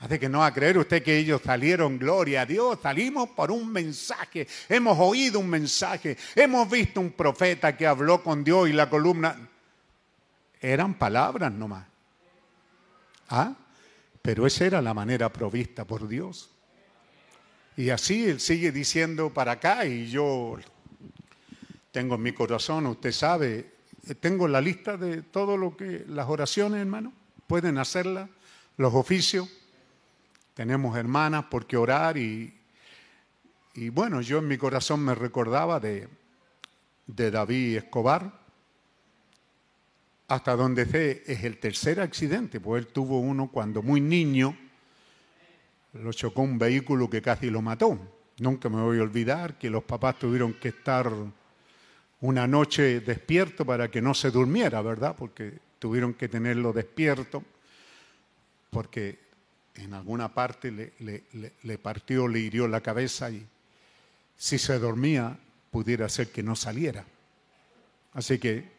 Hace 0.04 0.20
que 0.20 0.28
no 0.28 0.43
a 0.43 0.54
creer 0.54 0.78
usted 0.78 1.01
que 1.01 1.18
ellos 1.18 1.41
salieron, 1.41 1.97
gloria 1.97 2.41
a 2.41 2.45
Dios, 2.45 2.78
salimos 2.84 3.30
por 3.30 3.51
un 3.51 3.72
mensaje, 3.72 4.45
hemos 4.68 4.99
oído 4.99 5.39
un 5.39 5.49
mensaje, 5.49 6.18
hemos 6.36 6.70
visto 6.70 6.99
un 6.99 7.12
profeta 7.14 7.78
que 7.78 7.88
habló 7.88 8.22
con 8.22 8.43
Dios 8.43 8.68
y 8.68 8.74
la 8.74 8.89
columna. 8.89 9.47
Eran 10.60 10.95
palabras 10.95 11.54
nomás. 11.54 11.88
¿Ah? 13.30 13.56
Pero 14.22 14.45
esa 14.45 14.66
era 14.66 14.82
la 14.82 14.93
manera 14.93 15.32
provista 15.32 15.86
por 15.86 16.06
Dios. 16.06 16.49
Y 17.78 17.89
así 17.89 18.26
él 18.26 18.41
sigue 18.41 18.74
diciendo 18.74 19.30
para 19.30 19.54
acá 19.54 19.86
y 19.86 20.10
yo 20.10 20.58
tengo 21.93 22.16
en 22.16 22.24
mi 22.24 22.34
corazón, 22.34 22.88
usted 22.88 23.14
sabe, 23.14 23.72
tengo 24.20 24.49
la 24.49 24.60
lista 24.60 24.97
de 24.97 25.22
todo 25.22 25.56
lo 25.56 25.78
que, 25.78 26.04
las 26.10 26.28
oraciones, 26.28 26.82
hermano, 26.82 27.14
pueden 27.47 27.78
hacerlas, 27.78 28.30
los 28.76 28.93
oficios 28.93 29.47
tenemos 30.54 30.95
hermanas 30.97 31.45
por 31.45 31.66
qué 31.66 31.78
orar 31.78 32.18
y, 32.18 32.54
bueno, 33.91 34.22
yo 34.22 34.39
en 34.39 34.47
mi 34.47 34.58
corazón 34.58 35.04
me 35.04 35.16
recordaba 35.16 35.80
de, 35.80 36.08
de 37.08 37.32
David 37.32 37.78
Escobar, 37.78 38.41
hasta 40.28 40.56
donde 40.56 40.86
sé 40.86 41.24
es 41.26 41.43
el 41.43 41.60
tercer 41.60 41.99
accidente, 41.99 42.60
pues 42.60 42.86
él 42.86 42.91
tuvo 42.91 43.20
uno 43.20 43.49
cuando 43.51 43.82
muy 43.82 43.99
niño, 43.99 44.58
lo 45.93 46.12
chocó 46.14 46.41
un 46.41 46.58
vehículo 46.58 47.10
que 47.10 47.22
casi 47.22 47.49
lo 47.49 47.62
mató. 47.62 47.99
Nunca 48.39 48.68
me 48.68 48.82
voy 48.82 48.97
a 48.99 49.04
olvidar 49.04 49.60
que 49.60 49.70
los 49.70 49.84
papás 49.84 50.18
tuvieron 50.18 50.54
que 50.54 50.70
estar 50.70 51.12
una 52.22 52.47
noche 52.47 53.01
despierto 53.01 53.64
para 53.64 53.91
que 53.91 54.01
no 54.01 54.14
se 54.16 54.32
durmiera, 54.32 54.82
¿verdad? 54.82 55.16
Porque 55.16 55.60
tuvieron 55.78 56.16
que 56.16 56.30
tenerlo 56.30 56.74
despierto, 56.74 57.43
porque 58.72 59.20
en 59.76 59.93
alguna 59.93 60.34
parte 60.34 60.71
le, 60.71 61.78
partió, 61.78 62.28
le 62.28 62.39
hirió 62.39 62.67
la 62.67 62.82
cabeza 62.82 63.30
y 63.32 63.45
si 64.38 64.57
se 64.57 64.78
dormía 64.80 65.38
pudiera 65.71 66.07
ser 66.09 66.32
que 66.32 66.43
no 66.43 66.55
saliera. 66.55 67.05
Así 68.13 68.38
que 68.38 68.71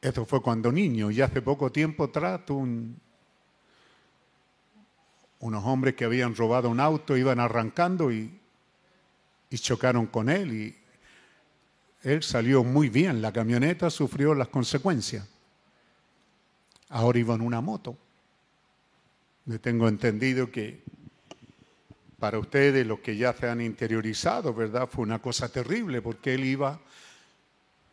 esto 0.00 0.24
fue 0.24 0.40
cuando 0.40 0.72
niño 0.72 1.10
y 1.10 1.20
hace 1.20 1.42
poco 1.42 1.70
tiempo 1.70 2.10
un, 2.48 2.98
unos 5.40 5.64
hombres 5.64 5.94
que 5.94 6.04
habían 6.04 6.34
robado 6.34 6.70
un 6.70 6.80
auto 6.80 7.16
iban 7.16 7.40
arrancando 7.40 8.10
y, 8.10 8.40
y 9.50 9.58
chocaron 9.58 10.06
con 10.06 10.30
él 10.30 10.52
y 10.52 10.76
él 12.02 12.22
salió 12.22 12.64
muy 12.64 12.88
bien, 12.88 13.20
la 13.20 13.32
camioneta 13.32 13.90
sufrió 13.90 14.34
las 14.34 14.48
consecuencias. 14.48 15.26
Ahora 16.88 17.18
iba 17.18 17.34
en 17.34 17.42
una 17.42 17.60
moto. 17.60 17.96
Yo 19.48 19.58
tengo 19.58 19.88
entendido 19.88 20.50
que 20.50 20.82
para 22.18 22.38
ustedes, 22.38 22.86
los 22.86 23.00
que 23.00 23.16
ya 23.16 23.32
se 23.32 23.48
han 23.48 23.62
interiorizado, 23.62 24.52
¿verdad? 24.52 24.86
Fue 24.92 25.02
una 25.04 25.20
cosa 25.20 25.50
terrible 25.50 26.02
porque 26.02 26.34
él 26.34 26.44
iba 26.44 26.78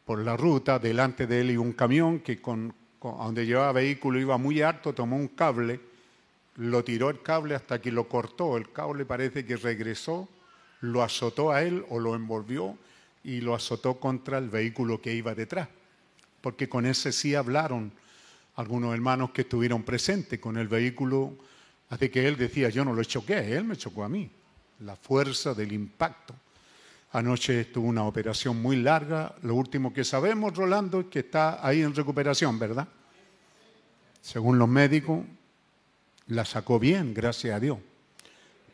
por 0.04 0.20
la 0.20 0.36
ruta, 0.36 0.80
delante 0.80 1.28
de 1.28 1.40
él 1.40 1.52
y 1.52 1.58
un 1.58 1.72
camión 1.72 2.20
que 2.20 2.42
con, 2.42 2.76
con, 3.00 3.18
donde 3.20 3.46
llevaba 3.46 3.72
vehículo 3.72 4.20
iba 4.20 4.38
muy 4.38 4.62
alto, 4.62 4.94
tomó 4.94 5.16
un 5.16 5.30
cable, 5.30 5.80
lo 6.58 6.84
tiró 6.84 7.10
el 7.10 7.22
cable 7.22 7.56
hasta 7.56 7.80
que 7.80 7.90
lo 7.90 8.10
cortó. 8.10 8.58
El 8.58 8.74
cable 8.74 9.06
parece 9.06 9.46
que 9.46 9.56
regresó, 9.56 10.28
lo 10.82 11.04
azotó 11.04 11.54
a 11.54 11.64
él 11.64 11.86
o 11.88 12.00
lo 12.00 12.16
envolvió 12.16 12.78
y 13.24 13.40
lo 13.40 13.56
azotó 13.56 13.98
contra 13.98 14.40
el 14.40 14.50
vehículo 14.50 15.00
que 15.02 15.14
iba 15.14 15.34
detrás. 15.34 15.70
Porque 16.42 16.68
con 16.68 16.86
ese 16.86 17.14
sí 17.14 17.34
hablaron 17.34 17.94
algunos 18.56 18.94
hermanos 18.94 19.32
que 19.32 19.42
estuvieron 19.42 19.84
presentes 19.84 20.40
con 20.40 20.58
el 20.58 20.68
vehículo, 20.68 21.36
así 21.90 22.10
que 22.10 22.28
él 22.28 22.38
decía, 22.38 22.70
yo 22.70 22.86
no 22.86 22.94
lo 22.94 23.04
choqué, 23.04 23.56
él 23.56 23.66
me 23.66 23.76
chocó 23.76 24.04
a 24.04 24.10
mí, 24.10 24.30
la 24.80 24.96
fuerza 24.96 25.54
del 25.54 25.74
impacto. 25.74 26.34
Anoche 27.12 27.66
tuvo 27.66 27.88
una 27.88 28.04
operación 28.04 28.62
muy 28.62 28.78
larga, 28.78 29.36
lo 29.44 29.56
último 29.56 29.94
que 29.94 30.04
sabemos, 30.04 30.56
Rolando, 30.56 31.02
es 31.02 31.06
que 31.08 31.20
está 31.20 31.66
ahí 31.66 31.82
en 31.82 31.94
recuperación, 31.94 32.58
¿verdad? 32.60 32.88
Según 34.22 34.58
los 34.58 34.68
médicos, 34.68 35.24
la 36.28 36.44
sacó 36.46 36.80
bien, 36.80 37.14
gracias 37.14 37.56
a 37.56 37.60
Dios, 37.60 37.78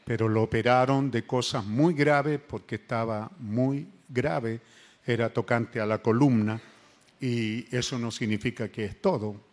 pero 0.05 0.29
lo 0.29 0.43
operaron 0.43 1.11
de 1.11 1.23
cosas 1.23 1.65
muy 1.65 1.93
graves 1.93 2.39
porque 2.39 2.75
estaba 2.75 3.29
muy 3.39 3.87
grave, 4.07 4.61
era 5.05 5.33
tocante 5.33 5.79
a 5.79 5.85
la 5.85 6.01
columna 6.01 6.61
y 7.19 7.75
eso 7.75 7.99
no 7.99 8.11
significa 8.11 8.69
que 8.69 8.85
es 8.85 9.01
todo, 9.01 9.50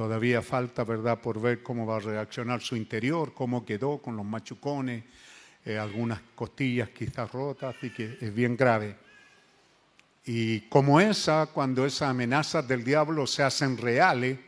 Todavía 0.00 0.40
falta, 0.40 0.82
¿verdad?, 0.82 1.20
por 1.20 1.38
ver 1.38 1.62
cómo 1.62 1.84
va 1.84 1.98
a 1.98 2.00
reaccionar 2.00 2.62
su 2.62 2.74
interior, 2.74 3.34
cómo 3.34 3.66
quedó 3.66 3.98
con 3.98 4.16
los 4.16 4.24
machucones, 4.24 5.04
eh, 5.62 5.76
algunas 5.76 6.22
costillas 6.34 6.88
quizás 6.88 7.30
rotas, 7.30 7.76
así 7.76 7.90
que 7.90 8.16
es 8.18 8.34
bien 8.34 8.56
grave. 8.56 8.96
Y 10.24 10.60
como 10.70 11.02
esa, 11.02 11.50
cuando 11.52 11.84
esas 11.84 12.08
amenazas 12.08 12.66
del 12.66 12.82
diablo 12.82 13.26
se 13.26 13.42
hacen 13.42 13.76
reales, 13.76 14.38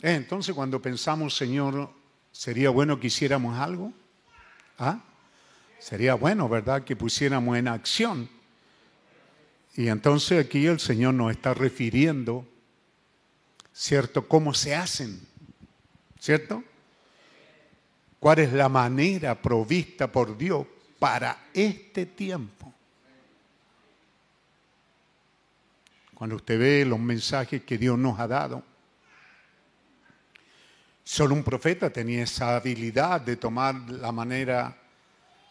eh, 0.00 0.14
entonces 0.14 0.54
cuando 0.54 0.80
pensamos, 0.80 1.36
Señor, 1.36 1.90
¿sería 2.30 2.70
bueno 2.70 2.98
que 2.98 3.08
hiciéramos 3.08 3.58
algo? 3.58 3.92
¿Ah? 4.78 5.02
Sería 5.78 6.14
bueno, 6.14 6.48
¿verdad?, 6.48 6.82
que 6.82 6.96
pusiéramos 6.96 7.58
en 7.58 7.68
acción. 7.68 8.26
Y 9.76 9.88
entonces 9.88 10.46
aquí 10.46 10.64
el 10.64 10.80
Señor 10.80 11.12
nos 11.12 11.30
está 11.30 11.52
refiriendo 11.52 12.46
¿cierto? 13.74 14.26
¿Cómo 14.28 14.54
se 14.54 14.74
hacen? 14.74 15.20
¿Cierto? 16.18 16.62
¿Cuál 18.20 18.38
es 18.38 18.52
la 18.52 18.68
manera 18.68 19.40
provista 19.40 20.10
por 20.10 20.36
Dios 20.36 20.66
para 20.98 21.46
este 21.52 22.06
tiempo? 22.06 22.72
Cuando 26.14 26.36
usted 26.36 26.58
ve 26.58 26.84
los 26.84 27.00
mensajes 27.00 27.64
que 27.64 27.76
Dios 27.76 27.98
nos 27.98 28.20
ha 28.20 28.28
dado, 28.28 28.62
solo 31.02 31.34
un 31.34 31.42
profeta 31.42 31.90
tenía 31.90 32.22
esa 32.22 32.54
habilidad 32.54 33.20
de 33.22 33.34
tomar 33.34 33.74
la 33.90 34.12
manera 34.12 34.78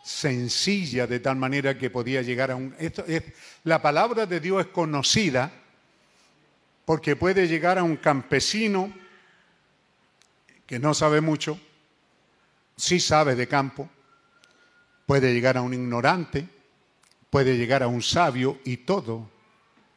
sencilla, 0.01 1.05
de 1.07 1.19
tal 1.19 1.35
manera 1.35 1.77
que 1.77 1.89
podía 1.89 2.21
llegar 2.21 2.51
a 2.51 2.55
un... 2.55 2.73
Esto 2.79 3.03
es, 3.05 3.21
la 3.65 3.81
palabra 3.81 4.25
de 4.25 4.39
Dios 4.39 4.61
es 4.61 4.71
conocida 4.71 5.51
porque 6.91 7.15
puede 7.15 7.47
llegar 7.47 7.77
a 7.77 7.83
un 7.83 7.95
campesino 7.95 8.91
que 10.65 10.77
no 10.77 10.93
sabe 10.93 11.21
mucho, 11.21 11.57
sí 12.75 12.99
sabe 12.99 13.33
de 13.35 13.47
campo, 13.47 13.89
puede 15.05 15.33
llegar 15.33 15.55
a 15.55 15.61
un 15.61 15.73
ignorante, 15.73 16.49
puede 17.29 17.55
llegar 17.55 17.81
a 17.81 17.87
un 17.87 18.01
sabio 18.01 18.59
y 18.65 18.75
todo 18.75 19.29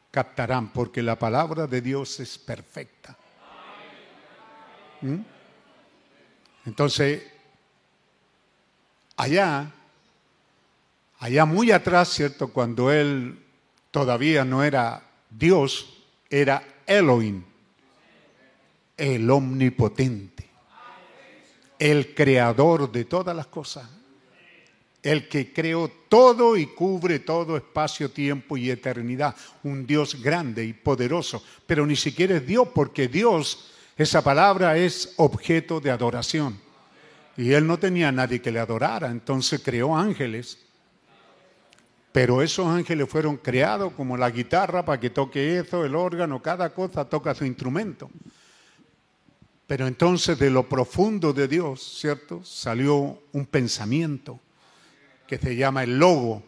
captarán 0.09 0.71
porque 0.71 1.03
la 1.03 1.19
palabra 1.19 1.67
de 1.67 1.81
Dios 1.81 2.21
es 2.21 2.37
perfecta. 2.37 3.17
¿Mm? 5.01 5.19
Entonces, 6.65 7.23
allá, 9.17 9.69
allá 11.19 11.43
muy 11.45 11.73
atrás, 11.73 12.07
¿cierto? 12.07 12.53
Cuando 12.53 12.89
él 12.89 13.43
todavía 13.91 14.45
no 14.45 14.63
era 14.63 15.03
Dios, 15.29 15.91
era 16.29 16.71
Elohim, 16.85 17.43
el 18.97 19.29
omnipotente, 19.29 20.49
el 21.79 22.13
creador 22.13 22.91
de 22.91 23.05
todas 23.05 23.35
las 23.35 23.47
cosas, 23.47 23.89
el 25.01 25.27
que 25.27 25.53
creó 25.53 25.91
todo 26.09 26.57
y 26.57 26.67
cubre 26.67 27.19
todo 27.19 27.57
espacio, 27.57 28.09
tiempo 28.09 28.57
y 28.57 28.71
eternidad, 28.71 29.35
un 29.63 29.85
Dios 29.85 30.21
grande 30.21 30.65
y 30.65 30.73
poderoso, 30.73 31.43
pero 31.67 31.85
ni 31.85 31.95
siquiera 31.95 32.37
es 32.37 32.47
Dios, 32.47 32.67
porque 32.73 33.07
Dios, 33.07 33.71
esa 33.97 34.23
palabra 34.23 34.77
es 34.77 35.13
objeto 35.17 35.79
de 35.79 35.91
adoración. 35.91 36.59
Y 37.37 37.51
él 37.51 37.67
no 37.67 37.77
tenía 37.77 38.07
a 38.07 38.13
nadie 38.13 38.41
que 38.41 38.51
le 38.51 38.59
adorara, 38.59 39.11
entonces 39.11 39.61
creó 39.63 39.95
ángeles 39.95 40.64
pero 42.15 42.41
esos 42.41 42.65
ángeles 42.67 43.09
fueron 43.09 43.35
creados 43.35 43.91
como 43.91 44.15
la 44.15 44.31
guitarra 44.31 44.85
para 44.85 45.01
que 45.01 45.09
toque 45.09 45.59
eso, 45.59 45.83
el 45.83 45.95
órgano, 45.95 46.41
cada 46.41 46.73
cosa 46.73 47.03
toca 47.09 47.35
su 47.35 47.43
instrumento. 47.43 48.09
Pero 49.67 49.85
entonces 49.85 50.39
de 50.39 50.49
lo 50.49 50.69
profundo 50.69 51.33
de 51.33 51.49
Dios, 51.49 51.97
¿cierto? 51.99 52.41
Salió 52.45 53.21
un 53.33 53.45
pensamiento 53.45 54.39
que 55.27 55.37
se 55.37 55.57
llama 55.57 55.83
el 55.83 55.99
logo. 55.99 56.41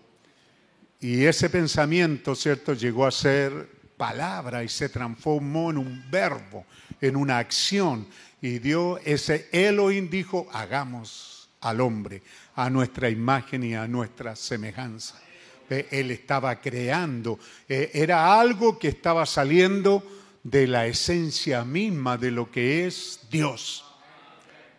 Y 1.02 1.26
ese 1.26 1.50
pensamiento, 1.50 2.34
¿cierto? 2.34 2.72
Llegó 2.74 3.06
a 3.06 3.12
ser 3.12 3.70
palabra 3.98 4.64
y 4.64 4.70
se 4.70 4.88
transformó 4.88 5.72
en 5.72 5.80
un 5.80 6.10
verbo, 6.10 6.66
en 7.02 7.18
una 7.18 7.40
acción. 7.40 8.08
Y 8.42 8.60
Dios, 8.60 9.02
ese 9.04 9.50
Elohim 9.52 10.10
dijo, 10.10 10.48
hagamos 10.54 11.50
al 11.60 11.82
hombre 11.82 12.24
a 12.56 12.70
nuestra 12.70 13.10
imagen 13.10 13.64
y 13.64 13.76
a 13.76 13.86
nuestra 13.86 14.34
semejanza. 14.38 15.27
Él 15.70 16.12
estaba 16.12 16.60
creando, 16.62 17.40
eh, 17.68 17.92
era 17.94 18.40
algo 18.40 18.78
que 18.80 18.90
estaba 18.90 19.26
saliendo 19.26 20.04
de 20.44 20.68
la 20.68 20.88
esencia 20.88 21.66
misma 21.66 22.18
de 22.18 22.32
lo 22.32 22.50
que 22.50 22.88
es 22.88 23.20
Dios. 23.30 23.84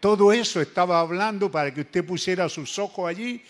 Todo 0.01 0.33
eso 0.33 0.61
estaba 0.61 1.01
hablando 1.01 1.51
para 1.51 1.75
que 1.75 1.83
usted 1.83 2.05
pusiera 2.05 2.49
sus 2.49 2.79
ojos 2.79 3.09
allí 3.09 3.43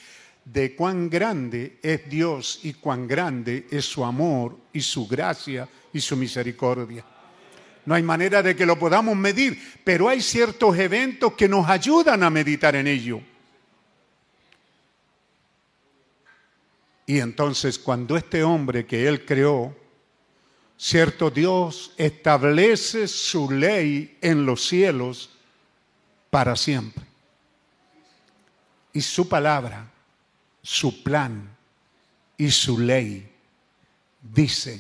de 0.45 0.74
cuán 0.74 1.11
grande 1.11 1.78
es 1.82 2.09
Dios 2.09 2.61
y 2.62 2.72
cuán 2.74 3.07
grande 3.07 3.66
es 3.70 3.84
su 3.84 4.05
amor 4.05 4.57
y 4.72 4.80
su 4.80 5.07
gracia 5.07 5.68
y 5.93 6.01
su 6.01 6.16
misericordia. 6.16 7.05
No 7.84 7.95
hay 7.95 8.03
manera 8.03 8.43
de 8.43 8.57
que 8.57 8.66
lo 8.66 8.78
podamos 8.78 9.16
medir, 9.16 9.59
pero 9.84 10.09
hay 10.09 10.20
ciertos 10.20 10.78
eventos 10.78 11.34
que 11.34 11.49
nos 11.49 11.68
ayudan 11.68 12.22
a 12.22 12.30
meditar 12.30 12.76
en 12.76 12.86
ello. 12.86 13.20
Y 17.09 17.18
entonces 17.20 17.78
cuando 17.78 18.16
este 18.18 18.44
hombre 18.44 18.84
que 18.84 19.09
él 19.09 19.24
creó, 19.24 19.74
cierto 20.76 21.30
Dios 21.30 21.94
establece 21.96 23.09
su 23.09 23.50
ley 23.50 24.18
en 24.20 24.44
los 24.44 24.68
cielos 24.68 25.30
para 26.28 26.54
siempre. 26.54 27.02
Y 28.92 29.00
su 29.00 29.26
palabra, 29.26 29.90
su 30.61 31.02
plan 31.02 31.48
y 32.36 32.50
su 32.50 32.78
ley 32.78 33.32
dice, 34.20 34.78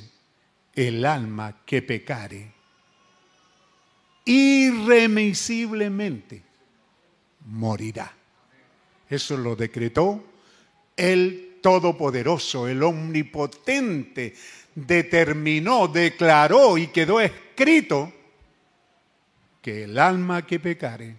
el 0.74 1.06
alma 1.06 1.62
que 1.64 1.80
pecare 1.80 2.52
irremisiblemente 4.26 6.42
morirá. 7.46 8.12
Eso 9.08 9.38
lo 9.38 9.56
decretó 9.56 10.22
el 10.94 11.47
Todopoderoso, 11.60 12.68
el 12.68 12.82
Omnipotente, 12.82 14.34
determinó, 14.74 15.88
declaró 15.88 16.78
y 16.78 16.88
quedó 16.88 17.20
escrito 17.20 18.12
que 19.60 19.84
el 19.84 19.98
alma 19.98 20.46
que 20.46 20.60
pecare 20.60 21.16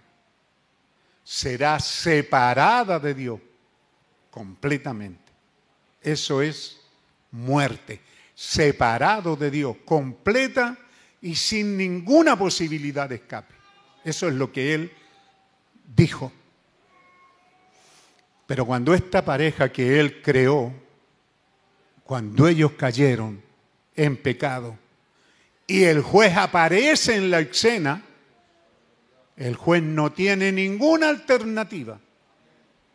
será 1.24 1.80
separada 1.80 3.00
de 3.00 3.14
Dios 3.14 3.40
completamente. 4.32 5.32
Eso 6.02 6.42
es 6.42 6.80
muerte, 7.32 8.02
separado 8.34 9.36
de 9.36 9.52
Dios, 9.52 9.78
completa 9.86 10.78
y 11.22 11.36
sin 11.36 11.78
ninguna 11.78 12.38
posibilidad 12.38 13.10
de 13.10 13.16
escape. 13.16 13.54
Eso 14.04 14.28
es 14.28 14.34
lo 14.34 14.52
que 14.52 14.74
él 14.74 14.92
dijo. 15.96 16.32
Pero 18.50 18.66
cuando 18.66 18.96
esta 18.96 19.24
pareja 19.24 19.72
que 19.72 20.00
él 20.00 20.24
creó, 20.24 20.74
cuando 22.04 22.48
ellos 22.48 22.72
cayeron 22.72 23.40
en 23.96 24.18
pecado, 24.18 24.76
y 25.68 25.84
el 25.84 26.02
juez 26.02 26.36
aparece 26.36 27.16
en 27.16 27.30
la 27.30 27.42
escena, 27.42 28.02
el 29.38 29.56
juez 29.56 29.84
no 29.84 30.12
tiene 30.14 30.52
ninguna 30.52 31.10
alternativa, 31.10 32.00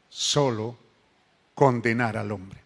solo 0.09 0.77
condenar 1.55 2.17
al 2.17 2.33
hombre. 2.33 2.59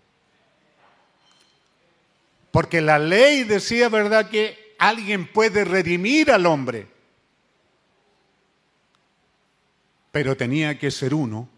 Porque 2.50 2.80
la 2.80 2.98
ley 2.98 3.44
decía, 3.44 3.90
¿verdad?, 3.90 4.30
que 4.30 4.74
alguien 4.78 5.30
puede 5.30 5.66
redimir 5.66 6.30
al 6.30 6.46
hombre. 6.46 6.86
Pero 10.10 10.38
tenía 10.38 10.78
que 10.78 10.90
ser 10.90 11.12
uno 11.12 11.50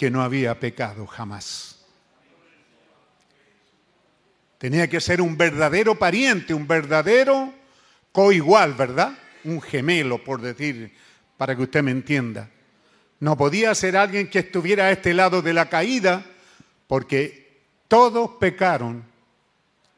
que 0.00 0.10
no 0.10 0.22
había 0.22 0.58
pecado 0.58 1.06
jamás. 1.06 1.76
Tenía 4.56 4.88
que 4.88 4.98
ser 4.98 5.20
un 5.20 5.36
verdadero 5.36 5.98
pariente, 5.98 6.54
un 6.54 6.66
verdadero 6.66 7.52
coigual, 8.10 8.72
¿verdad? 8.72 9.12
Un 9.44 9.60
gemelo, 9.60 10.24
por 10.24 10.40
decir, 10.40 10.90
para 11.36 11.54
que 11.54 11.64
usted 11.64 11.82
me 11.82 11.90
entienda. 11.90 12.48
No 13.18 13.36
podía 13.36 13.74
ser 13.74 13.94
alguien 13.94 14.30
que 14.30 14.38
estuviera 14.38 14.84
a 14.84 14.90
este 14.90 15.12
lado 15.12 15.42
de 15.42 15.52
la 15.52 15.68
caída, 15.68 16.24
porque 16.86 17.60
todos 17.86 18.30
pecaron, 18.40 19.04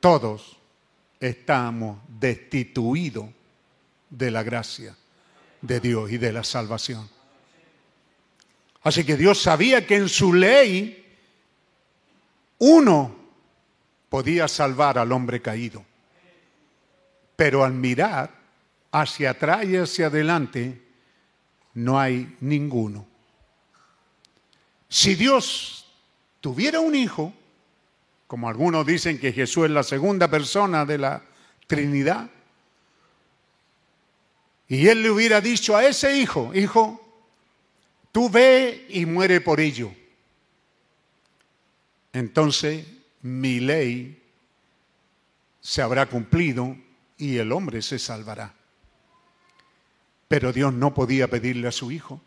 todos 0.01 0.59
estamos 1.21 2.01
destituidos 2.09 3.27
de 4.11 4.33
la 4.33 4.43
gracia 4.43 4.97
de 5.61 5.79
Dios 5.79 6.11
y 6.11 6.19
de 6.19 6.33
la 6.33 6.43
salvación. 6.43 7.09
Así 8.83 9.05
que 9.05 9.17
Dios 9.17 9.41
sabía 9.41 9.87
que 9.87 9.97
en 9.97 10.09
su 10.09 10.33
ley 10.33 11.17
uno 12.59 13.15
podía 14.09 14.49
salvar 14.49 14.99
al 14.99 15.13
hombre 15.13 15.41
caído. 15.41 15.85
Pero 17.37 17.65
al 17.65 17.73
mirar 17.73 18.31
hacia 18.91 19.31
atrás 19.31 19.65
y 19.67 19.77
hacia 19.77 20.07
adelante, 20.07 20.83
no 21.75 21.99
hay 21.99 22.37
ninguno. 22.41 23.07
Si 24.89 25.15
Dios 25.15 25.87
tuviera 26.41 26.81
un 26.81 26.95
hijo, 26.95 27.33
como 28.27 28.49
algunos 28.49 28.87
dicen 28.87 29.19
que 29.19 29.33
Jesús 29.33 29.65
es 29.65 29.71
la 29.71 29.83
segunda 29.83 30.29
persona 30.29 30.85
de 30.85 30.99
la 30.99 31.23
Trinidad, 31.67 32.29
y 34.69 34.89
él 34.89 35.03
le 35.03 35.11
hubiera 35.11 35.41
dicho 35.41 35.77
a 35.77 35.85
ese 35.85 36.17
hijo, 36.17 36.53
hijo, 36.55 37.02
tú 38.13 38.31
ve 38.31 38.87
y 38.89 39.07
muere 39.07 39.41
por 39.41 39.59
ello. 39.59 39.93
Entonces 42.13 42.87
mi 43.23 43.59
ley 43.59 44.23
se 45.61 45.83
habrá 45.83 46.07
cumplido 46.07 46.77
y 47.17 47.39
el 47.39 47.53
hombre 47.53 47.83
se 47.83 47.99
salvará. 47.99 48.55
Pero 50.29 50.53
Dios 50.53 50.73
no 50.73 50.95
podía 50.95 51.29
pedirle 51.29 51.69
a 51.69 51.73
su 51.73 51.91
hijo 51.91 52.21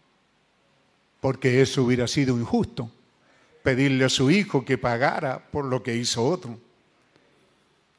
porque 1.21 1.61
eso 1.61 1.83
hubiera 1.83 2.07
sido 2.07 2.37
injusto, 2.37 2.91
pedirle 3.63 4.05
a 4.05 4.09
su 4.09 4.29
hijo 4.29 4.63
que 4.63 4.77
pagara 4.77 5.49
por 5.49 5.65
lo 5.65 5.81
que 5.81 5.95
hizo 5.95 6.23
otro. 6.23 6.59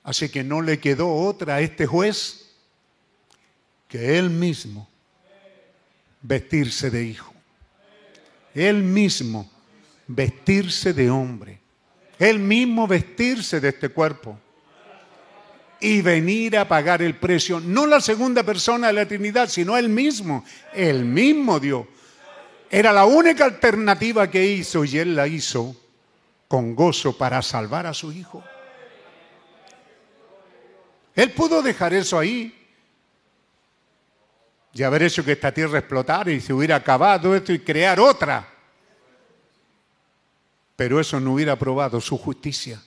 Así 0.05 0.29
que 0.29 0.45
no 0.45 0.63
le 0.63 0.79
quedó 0.79 1.13
otra 1.13 1.57
a 1.57 1.61
este 1.61 1.87
juez 1.87 2.53
que 3.89 4.19
él 4.19 4.31
mismo 4.31 4.89
vestirse 6.23 6.91
de 6.91 7.05
hijo, 7.05 7.35
él 8.65 8.83
mismo 8.83 9.51
vestirse 10.07 10.93
de 10.93 11.11
hombre, 11.11 11.61
él 12.19 12.39
mismo 12.39 12.87
vestirse 12.87 13.61
de 13.61 13.69
este 13.69 13.91
cuerpo. 13.91 14.39
Y 15.79 16.01
venir 16.01 16.57
a 16.57 16.67
pagar 16.67 17.03
el 17.03 17.17
precio, 17.17 17.61
no 17.61 17.87
la 17.87 18.01
segunda 18.01 18.43
persona 18.43 18.87
de 18.87 18.95
la 18.95 19.07
Trinidad, 19.07 19.47
sino 19.47 19.77
él 19.77 19.91
mismo, 19.91 20.43
el 20.73 21.05
mismo 21.05 21.61
Dios 21.61 21.87
era 22.71 22.93
la 22.93 23.05
única 23.05 23.45
alternativa 23.45 24.31
que 24.31 24.45
hizo 24.45 24.85
y 24.85 24.99
él 24.99 25.15
la 25.15 25.29
hizo 25.29 25.77
con 26.49 26.75
gozo 26.75 27.17
para 27.17 27.43
salvar 27.43 27.87
a 27.87 27.95
su 27.95 28.11
hijo. 28.11 28.43
Él 31.15 31.33
pudo 31.33 31.63
dejar 31.63 31.95
eso 31.95 32.19
ahí 32.19 32.56
y 34.77 34.83
haber 34.83 35.05
hecho 35.05 35.25
que 35.25 35.33
esta 35.33 35.53
tierra 35.53 35.79
explotara 35.79 36.31
y 36.31 36.41
se 36.41 36.53
hubiera 36.53 36.77
acabado 36.77 37.35
esto 37.35 37.51
y 37.51 37.61
crear 37.61 37.99
otra. 37.99 38.47
Pero 40.77 41.01
eso 41.01 41.19
no 41.19 41.33
hubiera 41.33 41.57
probado 41.57 41.99
su 41.99 42.19
justicia. 42.19 42.83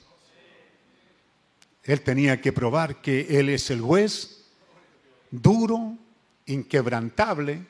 Él 1.83 2.01
tenía 2.01 2.39
que 2.39 2.53
probar 2.53 3.01
que 3.01 3.39
Él 3.39 3.49
es 3.49 3.71
el 3.71 3.81
juez 3.81 4.45
duro, 5.31 5.97
inquebrantable, 6.45 7.65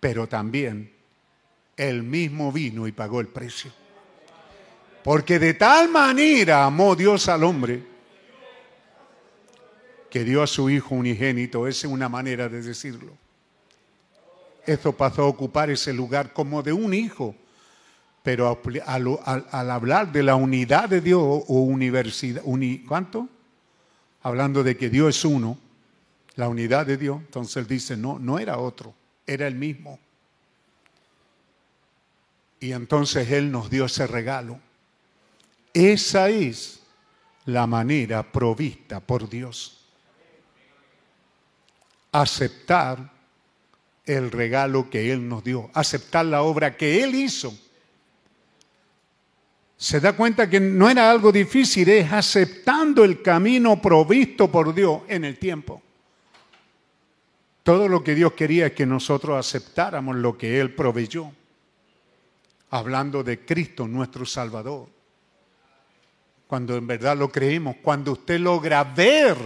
pero 0.00 0.26
también 0.26 0.92
él 1.76 2.02
mismo 2.02 2.50
vino 2.50 2.86
y 2.86 2.92
pagó 2.92 3.20
el 3.20 3.28
precio. 3.28 3.72
Porque 5.04 5.38
de 5.38 5.54
tal 5.54 5.88
manera 5.88 6.64
amó 6.64 6.94
Dios 6.96 7.28
al 7.28 7.44
hombre 7.44 7.82
que 10.10 10.24
dio 10.24 10.42
a 10.42 10.46
su 10.46 10.68
Hijo 10.68 10.94
unigénito. 10.94 11.66
Esa 11.66 11.86
es 11.86 11.92
una 11.92 12.08
manera 12.08 12.48
de 12.48 12.60
decirlo. 12.60 13.19
Esto 14.70 14.92
pasó 14.96 15.22
a 15.22 15.26
ocupar 15.26 15.70
ese 15.70 15.92
lugar 15.92 16.32
como 16.32 16.62
de 16.62 16.72
un 16.72 16.94
hijo. 16.94 17.34
Pero 18.22 18.60
al, 18.86 19.46
hablar 19.52 20.12
de 20.12 20.22
la 20.22 20.34
unidad 20.36 20.88
de 20.88 21.00
Dios 21.00 21.20
o 21.22 21.60
universidad, 21.60 22.42
uni- 22.44 22.84
¿cuánto? 22.86 23.28
Hablando 24.22 24.62
de 24.62 24.76
que 24.76 24.90
Dios 24.90 25.16
es 25.16 25.24
uno, 25.24 25.58
la 26.36 26.48
unidad 26.48 26.86
de 26.86 26.96
Dios, 26.96 27.18
entonces 27.20 27.56
él 27.56 27.66
dice, 27.66 27.96
no, 27.96 28.18
no 28.18 28.38
era 28.38 28.58
otro, 28.58 28.94
era 29.26 29.46
el 29.46 29.54
mismo. 29.54 29.98
Y 32.60 32.72
entonces 32.72 33.30
Él 33.30 33.50
nos 33.50 33.70
dio 33.70 33.86
ese 33.86 34.06
regalo. 34.06 34.60
Esa 35.72 36.28
es 36.28 36.82
la 37.46 37.66
manera 37.66 38.22
provista 38.22 39.00
por 39.00 39.28
Dios. 39.30 39.86
Aceptar 42.12 43.10
el 44.16 44.30
regalo 44.30 44.90
que 44.90 45.12
Él 45.12 45.28
nos 45.28 45.44
dio, 45.44 45.70
aceptar 45.72 46.26
la 46.26 46.42
obra 46.42 46.76
que 46.76 47.02
Él 47.02 47.14
hizo. 47.14 47.56
Se 49.76 50.00
da 50.00 50.14
cuenta 50.14 50.50
que 50.50 50.60
no 50.60 50.90
era 50.90 51.10
algo 51.10 51.32
difícil, 51.32 51.88
es 51.88 52.12
aceptando 52.12 53.04
el 53.04 53.22
camino 53.22 53.80
provisto 53.80 54.50
por 54.50 54.74
Dios 54.74 55.02
en 55.08 55.24
el 55.24 55.38
tiempo. 55.38 55.80
Todo 57.62 57.88
lo 57.88 58.02
que 58.02 58.14
Dios 58.14 58.32
quería 58.32 58.66
es 58.66 58.72
que 58.72 58.84
nosotros 58.84 59.38
aceptáramos 59.38 60.16
lo 60.16 60.36
que 60.36 60.60
Él 60.60 60.74
proveyó, 60.74 61.30
hablando 62.70 63.22
de 63.22 63.44
Cristo, 63.44 63.86
nuestro 63.86 64.26
Salvador. 64.26 64.88
Cuando 66.46 66.76
en 66.76 66.86
verdad 66.86 67.16
lo 67.16 67.30
creemos, 67.30 67.76
cuando 67.80 68.12
usted 68.12 68.40
logra 68.40 68.82
ver 68.82 69.36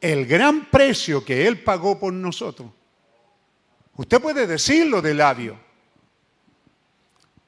el 0.00 0.26
gran 0.26 0.66
precio 0.66 1.24
que 1.24 1.46
Él 1.46 1.60
pagó 1.60 1.98
por 1.98 2.12
nosotros. 2.12 2.70
Usted 3.96 4.20
puede 4.20 4.46
decirlo 4.46 5.00
de 5.00 5.14
labio, 5.14 5.58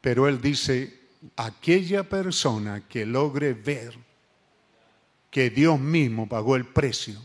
pero 0.00 0.28
Él 0.28 0.40
dice, 0.40 0.98
aquella 1.36 2.04
persona 2.04 2.88
que 2.88 3.04
logre 3.04 3.52
ver 3.52 3.94
que 5.30 5.50
Dios 5.50 5.78
mismo 5.78 6.28
pagó 6.28 6.56
el 6.56 6.66
precio, 6.66 7.20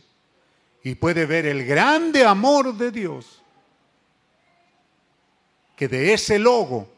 y 0.84 0.95
puede 0.95 1.26
ver 1.26 1.45
el 1.45 1.65
grande 1.65 2.26
amor 2.26 2.76
de 2.76 2.91
Dios, 2.91 3.41
que 5.78 5.88
de 5.88 6.13
ese 6.13 6.38
logo, 6.38 6.91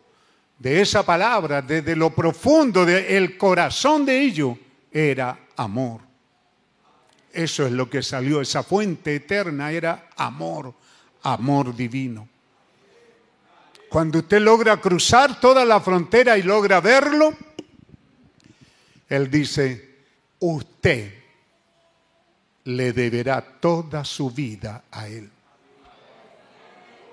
de 0.58 0.82
esa 0.82 1.06
palabra, 1.06 1.62
desde 1.62 1.96
lo 1.96 2.10
profundo 2.10 2.86
del 2.86 3.38
corazón 3.38 4.06
de 4.06 4.20
ello, 4.20 4.58
era 4.92 5.48
amor. 5.56 6.02
Eso 7.32 7.66
es 7.66 7.72
lo 7.72 7.90
que 7.90 8.02
salió, 8.02 8.42
esa 8.42 8.64
fuente 8.64 9.16
eterna 9.16 9.72
era 9.72 10.10
amor, 10.16 10.74
amor 11.26 11.76
divino. 11.76 12.28
Cuando 13.90 14.20
usted 14.20 14.40
logra 14.40 14.78
cruzar 14.78 15.40
toda 15.40 15.66
la 15.66 15.80
frontera 15.80 16.38
y 16.38 16.44
logra 16.44 16.82
verlo, 16.82 17.34
Él 19.10 19.30
dice, 19.30 19.96
usted 20.40 21.14
le 22.66 22.94
deberá 22.94 23.42
toda 23.42 24.04
su 24.04 24.32
vida 24.32 24.84
a 24.92 25.08
Él. 25.08 25.30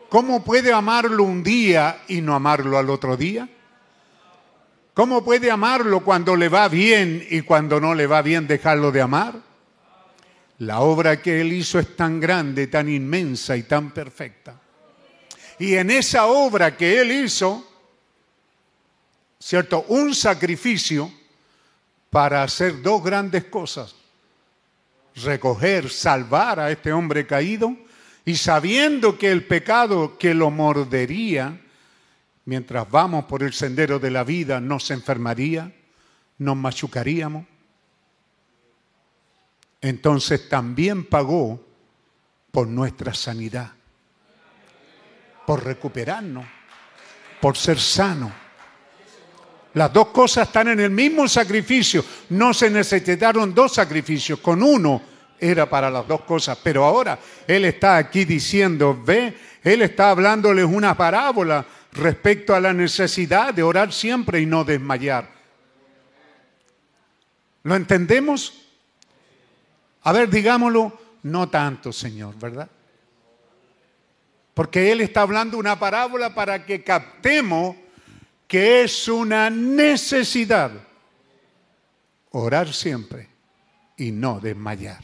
¿Cómo 0.09 0.45
puede 0.45 0.73
amarlo 0.73 1.25
un 1.25 1.43
día 1.43 2.03
y 2.09 2.21
no 2.21 2.35
amarlo 2.35 2.77
al 2.79 2.91
otro 2.91 3.17
día? 3.17 3.49
¿Cómo 4.93 5.25
puede 5.25 5.51
amarlo 5.51 6.01
cuando 6.01 6.37
le 6.37 6.51
va 6.51 6.69
bien 6.69 7.27
y 7.31 7.41
cuando 7.41 7.81
no 7.81 7.95
le 7.95 8.07
va 8.07 8.21
bien 8.21 8.47
dejarlo 8.47 8.93
de 8.93 9.01
amar? 9.01 9.52
La 10.59 10.81
obra 10.81 11.21
que 11.21 11.41
Él 11.41 11.53
hizo 11.53 11.79
es 11.79 11.97
tan 11.97 12.21
grande, 12.21 12.67
tan 12.69 12.89
inmensa 12.89 13.57
y 13.57 13.65
tan 13.65 13.91
perfecta. 13.91 14.61
Y 15.59 15.75
en 15.75 15.91
esa 15.91 16.27
obra 16.27 16.77
que 16.77 17.01
Él 17.01 17.11
hizo, 17.11 17.69
¿cierto? 19.39 19.85
Un 19.89 20.15
sacrificio 20.15 21.11
para 22.11 22.43
hacer 22.43 22.83
dos 22.83 23.03
grandes 23.03 23.45
cosas 23.45 23.95
recoger, 25.17 25.91
salvar 25.91 26.61
a 26.61 26.71
este 26.71 26.93
hombre 26.93 27.27
caído 27.27 27.77
y 28.25 28.37
sabiendo 28.37 29.19
que 29.19 29.31
el 29.31 29.45
pecado 29.45 30.17
que 30.19 30.35
lo 30.35 30.51
mordería 30.51 31.61
mientras 32.45 32.91
vamos 32.91 33.25
por 33.25 33.43
el 33.43 33.53
sendero 33.53 33.99
de 33.99 34.11
la 34.11 34.25
vida 34.25 34.61
nos 34.61 34.91
enfermaría, 34.91 35.73
nos 36.39 36.57
machucaríamos. 36.57 37.47
Entonces 39.83 40.49
también 40.49 41.05
pagó 41.05 41.61
por 42.53 42.69
nuestra 42.69 43.13
sanidad, 43.13 43.73
por 45.45 45.65
recuperarnos, 45.65 46.47
por 47.41 47.57
ser 47.57 47.81
sano. 47.81 48.33
Las 49.75 49.93
dos 49.93 50.09
cosas 50.09 50.47
están 50.47 50.69
en 50.69 50.81
el 50.81 50.91
mismo 50.91 51.27
sacrificio. 51.27 52.05
No 52.31 52.55
se 52.55 52.71
necesitaron 52.71 53.53
dos 53.53 53.75
sacrificios, 53.75 54.39
con 54.39 54.63
uno 54.63 55.03
era 55.41 55.69
para 55.69 55.91
las 55.91 56.07
dos 56.07 56.21
cosas. 56.21 56.57
Pero 56.63 56.85
ahora 56.85 57.19
Él 57.49 57.65
está 57.65 57.97
aquí 57.97 58.25
diciendo, 58.25 59.03
ve, 59.05 59.37
Él 59.65 59.83
está 59.83 60.11
hablándoles 60.11 60.65
una 60.65 60.97
parábola 60.97 61.67
respecto 61.93 62.55
a 62.55 62.61
la 62.61 62.73
necesidad 62.73 63.53
de 63.53 63.65
orar 63.65 63.93
siempre 63.93 64.41
y 64.41 64.47
no 64.47 64.63
desmayar. 64.63 65.29
¿Lo 67.65 67.75
entendemos? 67.75 68.62
A 70.05 70.13
ver, 70.13 70.29
digámoslo, 70.29 70.99
no 71.23 71.49
tanto, 71.49 71.93
Señor, 71.93 72.39
¿verdad? 72.39 72.69
Porque 74.55 74.93
Él 74.93 75.01
está 75.01 75.23
hablando 75.23 75.59
una 75.59 75.79
parábola 75.79 76.35
para 76.35 76.67
que 76.67 76.83
captemos 76.83 77.77
que 78.47 78.83
es 78.83 79.09
una 79.09 79.49
necesidad 79.49 80.73
orar 82.33 82.73
siempre 82.73 83.29
y 83.97 84.11
no 84.11 84.41
desmayar. 84.41 85.03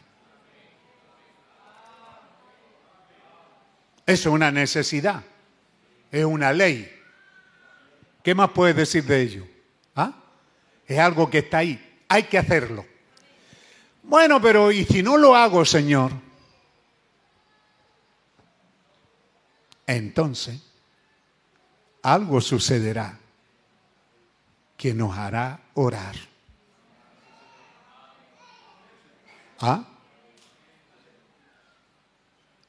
Eso 4.04 4.28
es 4.30 4.34
una 4.34 4.50
necesidad, 4.50 5.22
es 6.10 6.24
una 6.24 6.52
ley. 6.52 6.90
¿Qué 8.22 8.34
más 8.34 8.50
puedes 8.50 8.74
decir 8.74 9.04
de 9.04 9.20
ello? 9.20 9.46
¿Ah? 9.94 10.14
Es 10.86 10.98
algo 10.98 11.30
que 11.30 11.38
está 11.38 11.58
ahí, 11.58 12.02
hay 12.08 12.24
que 12.24 12.38
hacerlo. 12.38 12.84
Bueno, 14.08 14.40
pero 14.40 14.72
¿y 14.72 14.86
si 14.86 15.02
no 15.02 15.18
lo 15.18 15.36
hago, 15.36 15.66
Señor? 15.66 16.12
Entonces, 19.86 20.58
algo 22.02 22.40
sucederá 22.40 23.18
que 24.78 24.94
nos 24.94 25.14
hará 25.14 25.60
orar. 25.74 26.14
¿Ah? 29.60 29.84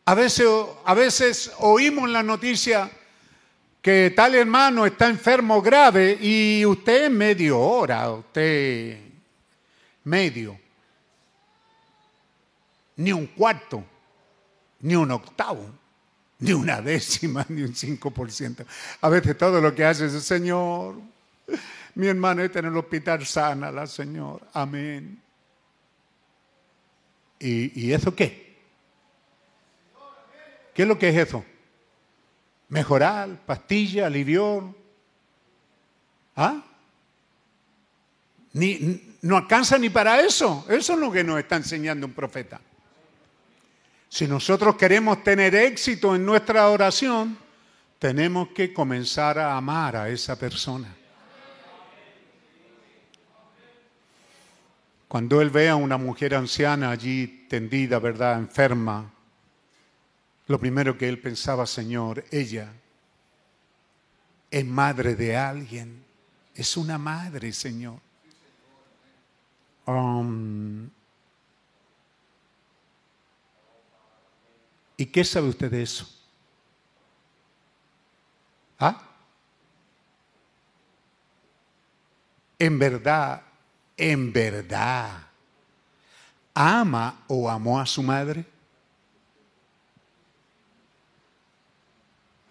A 0.03 0.15
veces, 0.15 0.45
a 0.83 0.93
veces 0.93 1.53
oímos 1.59 2.09
la 2.09 2.21
noticia 2.21 2.91
que 3.81 4.11
tal 4.13 4.35
hermano 4.35 4.85
está 4.85 5.07
enfermo 5.07 5.61
grave 5.61 6.17
y 6.19 6.65
usted 6.65 7.09
medio 7.09 7.57
hora, 7.61 8.11
usted 8.11 8.99
medio, 10.03 10.59
ni 12.99 13.13
un 13.13 13.27
cuarto, 13.27 13.81
ni 14.81 14.93
un 14.93 15.09
octavo, 15.11 15.65
ni 16.39 16.51
una 16.51 16.81
décima, 16.81 17.45
ni 17.47 17.61
un 17.61 17.73
cinco 17.73 18.11
por 18.11 18.29
ciento. 18.29 18.65
A 18.99 19.07
veces 19.07 19.37
todo 19.37 19.61
lo 19.61 19.73
que 19.73 19.85
hace 19.85 20.07
es, 20.07 20.23
Señor, 20.23 20.95
mi 21.95 22.07
hermano 22.07 22.43
está 22.43 22.59
en 22.59 22.65
el 22.65 22.77
hospital, 22.77 23.25
sana 23.25 23.71
la 23.71 23.87
Señor. 23.87 24.41
Amén. 24.53 25.21
¿Y, 27.39 27.87
¿Y 27.87 27.93
eso 27.93 28.13
qué? 28.13 28.57
¿Qué 30.73 30.81
es 30.81 30.87
lo 30.87 30.99
que 30.99 31.07
es 31.07 31.15
eso? 31.15 31.45
Mejorar, 32.67 33.45
pastilla, 33.45 34.07
alivió. 34.07 34.75
¿Ah? 36.35 36.61
Ni, 38.51 39.15
no 39.21 39.37
alcanza 39.37 39.77
ni 39.77 39.89
para 39.89 40.19
eso. 40.19 40.65
Eso 40.67 40.93
es 40.93 40.99
lo 40.99 41.09
que 41.13 41.23
nos 41.23 41.39
está 41.39 41.55
enseñando 41.55 42.05
un 42.05 42.13
profeta. 42.13 42.59
Si 44.09 44.27
nosotros 44.27 44.75
queremos 44.75 45.23
tener 45.23 45.53
éxito 45.53 46.15
en 46.15 46.25
nuestra 46.25 46.67
oración, 46.69 47.37
tenemos 47.99 48.49
que 48.49 48.73
comenzar 48.73 49.37
a 49.37 49.55
amar 49.55 49.95
a 49.95 50.09
esa 50.09 50.37
persona. 50.37 50.95
Cuando 55.07 55.41
él 55.41 55.49
ve 55.51 55.69
a 55.69 55.75
una 55.75 55.97
mujer 55.97 56.35
anciana 56.35 56.91
allí 56.91 57.45
tendida, 57.47 57.99
¿verdad?, 57.99 58.37
enferma, 58.37 59.11
lo 60.47 60.59
primero 60.59 60.97
que 60.97 61.07
él 61.07 61.19
pensaba, 61.19 61.67
Señor, 61.67 62.25
ella 62.31 62.71
es 64.49 64.65
madre 64.65 65.15
de 65.15 65.37
alguien, 65.37 66.03
es 66.55 66.77
una 66.77 66.97
madre, 66.97 67.53
Señor. 67.53 67.99
Um, 69.85 70.89
¿Y 74.99 75.05
qué 75.05 75.23
sabe 75.23 75.47
usted 75.47 75.71
de 75.71 75.81
eso? 75.81 76.05
¿Ah? 78.77 79.01
En 82.59 82.77
verdad, 82.77 83.41
en 83.95 84.33
verdad, 84.33 85.21
ama 86.53 87.23
o 87.29 87.49
amó 87.49 87.79
a 87.79 87.85
su 87.85 88.03
madre. 88.03 88.45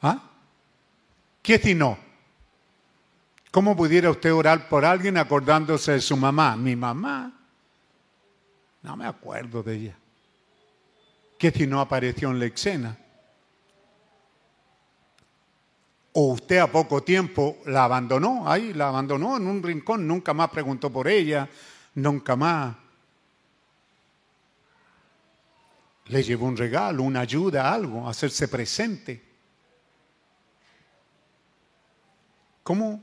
¿Ah? 0.01 0.23
¿Qué 1.43 1.59
si 1.59 1.75
no? 1.75 1.99
¿Cómo 3.51 3.77
pudiera 3.77 4.11
usted 4.11 4.33
orar 4.33 4.71
por 4.71 4.87
alguien 4.87 5.19
acordándose 5.19 5.93
de 5.93 6.01
su 6.01 6.17
mamá? 6.17 6.57
Mi 6.57 6.75
mamá 6.75 7.31
No 8.83 8.97
me 8.97 9.07
acuerdo 9.07 9.63
de 9.63 9.75
ella. 9.75 9.99
Que 11.39 11.51
si 11.51 11.67
no 11.67 11.81
apareció 11.81 12.31
en 12.31 12.41
la 12.41 12.47
escena. 12.47 12.99
O 16.13 16.33
usted 16.33 16.59
a 16.59 16.67
poco 16.67 17.03
tiempo 17.03 17.59
la 17.67 17.85
abandonó, 17.85 18.51
ahí 18.51 18.75
la 18.75 18.89
abandonó 18.89 19.37
en 19.37 19.47
un 19.47 19.63
rincón, 19.63 20.07
nunca 20.07 20.35
más 20.35 20.51
preguntó 20.51 20.91
por 20.91 21.07
ella, 21.07 21.49
nunca 21.95 22.35
más 22.35 22.75
le 26.09 26.23
llevó 26.23 26.47
un 26.47 26.57
regalo, 26.57 27.03
una 27.03 27.21
ayuda, 27.21 27.73
algo, 27.73 28.09
hacerse 28.09 28.49
presente. 28.49 29.23
¿Cómo, 32.63 33.03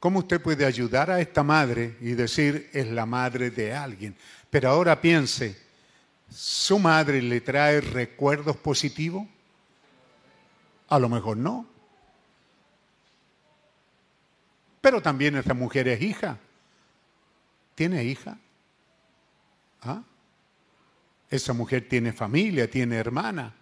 ¿Cómo 0.00 0.20
usted 0.20 0.40
puede 0.40 0.64
ayudar 0.64 1.10
a 1.10 1.20
esta 1.20 1.42
madre 1.42 1.96
y 2.00 2.12
decir 2.12 2.70
es 2.72 2.86
la 2.88 3.06
madre 3.06 3.50
de 3.50 3.72
alguien? 3.72 4.16
Pero 4.50 4.70
ahora 4.70 5.00
piense, 5.00 5.63
¿su 6.34 6.78
madre 6.78 7.22
le 7.22 7.40
trae 7.40 7.80
recuerdos 7.80 8.56
positivos? 8.56 9.24
A 10.88 10.98
lo 10.98 11.08
mejor 11.08 11.36
no. 11.36 11.66
Pero 14.80 15.00
también 15.00 15.36
esta 15.36 15.54
mujer 15.54 15.88
es 15.88 16.02
hija. 16.02 16.38
¿Tiene 17.74 18.04
hija? 18.04 18.36
¿Ah? 19.82 20.02
Esa 21.30 21.52
mujer 21.52 21.88
tiene 21.88 22.12
familia, 22.12 22.70
tiene 22.70 22.96
hermana. 22.96 23.54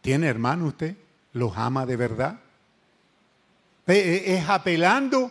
¿Tiene 0.00 0.26
hermano 0.26 0.66
usted? 0.66 0.96
¿Los 1.32 1.56
ama 1.56 1.86
de 1.86 1.96
verdad? 1.96 2.40
Es 3.86 4.48
apelando 4.48 5.30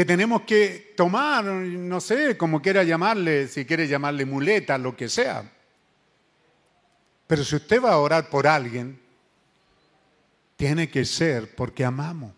que 0.00 0.06
tenemos 0.06 0.44
que 0.44 0.94
tomar, 0.96 1.44
no 1.44 2.00
sé, 2.00 2.34
como 2.38 2.62
quiera 2.62 2.82
llamarle, 2.82 3.46
si 3.48 3.66
quiere 3.66 3.86
llamarle 3.86 4.24
muleta, 4.24 4.78
lo 4.78 4.96
que 4.96 5.10
sea. 5.10 5.44
Pero 7.26 7.44
si 7.44 7.56
usted 7.56 7.82
va 7.82 7.92
a 7.92 7.98
orar 7.98 8.30
por 8.30 8.46
alguien, 8.46 8.98
tiene 10.56 10.88
que 10.88 11.04
ser 11.04 11.54
porque 11.54 11.84
amamos. 11.84 12.32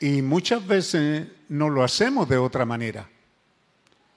Y 0.00 0.22
muchas 0.22 0.66
veces 0.66 1.28
no 1.50 1.68
lo 1.68 1.84
hacemos 1.84 2.30
de 2.30 2.38
otra 2.38 2.64
manera. 2.64 3.06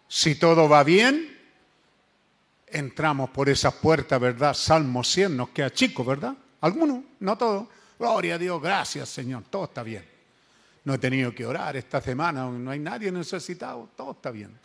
Si 0.08 0.36
todo 0.36 0.70
va 0.70 0.86
bien, 0.86 1.38
entramos 2.66 3.30
por 3.32 3.50
esa 3.50 3.72
puerta, 3.72 4.18
¿verdad? 4.18 4.54
Salmo 4.54 5.04
100 5.04 5.36
nos 5.36 5.50
queda 5.50 5.70
chico, 5.74 6.06
¿verdad? 6.06 6.34
Algunos, 6.62 7.04
no 7.20 7.38
todos. 7.38 7.68
Gloria 8.00 8.36
a 8.36 8.38
Dios, 8.38 8.62
gracias 8.62 9.10
Señor, 9.10 9.44
todo 9.50 9.66
está 9.66 9.84
bien. 9.84 10.16
No 10.88 10.94
he 10.94 10.98
tenido 11.00 11.36
que 11.36 11.46
orar 11.46 11.76
esta 11.76 12.00
semana, 12.00 12.46
no 12.46 12.72
hay 12.72 12.80
nadie 12.80 13.12
necesitado, 13.12 13.90
todo 13.98 14.12
está 14.12 14.32
bien. 14.32 14.58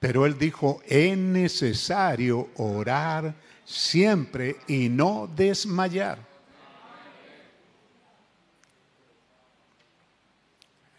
Pero 0.00 0.26
Él 0.26 0.36
dijo, 0.36 0.82
es 0.84 1.16
necesario 1.16 2.50
orar 2.56 3.32
siempre 3.64 4.56
y 4.66 4.88
no 4.88 5.30
desmayar. 5.32 6.18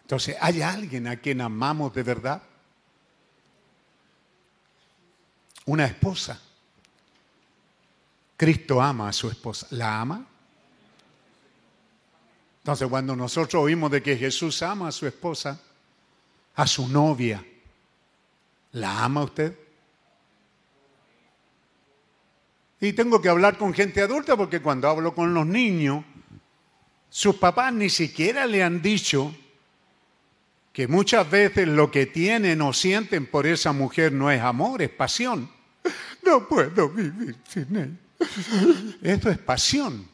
Entonces, 0.04 0.38
¿hay 0.40 0.62
alguien 0.62 1.08
a 1.08 1.18
quien 1.18 1.42
amamos 1.42 1.94
de 1.94 2.04
verdad? 2.04 2.42
Una 5.66 5.84
esposa. 5.88 6.42
Cristo 8.38 8.82
ama 8.82 9.10
a 9.10 9.14
su 9.14 9.30
esposa. 9.30 9.68
¿La 9.72 10.00
ama? 10.00 10.26
Entonces, 12.72 12.88
cuando 12.88 13.18
nosotros 13.18 13.62
oímos 13.62 13.92
de 13.92 14.02
que 14.02 14.16
Jesús 14.16 14.62
ama 14.62 14.88
a 14.88 14.92
su 14.94 15.06
esposa, 15.06 15.60
a 16.56 16.66
su 16.66 16.88
novia, 16.88 17.46
¿la 18.72 19.04
ama 19.04 19.26
usted? 19.26 19.54
Y 22.80 22.94
tengo 22.94 23.22
que 23.22 23.28
hablar 23.28 23.58
con 23.58 23.74
gente 23.74 24.02
adulta 24.02 24.38
porque 24.38 24.62
cuando 24.62 24.88
hablo 24.88 25.14
con 25.14 25.34
los 25.34 25.46
niños, 25.46 26.06
sus 27.10 27.36
papás 27.36 27.74
ni 27.74 27.90
siquiera 27.90 28.46
le 28.46 28.64
han 28.64 28.82
dicho 28.82 29.36
que 30.72 30.88
muchas 30.88 31.30
veces 31.30 31.68
lo 31.68 31.92
que 31.92 32.06
tienen 32.06 32.62
o 32.62 32.72
sienten 32.72 33.26
por 33.26 33.48
esa 33.48 33.74
mujer 33.74 34.14
no 34.14 34.32
es 34.32 34.42
amor, 34.42 34.82
es 34.82 34.92
pasión. 34.92 35.52
No 36.24 36.48
puedo 36.48 36.88
vivir 36.88 37.36
sin 37.50 37.76
ella. 37.76 38.98
Esto 39.02 39.30
es 39.30 39.40
pasión. 39.40 40.11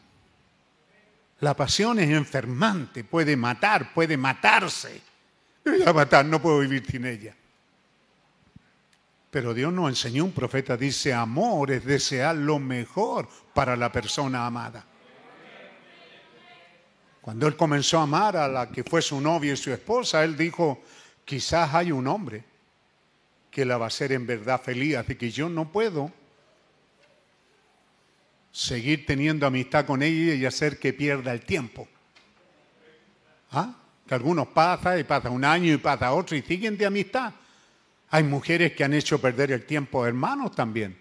La 1.40 1.56
pasión 1.56 2.00
es 2.00 2.10
enfermante, 2.10 3.04
puede 3.04 3.36
matar, 3.38 3.94
puede 3.94 4.18
matarse. 4.18 5.02
a 5.86 5.94
matar, 5.94 6.26
no 6.26 6.42
puedo 6.42 6.60
vivir 6.60 6.86
sin 6.86 7.06
ella. 7.06 7.36
Pero 9.30 9.54
Dios 9.54 9.72
nos 9.72 9.90
enseñó, 9.90 10.26
un 10.26 10.32
profeta 10.32 10.78
dice, 10.78 11.14
amor 11.14 11.72
es 11.72 11.86
desear 11.86 12.36
lo 12.36 12.58
mejor 12.58 13.28
para 13.54 13.76
la 13.76 13.92
persona 13.92 14.46
amada. 14.46 14.86
Cuando 17.22 17.46
él 17.46 17.58
comenzó 17.58 18.00
a 18.00 18.04
amar 18.04 18.38
a 18.38 18.48
la 18.48 18.70
que 18.72 18.84
fue 18.84 19.02
su 19.02 19.20
novia 19.20 19.54
y 19.54 19.58
su 19.58 19.72
esposa, 19.72 20.24
él 20.24 20.38
dijo, 20.38 20.82
quizás 21.26 21.74
hay 21.74 21.92
un 21.92 22.08
hombre 22.08 22.44
que 23.52 23.66
la 23.66 23.78
va 23.78 23.86
a 23.86 23.88
hacer 23.90 24.14
en 24.14 24.26
verdad 24.26 24.62
feliz, 24.62 24.96
así 24.96 25.16
que 25.16 25.30
yo 25.30 25.50
no 25.50 25.70
puedo 25.70 26.12
seguir 28.58 29.06
teniendo 29.06 29.46
amistad 29.46 29.86
con 29.86 30.02
ella 30.02 30.34
y 30.34 30.44
hacer 30.44 30.80
que 30.80 30.92
pierda 30.92 31.32
el 31.32 31.42
tiempo. 31.42 31.88
¿Ah? 33.52 33.76
Que 34.08 34.16
algunos 34.16 34.48
pasan 34.48 35.00
y 35.00 35.04
pasa 35.04 35.30
un 35.30 35.46
año 35.46 35.72
y 35.72 35.78
pasa 35.78 36.12
otro 36.12 36.36
y 36.36 36.42
siguen 36.42 36.76
de 36.76 36.88
amistad. 36.88 37.34
Hay 38.10 38.24
mujeres 38.24 38.74
que 38.74 38.84
han 38.84 38.96
hecho 38.96 39.22
perder 39.22 39.52
el 39.52 39.64
tiempo 39.64 40.04
a 40.04 40.08
hermanos 40.08 40.56
también. 40.56 40.98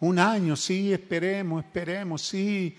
Un 0.00 0.18
año, 0.18 0.56
sí, 0.56 0.92
esperemos, 0.92 1.64
esperemos, 1.64 2.22
sí, 2.22 2.76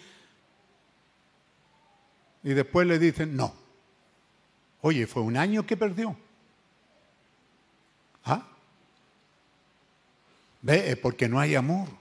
y 2.44 2.54
después 2.54 2.86
le 2.86 3.00
dicen, 3.00 3.38
no. 3.38 3.56
Oye, 4.82 5.08
fue 5.08 5.22
un 5.22 5.38
año 5.38 5.66
que 5.66 5.78
perdió. 5.78 6.18
¿Ah? 8.26 8.46
Ve, 10.62 10.98
porque 10.98 11.30
no 11.30 11.40
hay 11.40 11.56
amor. 11.56 12.01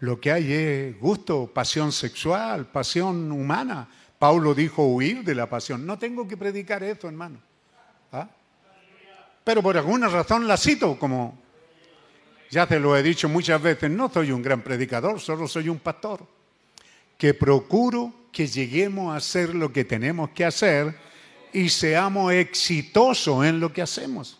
Lo 0.00 0.18
que 0.18 0.32
hay 0.32 0.52
es 0.52 0.98
gusto, 0.98 1.50
pasión 1.52 1.92
sexual, 1.92 2.66
pasión 2.66 3.30
humana. 3.30 3.88
Pablo 4.18 4.54
dijo 4.54 4.82
huir 4.86 5.22
de 5.22 5.34
la 5.34 5.48
pasión. 5.48 5.86
No 5.86 5.98
tengo 5.98 6.26
que 6.26 6.36
predicar 6.36 6.82
esto, 6.82 7.06
hermano. 7.06 7.38
¿Ah? 8.12 8.28
Pero 9.44 9.62
por 9.62 9.76
alguna 9.76 10.08
razón 10.08 10.48
la 10.48 10.56
cito, 10.56 10.98
como 10.98 11.38
ya 12.50 12.66
te 12.66 12.80
lo 12.80 12.96
he 12.96 13.02
dicho 13.02 13.28
muchas 13.28 13.60
veces, 13.60 13.90
no 13.90 14.10
soy 14.10 14.32
un 14.32 14.42
gran 14.42 14.62
predicador, 14.62 15.20
solo 15.20 15.46
soy 15.46 15.68
un 15.68 15.78
pastor, 15.78 16.26
que 17.16 17.34
procuro 17.34 18.12
que 18.32 18.46
lleguemos 18.46 19.12
a 19.12 19.18
hacer 19.18 19.54
lo 19.54 19.72
que 19.72 19.84
tenemos 19.84 20.30
que 20.30 20.44
hacer 20.44 20.94
y 21.52 21.68
seamos 21.68 22.32
exitosos 22.32 23.44
en 23.44 23.60
lo 23.60 23.72
que 23.72 23.82
hacemos. 23.82 24.39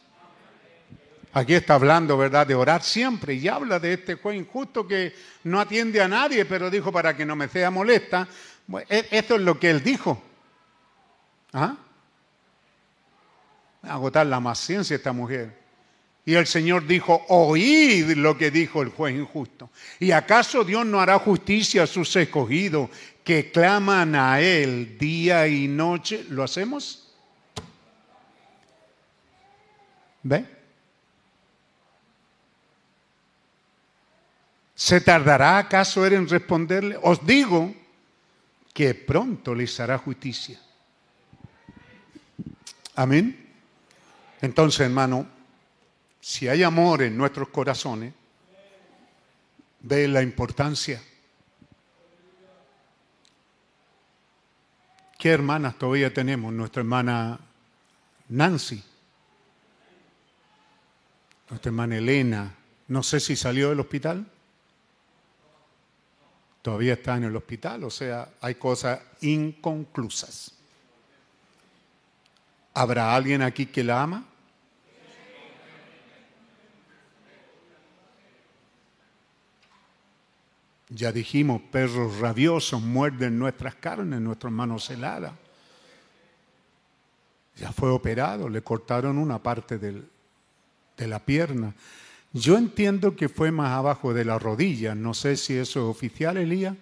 Aquí 1.33 1.55
está 1.55 1.74
hablando, 1.74 2.18
¿verdad?, 2.18 2.47
de 2.47 2.57
orar 2.57 2.83
siempre 2.83 3.35
y 3.35 3.47
habla 3.47 3.78
de 3.78 3.93
este 3.93 4.16
juez 4.16 4.37
injusto 4.37 4.87
que 4.87 5.14
no 5.45 5.61
atiende 5.61 6.01
a 6.01 6.09
nadie, 6.09 6.45
pero 6.45 6.70
dijo 6.70 6.91
para 6.91 7.16
que 7.16 7.24
no 7.24 7.37
me 7.37 7.49
sea 7.49 7.70
molesta. 7.70 8.26
E-, 8.89 9.09
esto 9.12 9.37
es 9.37 9.41
lo 9.41 9.59
que 9.59 9.70
él 9.70 9.83
dijo. 9.83 10.20
¿Ah? 11.53 11.76
Agotar 13.83 14.26
la 14.26 14.41
más 14.41 14.59
ciencia 14.59 14.97
esta 14.97 15.12
mujer. 15.12 15.59
Y 16.26 16.35
el 16.35 16.47
Señor 16.47 16.87
dijo, 16.87 17.24
oíd 17.28 18.11
lo 18.16 18.37
que 18.37 18.51
dijo 18.51 18.83
el 18.83 18.91
juez 18.91 19.14
injusto. 19.14 19.70
¿Y 20.01 20.11
acaso 20.11 20.64
Dios 20.64 20.85
no 20.85 21.01
hará 21.01 21.18
justicia 21.18 21.85
a 21.85 21.87
sus 21.87 22.14
escogidos 22.16 22.91
que 23.24 23.51
claman 23.53 24.16
a 24.16 24.41
Él 24.41 24.99
día 24.99 25.47
y 25.47 25.68
noche, 25.68 26.26
¿lo 26.28 26.43
hacemos? 26.43 27.14
¿Ve? 30.22 30.59
¿Se 34.81 35.03
tardará 35.03 35.59
acaso 35.59 36.07
Él 36.07 36.14
en 36.14 36.26
responderle? 36.26 36.99
Os 37.03 37.26
digo 37.26 37.74
que 38.72 38.95
pronto 38.95 39.55
les 39.55 39.78
hará 39.78 39.99
justicia. 39.99 40.59
Amén. 42.95 43.47
Entonces, 44.41 44.81
hermano, 44.81 45.26
si 46.18 46.49
hay 46.49 46.62
amor 46.62 47.03
en 47.03 47.14
nuestros 47.14 47.51
corazones, 47.51 48.14
ve 49.81 50.09
la 50.09 50.22
importancia 50.22 50.99
¿Qué 55.18 55.28
hermanas 55.28 55.76
todavía 55.76 56.14
tenemos? 56.14 56.51
Nuestra 56.55 56.81
hermana 56.81 57.39
Nancy, 58.31 58.83
nuestra 61.51 61.68
hermana 61.68 61.99
Elena, 61.99 62.55
no 62.89 63.03
sé 63.03 63.20
si 63.20 63.37
salió 63.37 63.68
del 63.68 63.81
hospital 63.81 64.26
todavía 66.62 66.94
está 66.94 67.16
en 67.16 67.24
el 67.24 67.36
hospital, 67.36 67.84
o 67.84 67.90
sea, 67.90 68.28
hay 68.40 68.54
cosas 68.56 69.00
inconclusas. 69.20 70.52
¿Habrá 72.74 73.14
alguien 73.14 73.42
aquí 73.42 73.66
que 73.66 73.82
la 73.82 74.02
ama? 74.02 74.24
Ya 80.88 81.12
dijimos, 81.12 81.62
perros 81.70 82.18
rabiosos 82.18 82.82
muerden 82.82 83.38
nuestras 83.38 83.76
carnes, 83.76 84.20
nuestras 84.20 84.52
manos 84.52 84.90
heladas. 84.90 85.32
Ya 87.56 87.72
fue 87.72 87.90
operado, 87.90 88.48
le 88.48 88.62
cortaron 88.62 89.18
una 89.18 89.40
parte 89.40 89.78
de 89.78 91.06
la 91.06 91.18
pierna. 91.20 91.74
Yo 92.33 92.57
entiendo 92.57 93.16
que 93.16 93.28
fue 93.28 93.51
más 93.51 93.72
abajo 93.72 94.14
de 94.14 94.24
la 94.24 94.39
rodilla. 94.39 94.95
No 94.95 95.14
sé 95.14 95.37
si 95.37 95.57
eso 95.57 95.81
es 95.81 95.97
oficial, 95.97 96.37
Elías. 96.37 96.76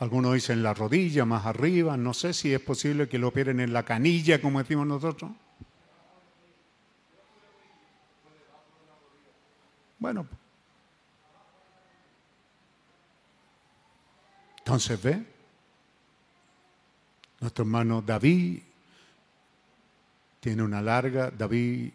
Algunos 0.00 0.34
dicen 0.34 0.62
la 0.62 0.74
rodilla, 0.74 1.24
más 1.24 1.46
arriba. 1.46 1.96
No 1.96 2.12
sé 2.14 2.32
si 2.32 2.52
es 2.52 2.60
posible 2.60 3.08
que 3.08 3.18
lo 3.18 3.28
operen 3.28 3.60
en 3.60 3.72
la 3.72 3.84
canilla, 3.84 4.40
como 4.40 4.58
decimos 4.58 4.86
nosotros. 4.86 5.30
Bueno, 9.98 10.26
entonces 14.58 15.02
ve, 15.02 15.22
nuestro 17.38 17.64
hermano 17.64 18.00
David 18.00 18.62
tiene 20.40 20.62
una 20.62 20.80
larga, 20.80 21.30
David 21.30 21.90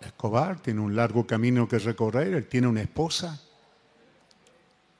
Escobar 0.00 0.60
tiene 0.60 0.80
un 0.80 0.94
largo 0.94 1.26
camino 1.26 1.66
que 1.66 1.78
recorrer, 1.78 2.34
él 2.34 2.46
tiene 2.46 2.66
una 2.66 2.82
esposa, 2.82 3.40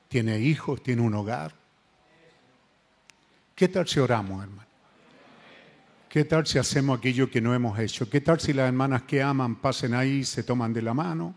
tiene 0.07 0.39
hijos, 0.39 0.81
tiene 0.81 1.01
un 1.01 1.13
hogar. 1.13 1.53
¿Qué 3.53 3.67
tal 3.67 3.87
si 3.87 3.99
oramos, 3.99 4.43
hermano? 4.43 4.67
¿Qué 6.09 6.25
tal 6.25 6.47
si 6.47 6.57
hacemos 6.57 6.97
aquello 6.97 7.29
que 7.29 7.41
no 7.41 7.53
hemos 7.53 7.77
hecho? 7.77 8.09
¿Qué 8.09 8.21
tal 8.21 8.39
si 8.39 8.53
las 8.53 8.67
hermanas 8.67 9.03
que 9.03 9.21
aman 9.21 9.57
pasen 9.57 9.93
ahí, 9.93 10.23
se 10.23 10.43
toman 10.43 10.73
de 10.73 10.81
la 10.81 10.93
mano? 10.93 11.35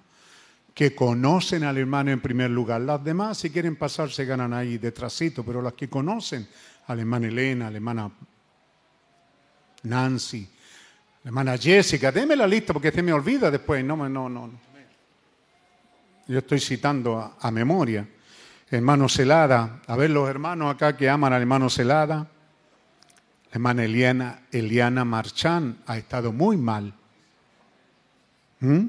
Que 0.73 0.95
conocen 0.95 1.65
al 1.65 1.77
hermano 1.77 2.13
en 2.13 2.21
primer 2.21 2.51
lugar. 2.51 2.81
Las 2.81 3.03
demás, 3.03 3.39
si 3.39 3.51
quieren 3.51 3.77
pasar, 3.77 4.11
se 4.11 4.25
ganan 4.25 4.53
ahí 4.53 4.79
detrásito, 4.79 5.45
pero 5.45 5.61
las 5.61 5.75
que 5.75 5.89
conocen 5.91 6.49
a 6.87 6.95
la 6.95 7.01
hermana 7.01 7.27
Elena, 7.27 7.67
a 7.67 7.71
la 7.71 7.77
hermana 7.77 8.11
Nancy, 9.83 10.49
hermana 11.25 11.57
Jessica, 11.59 12.11
deme 12.12 12.37
la 12.37 12.47
lista 12.47 12.73
porque 12.73 12.91
se 12.91 13.03
me 13.03 13.12
olvida 13.12 13.51
después. 13.51 13.85
No, 13.85 13.97
no, 14.09 14.29
no. 14.29 14.51
Yo 16.27 16.39
estoy 16.39 16.61
citando 16.61 17.18
a, 17.18 17.37
a 17.41 17.51
memoria. 17.51 18.07
Hermano 18.71 19.09
Celada, 19.09 19.81
a 19.87 19.97
ver 19.97 20.11
los 20.11 20.29
hermanos 20.29 20.73
acá 20.73 20.97
que 20.97 21.11
aman 21.11 21.33
al 21.33 21.41
hermano 21.43 21.68
Celada. 21.68 22.16
La 22.16 22.29
hermana 23.57 23.85
Eliana, 23.85 24.43
Eliana 24.53 25.05
Marchán 25.05 25.79
ha 25.87 25.99
estado 25.99 26.33
muy 26.33 26.57
mal. 26.57 26.95
¿Mm? 28.61 28.87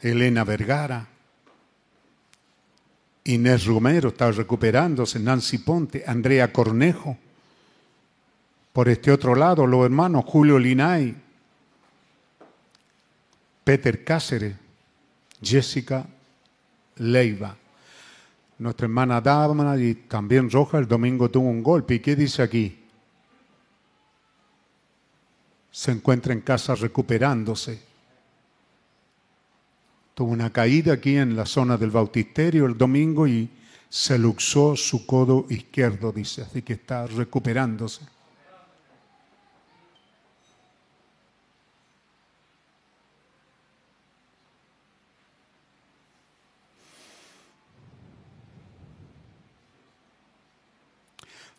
Elena 0.00 0.42
Vergara. 0.42 1.06
Inés 3.24 3.66
Romero 3.66 4.08
está 4.08 4.32
recuperándose. 4.32 5.20
Nancy 5.20 5.58
Ponte. 5.58 6.02
Andrea 6.04 6.52
Cornejo. 6.52 7.16
Por 8.72 8.88
este 8.88 9.12
otro 9.12 9.34
lado, 9.34 9.66
los 9.66 9.84
hermanos 9.84 10.24
Julio 10.26 10.58
Linay, 10.58 11.14
Peter 13.64 14.02
Cáceres, 14.02 14.56
Jessica 15.42 16.06
Leiva. 16.96 17.56
Nuestra 18.58 18.86
hermana 18.86 19.20
Dama 19.20 19.76
y 19.76 19.94
también 19.94 20.50
Roja 20.50 20.78
el 20.78 20.86
domingo 20.86 21.30
tuvo 21.30 21.48
un 21.48 21.62
golpe. 21.62 21.94
¿Y 21.94 22.00
qué 22.00 22.16
dice 22.16 22.42
aquí? 22.42 22.78
Se 25.70 25.90
encuentra 25.90 26.32
en 26.32 26.40
casa 26.40 26.74
recuperándose. 26.74 27.82
Tuvo 30.14 30.30
una 30.30 30.50
caída 30.50 30.94
aquí 30.94 31.16
en 31.16 31.34
la 31.34 31.46
zona 31.46 31.76
del 31.76 31.90
bautisterio 31.90 32.66
el 32.66 32.78
domingo 32.78 33.26
y 33.26 33.50
se 33.88 34.18
luxó 34.18 34.76
su 34.76 35.06
codo 35.06 35.46
izquierdo, 35.48 36.12
dice. 36.12 36.42
Así 36.42 36.62
que 36.62 36.74
está 36.74 37.06
recuperándose. 37.06 38.02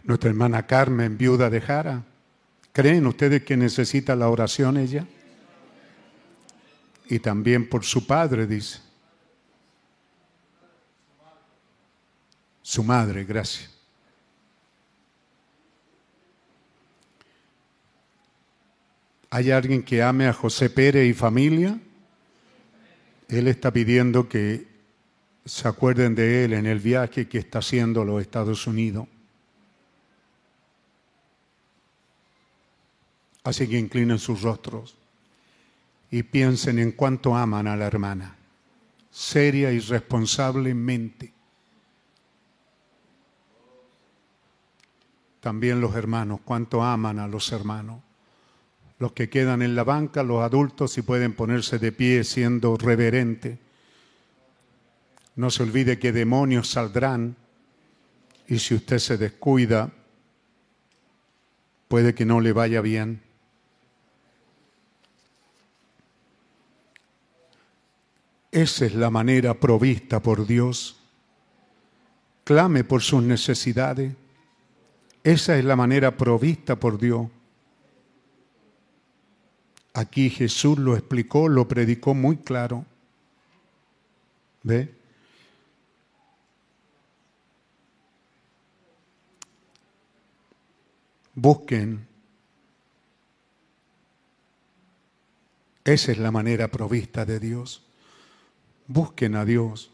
Nuestra 0.04 0.30
hermana 0.30 0.68
Carmen, 0.68 1.18
viuda 1.18 1.50
de 1.50 1.62
Jara. 1.62 2.04
¿Creen 2.74 3.08
ustedes 3.08 3.44
que 3.44 3.56
necesita 3.56 4.16
la 4.16 4.30
oración 4.30 4.78
ella? 4.78 5.08
Y 7.08 7.20
también 7.20 7.70
por 7.70 7.86
su 7.86 8.06
padre, 8.06 8.48
dice. 8.48 8.80
Su 12.62 12.84
madre, 12.84 13.24
gracias. 13.24 13.70
¿Hay 19.30 19.52
alguien 19.52 19.84
que 19.84 20.04
ame 20.04 20.28
a 20.28 20.34
José 20.34 20.70
Pérez 20.70 21.08
y 21.10 21.14
familia? 21.14 21.80
Él 23.28 23.48
está 23.48 23.72
pidiendo 23.72 24.30
que 24.30 24.68
se 25.46 25.68
acuerden 25.68 26.14
de 26.14 26.46
él 26.46 26.54
en 26.54 26.66
el 26.66 26.80
viaje 26.80 27.28
que 27.28 27.40
está 27.40 27.60
haciendo 27.60 28.02
a 28.02 28.06
los 28.06 28.22
Estados 28.22 28.68
Unidos. 28.68 29.08
Así 33.44 33.68
que 33.68 33.78
inclinen 33.78 34.20
sus 34.20 34.42
rostros 34.42 34.96
y 36.10 36.24
piensen 36.24 36.80
en 36.80 36.92
cuánto 36.92 37.36
aman 37.36 37.68
a 37.68 37.76
la 37.76 37.86
hermana, 37.86 38.36
seria 39.12 39.72
y 39.72 39.80
responsablemente. 39.80 41.34
También 45.42 45.82
los 45.82 45.96
hermanos, 45.96 46.40
cuánto 46.46 46.84
aman 46.84 47.20
a 47.20 47.28
los 47.28 47.52
hermanos. 47.52 48.02
Los 49.00 49.12
que 49.12 49.30
quedan 49.30 49.62
en 49.62 49.76
la 49.76 49.84
banca, 49.84 50.24
los 50.24 50.42
adultos, 50.42 50.94
si 50.94 51.02
pueden 51.02 51.34
ponerse 51.34 51.80
de 51.80 51.92
pie 51.92 52.24
siendo 52.24 52.78
reverente. 52.78 53.60
No 55.36 55.50
se 55.50 55.64
olvide 55.64 56.00
que 56.00 56.14
demonios 56.14 56.70
saldrán 56.70 57.36
y 58.48 58.60
si 58.60 58.76
usted 58.76 59.00
se 59.00 59.18
descuida, 59.18 59.92
puede 61.90 62.14
que 62.14 62.24
no 62.24 62.40
le 62.40 62.54
vaya 62.54 62.80
bien. 62.80 63.33
Esa 68.54 68.86
es 68.86 68.94
la 68.94 69.10
manera 69.10 69.56
provista 69.56 70.22
por 70.22 70.46
Dios. 70.46 70.96
Clame 72.44 72.84
por 72.84 73.02
sus 73.02 73.24
necesidades. 73.24 74.14
Esa 75.24 75.58
es 75.58 75.66
la 75.66 75.76
manera 75.76 76.16
provista 76.16 76.76
por 76.76 77.00
Dios. 77.00 77.30
Aquí 79.96 80.30
Jesús 80.30 80.78
lo 80.78 80.96
explicó, 80.96 81.50
lo 81.50 81.68
predicó 81.68 82.14
muy 82.14 82.38
claro. 82.38 82.86
¿Ve? 84.62 84.94
Busquen. 91.34 92.06
Esa 95.84 96.12
es 96.12 96.20
la 96.20 96.30
manera 96.30 96.68
provista 96.68 97.26
de 97.26 97.40
Dios. 97.40 97.84
Busquen 98.94 99.36
a 99.36 99.44
Dios. 99.44 99.92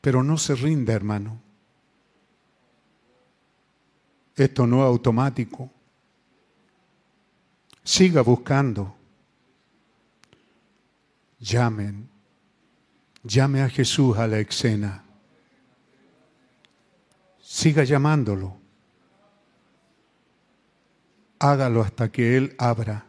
Pero 0.00 0.24
no 0.24 0.36
se 0.36 0.56
rinda, 0.56 0.92
hermano. 0.92 1.40
Esto 4.34 4.66
no 4.66 4.82
es 4.82 4.88
automático. 4.88 5.70
Siga 7.84 8.22
buscando. 8.22 8.96
Llamen. 11.38 12.08
Llame 13.22 13.62
a 13.62 13.68
Jesús 13.68 14.18
a 14.18 14.26
la 14.26 14.40
escena. 14.40 15.04
Siga 17.40 17.84
llamándolo. 17.84 18.56
Hágalo 21.38 21.80
hasta 21.82 22.10
que 22.10 22.36
Él 22.36 22.56
abra. 22.58 23.06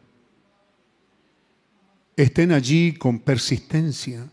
Estén 2.16 2.52
allí 2.52 2.94
con 2.94 3.20
persistencia. 3.20 4.30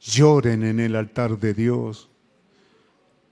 Lloren 0.00 0.62
en 0.64 0.80
el 0.80 0.96
altar 0.96 1.38
de 1.38 1.54
Dios 1.54 2.10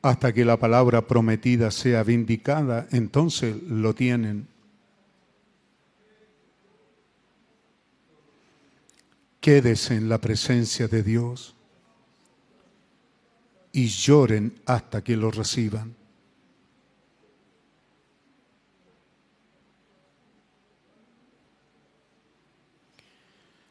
hasta 0.02 0.32
que 0.32 0.47
la 0.47 0.56
palabra 0.56 1.06
prometida 1.06 1.70
sea 1.70 2.02
vindicada, 2.02 2.86
entonces 2.90 3.62
lo 3.64 3.94
tienen. 3.94 4.48
Quédese 9.40 9.97
en 9.97 10.09
la 10.09 10.18
presencia 10.18 10.89
de 10.89 11.02
Dios 11.02 11.55
y 13.72 13.86
lloren 13.89 14.55
hasta 14.64 15.02
que 15.02 15.16
lo 15.16 15.31
reciban. 15.31 15.99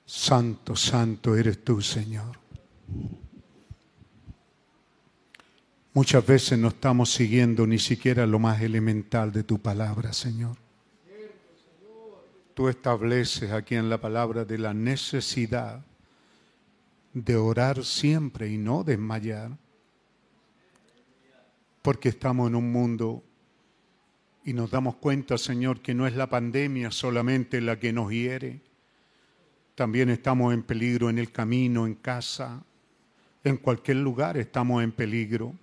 Santo, 0.10 0.76
santo 0.76 1.36
eres 1.36 1.64
tú, 1.64 1.84
Señor. 1.84 2.40
Muchas 5.94 6.26
veces 6.26 6.58
no 6.58 6.70
estamos 6.70 7.14
siguiendo 7.14 7.68
ni 7.68 7.78
siquiera 7.78 8.26
lo 8.26 8.40
más 8.40 8.60
elemental 8.64 9.32
de 9.32 9.44
tu 9.44 9.60
palabra, 9.60 10.12
Señor. 10.12 10.58
Tú 12.56 12.70
estableces 12.70 13.52
aquí 13.52 13.76
en 13.76 13.88
la 13.88 14.02
palabra 14.02 14.46
de 14.46 14.58
la 14.58 14.74
necesidad 14.74 15.86
de 17.14 17.36
orar 17.36 17.86
siempre 17.86 18.50
y 18.50 18.58
no 18.58 18.84
desmayar, 18.84 19.60
porque 21.84 22.10
estamos 22.10 22.50
en 22.50 22.56
un 22.56 22.72
mundo 22.72 23.24
y 24.44 24.54
nos 24.54 24.72
damos 24.72 24.96
cuenta, 24.96 25.38
Señor, 25.38 25.82
que 25.82 25.94
no 25.94 26.08
es 26.08 26.16
la 26.16 26.32
pandemia 26.32 26.90
solamente 26.90 27.62
la 27.62 27.80
que 27.80 27.94
nos 27.94 28.10
hiere, 28.10 28.68
también 29.80 30.10
estamos 30.10 30.54
en 30.54 30.62
peligro 30.62 31.10
en 31.10 31.20
el 31.20 31.32
camino, 31.32 31.88
en 31.88 31.96
casa, 31.96 32.62
en 33.46 33.56
cualquier 33.56 33.96
lugar 33.96 34.36
estamos 34.36 34.84
en 34.84 34.92
peligro. 34.92 35.56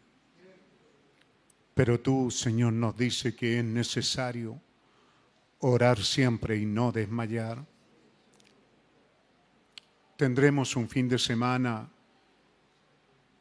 Pero 1.74 2.00
tú, 2.00 2.30
Señor, 2.30 2.72
nos 2.72 2.96
dice 2.96 3.36
que 3.36 3.58
es 3.58 3.64
necesario 3.66 4.58
orar 5.58 5.98
siempre 6.02 6.56
y 6.56 6.64
no 6.64 6.92
desmayar. 6.92 7.62
Tendremos 10.16 10.74
un 10.76 10.88
fin 10.88 11.10
de 11.10 11.18
semana 11.18 11.86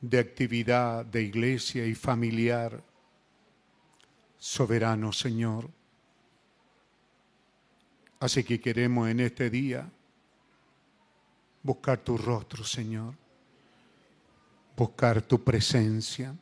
de 0.02 0.20
actividad 0.20 1.06
de 1.06 1.24
iglesia 1.24 1.86
y 1.86 1.96
familiar. 1.96 2.84
Soberano 4.38 5.14
Señor. 5.14 5.70
Así 8.20 8.44
que 8.44 8.60
queremos 8.60 9.08
en 9.08 9.22
este 9.22 9.50
día 9.50 9.90
buscar 11.66 11.98
tu 11.98 12.16
rostro, 12.16 12.64
Señor. 12.64 13.16
Buscar 14.78 15.22
tu 15.24 15.44
presencia. 15.44 16.36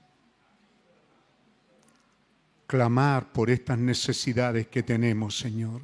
Clamar 2.67 3.31
por 3.31 3.49
estas 3.49 3.77
necesidades 3.77 4.67
que 4.67 4.83
tenemos, 4.83 5.37
Señor. 5.37 5.81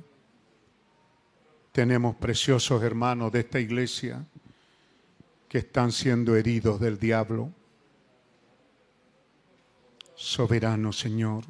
Tenemos 1.71 2.15
preciosos 2.15 2.83
hermanos 2.83 3.31
de 3.31 3.39
esta 3.39 3.59
iglesia 3.59 4.25
que 5.47 5.59
están 5.59 5.93
siendo 5.93 6.35
heridos 6.35 6.79
del 6.81 6.99
diablo. 6.99 7.49
Soberano 10.15 10.91
Señor. 10.91 11.45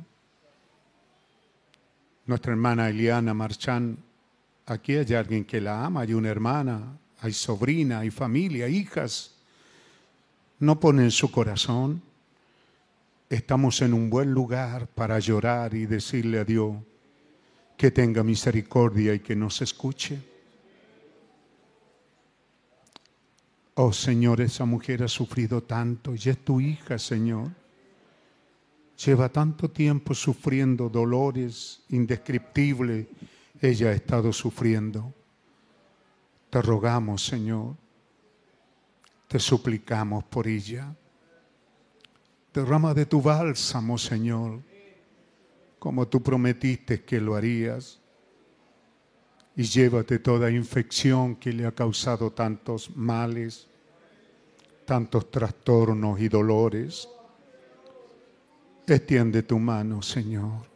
Nuestra 2.28 2.52
hermana 2.52 2.90
Eliana 2.90 3.34
Marchán, 3.34 3.98
aquí 4.68 4.96
hay 4.96 5.12
alguien 5.16 5.44
que 5.44 5.60
la 5.60 5.84
ama, 5.84 6.02
hay 6.02 6.14
una 6.14 6.30
hermana, 6.30 7.00
hay 7.22 7.34
sobrina, 7.34 8.00
hay 8.00 8.12
familia, 8.12 8.68
hijas. 8.68 9.36
No 10.60 10.80
pone 10.80 11.04
en 11.04 11.12
su 11.12 11.32
corazón. 11.32 12.02
Estamos 13.30 13.82
en 13.82 13.94
un 13.94 14.10
buen 14.10 14.32
lugar 14.32 14.88
para 14.88 15.20
llorar 15.20 15.74
y 15.74 15.86
decirle 15.86 16.40
a 16.40 16.46
Dios 16.46 16.76
que 17.78 17.92
tenga 17.92 18.24
misericordia 18.24 19.14
y 19.14 19.20
que 19.20 19.36
nos 19.36 19.62
escuche. 19.62 20.20
Oh 23.76 23.94
Señor, 23.94 24.42
esa 24.42 24.66
mujer 24.66 25.04
ha 25.04 25.08
sufrido 25.08 25.64
tanto 25.64 26.14
y 26.14 26.30
es 26.30 26.38
tu 26.40 26.60
hija, 26.60 26.98
Señor. 26.98 27.52
Lleva 29.06 29.30
tanto 29.30 29.70
tiempo 29.70 30.14
sufriendo 30.14 30.90
dolores 30.90 31.84
indescriptibles. 31.90 33.08
Ella 33.62 33.90
ha 33.90 33.94
estado 33.94 34.34
sufriendo. 34.34 35.14
Te 36.50 36.62
rogamos, 36.62 37.26
Señor. 37.26 37.76
Te 39.28 39.38
suplicamos 39.40 40.24
por 40.24 40.48
ella. 40.48 40.96
Derrama 42.52 42.94
de 42.96 43.06
tu 43.06 43.22
bálsamo, 43.22 43.98
Señor, 43.98 44.60
como 45.78 46.08
tú 46.08 46.22
prometiste 46.22 47.04
que 47.04 47.22
lo 47.22 47.36
harías. 47.36 48.00
Y 49.56 49.64
llévate 49.64 50.20
toda 50.20 50.50
infección 50.50 51.36
que 51.36 51.54
le 51.54 51.66
ha 51.66 51.72
causado 51.72 52.32
tantos 52.32 52.96
males, 52.96 53.68
tantos 54.86 55.30
trastornos 55.30 56.20
y 56.20 56.30
dolores. 56.30 57.08
Extiende 58.88 59.44
tu 59.44 59.60
mano, 59.60 60.02
Señor. 60.02 60.69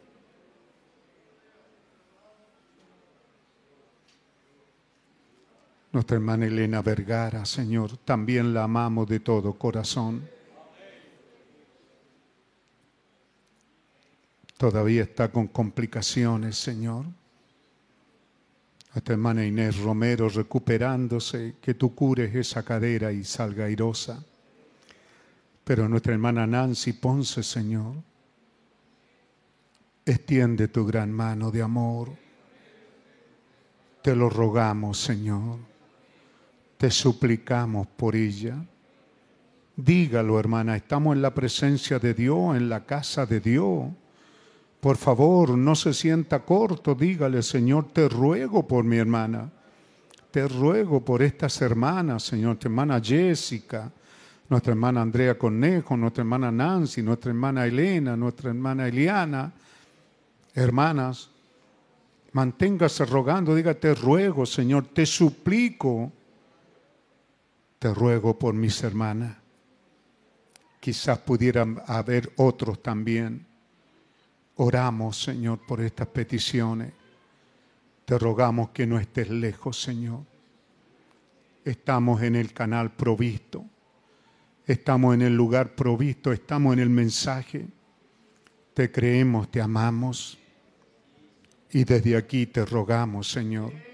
Nuestra 5.94 6.16
hermana 6.16 6.46
Elena 6.46 6.82
Vergara, 6.82 7.44
Señor, 7.44 7.98
también 7.98 8.52
la 8.52 8.64
amamos 8.64 9.06
de 9.06 9.20
todo 9.20 9.52
corazón. 9.52 10.28
Todavía 14.56 15.04
está 15.04 15.30
con 15.30 15.46
complicaciones, 15.46 16.56
Señor. 16.56 17.04
Nuestra 18.92 19.12
hermana 19.12 19.46
Inés 19.46 19.78
Romero 19.78 20.28
recuperándose, 20.28 21.54
que 21.60 21.74
tú 21.74 21.94
cures 21.94 22.34
esa 22.34 22.64
cadera 22.64 23.12
y 23.12 23.22
salga 23.22 23.66
airosa. 23.66 24.20
Pero 25.62 25.88
nuestra 25.88 26.12
hermana 26.12 26.44
Nancy 26.44 26.94
Ponce, 26.94 27.44
Señor, 27.44 27.94
extiende 30.04 30.66
tu 30.66 30.84
gran 30.84 31.12
mano 31.12 31.52
de 31.52 31.62
amor. 31.62 32.10
Te 34.02 34.16
lo 34.16 34.28
rogamos, 34.28 34.98
Señor 34.98 35.73
te 36.76 36.90
suplicamos 36.90 37.86
por 37.86 38.16
ella. 38.16 38.56
Dígalo, 39.76 40.38
hermana, 40.38 40.76
estamos 40.76 41.16
en 41.16 41.22
la 41.22 41.34
presencia 41.34 41.98
de 41.98 42.14
Dios, 42.14 42.56
en 42.56 42.68
la 42.68 42.84
casa 42.84 43.26
de 43.26 43.40
Dios. 43.40 43.86
Por 44.80 44.96
favor, 44.96 45.56
no 45.56 45.74
se 45.74 45.92
sienta 45.92 46.40
corto, 46.40 46.94
dígale, 46.94 47.42
Señor, 47.42 47.92
te 47.92 48.08
ruego 48.08 48.66
por 48.66 48.84
mi 48.84 48.98
hermana. 48.98 49.50
Te 50.30 50.46
ruego 50.46 51.04
por 51.04 51.22
estas 51.22 51.60
hermanas, 51.62 52.24
Señor, 52.24 52.46
nuestra 52.48 52.68
hermana 52.68 53.00
Jessica, 53.02 53.90
nuestra 54.48 54.72
hermana 54.72 55.00
Andrea 55.00 55.38
Cornejo, 55.38 55.96
nuestra 55.96 56.22
hermana 56.22 56.52
Nancy, 56.52 57.02
nuestra 57.02 57.30
hermana 57.30 57.66
Elena, 57.66 58.16
nuestra 58.16 58.50
hermana 58.50 58.86
Eliana. 58.86 59.52
Hermanas, 60.54 61.30
manténgase 62.32 63.04
rogando, 63.06 63.54
diga, 63.54 63.74
te 63.74 63.94
ruego, 63.94 64.44
Señor, 64.44 64.86
te 64.92 65.06
suplico 65.06 66.12
te 67.84 67.92
ruego 67.92 68.38
por 68.38 68.54
mis 68.54 68.82
hermanas. 68.82 69.36
Quizás 70.80 71.18
pudieran 71.18 71.82
haber 71.86 72.32
otros 72.38 72.82
también. 72.82 73.44
Oramos, 74.56 75.22
Señor, 75.22 75.58
por 75.66 75.82
estas 75.82 76.06
peticiones. 76.06 76.94
Te 78.06 78.18
rogamos 78.18 78.70
que 78.70 78.86
no 78.86 78.98
estés 78.98 79.28
lejos, 79.28 79.82
Señor. 79.82 80.20
Estamos 81.62 82.22
en 82.22 82.36
el 82.36 82.54
canal 82.54 82.90
provisto. 82.90 83.62
Estamos 84.66 85.12
en 85.12 85.20
el 85.20 85.36
lugar 85.36 85.74
provisto. 85.74 86.32
Estamos 86.32 86.72
en 86.72 86.78
el 86.78 86.88
mensaje. 86.88 87.66
Te 88.72 88.90
creemos, 88.90 89.50
te 89.50 89.60
amamos. 89.60 90.38
Y 91.70 91.84
desde 91.84 92.16
aquí 92.16 92.46
te 92.46 92.64
rogamos, 92.64 93.30
Señor 93.30 93.93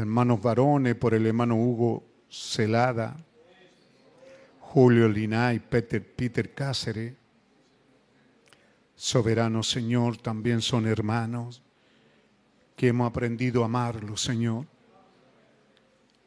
hermanos 0.00 0.40
varones, 0.40 0.94
por 0.94 1.14
el 1.14 1.26
hermano 1.26 1.56
Hugo 1.56 2.04
Celada, 2.28 3.16
Julio 4.60 5.08
Linay, 5.08 5.58
Peter, 5.58 6.02
Peter 6.02 6.54
Cáceres. 6.54 7.14
Soberano 8.94 9.62
Señor, 9.62 10.16
también 10.18 10.60
son 10.62 10.86
hermanos 10.86 11.60
que 12.76 12.88
hemos 12.88 13.10
aprendido 13.10 13.62
a 13.62 13.66
amarlo, 13.66 14.16
Señor. 14.16 14.66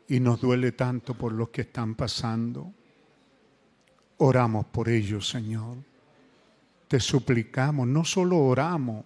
Y 0.08 0.20
nos 0.20 0.42
duele 0.42 0.74
tanto 0.74 1.16
por 1.16 1.32
lo 1.32 1.50
que 1.50 1.62
están 1.62 1.96
pasando. 1.96 2.72
Oramos 4.18 4.66
por 4.66 4.90
ellos, 4.90 5.28
Señor. 5.28 5.78
Te 6.88 7.00
suplicamos, 7.00 7.88
no 7.88 8.06
solo 8.06 8.38
oramos, 8.38 9.06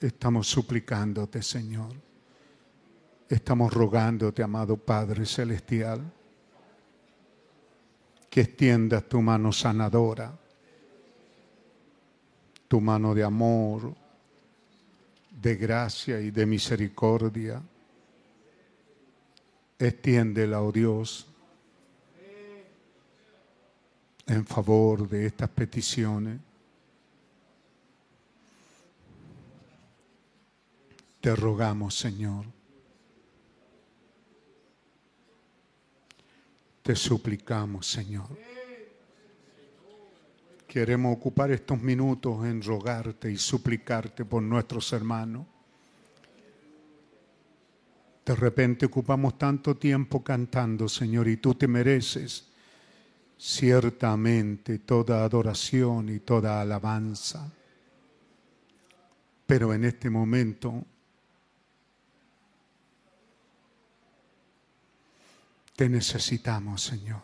Estamos 0.00 0.48
suplicándote, 0.48 1.42
Señor. 1.42 1.92
Estamos 3.28 3.70
rogándote, 3.70 4.42
amado 4.42 4.78
Padre 4.78 5.26
Celestial, 5.26 6.00
que 8.30 8.40
extiendas 8.40 9.06
tu 9.08 9.20
mano 9.20 9.52
sanadora, 9.52 10.32
tu 12.66 12.80
mano 12.80 13.14
de 13.14 13.22
amor, 13.22 13.94
de 15.30 15.56
gracia 15.56 16.18
y 16.18 16.30
de 16.30 16.46
misericordia. 16.46 17.62
Extiéndela, 19.78 20.62
oh 20.62 20.72
Dios, 20.72 21.26
en 24.26 24.46
favor 24.46 25.06
de 25.06 25.26
estas 25.26 25.50
peticiones 25.50 26.49
Te 31.20 31.36
rogamos, 31.36 31.98
Señor. 31.98 32.46
Te 36.82 36.96
suplicamos, 36.96 37.86
Señor. 37.86 38.28
Queremos 40.66 41.16
ocupar 41.16 41.50
estos 41.50 41.80
minutos 41.82 42.44
en 42.46 42.62
rogarte 42.62 43.30
y 43.30 43.36
suplicarte 43.36 44.24
por 44.24 44.42
nuestros 44.42 44.92
hermanos. 44.92 45.46
De 48.24 48.34
repente 48.34 48.86
ocupamos 48.86 49.36
tanto 49.36 49.76
tiempo 49.76 50.22
cantando, 50.22 50.88
Señor, 50.88 51.28
y 51.28 51.36
tú 51.36 51.54
te 51.54 51.66
mereces 51.66 52.46
ciertamente 53.36 54.78
toda 54.78 55.24
adoración 55.24 56.08
y 56.08 56.20
toda 56.20 56.60
alabanza. 56.60 57.52
Pero 59.46 59.74
en 59.74 59.84
este 59.84 60.08
momento 60.08 60.84
te 65.80 65.88
necesitamos, 65.88 66.82
Señor. 66.82 67.22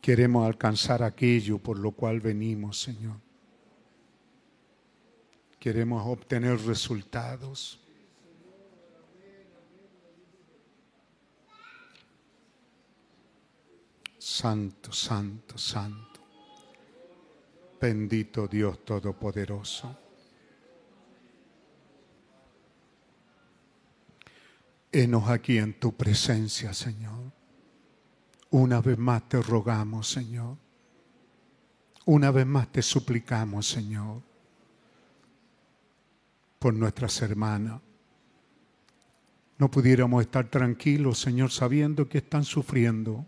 Queremos 0.00 0.44
alcanzar 0.44 1.00
aquello 1.00 1.58
por 1.58 1.78
lo 1.78 1.92
cual 1.92 2.18
venimos, 2.18 2.80
Señor. 2.80 3.20
Queremos 5.60 6.02
obtener 6.04 6.58
resultados. 6.62 7.78
Santo, 14.18 14.90
santo, 14.90 15.56
santo. 15.56 16.20
Bendito 17.80 18.48
Dios 18.48 18.84
Todopoderoso. 18.84 19.96
Enos 24.92 25.30
aquí 25.30 25.56
en 25.56 25.72
tu 25.80 25.96
presencia, 25.96 26.74
Señor. 26.74 27.32
Una 28.50 28.82
vez 28.82 28.98
más 28.98 29.26
te 29.26 29.40
rogamos, 29.40 30.10
Señor. 30.10 30.58
Una 32.04 32.30
vez 32.30 32.44
más 32.46 32.70
te 32.70 32.82
suplicamos, 32.82 33.66
Señor, 33.66 34.20
por 36.58 36.74
nuestras 36.74 37.22
hermanas. 37.22 37.80
No 39.56 39.70
pudiéramos 39.70 40.22
estar 40.22 40.50
tranquilos, 40.50 41.20
Señor, 41.20 41.50
sabiendo 41.50 42.08
que 42.08 42.18
están 42.18 42.44
sufriendo. 42.44 43.24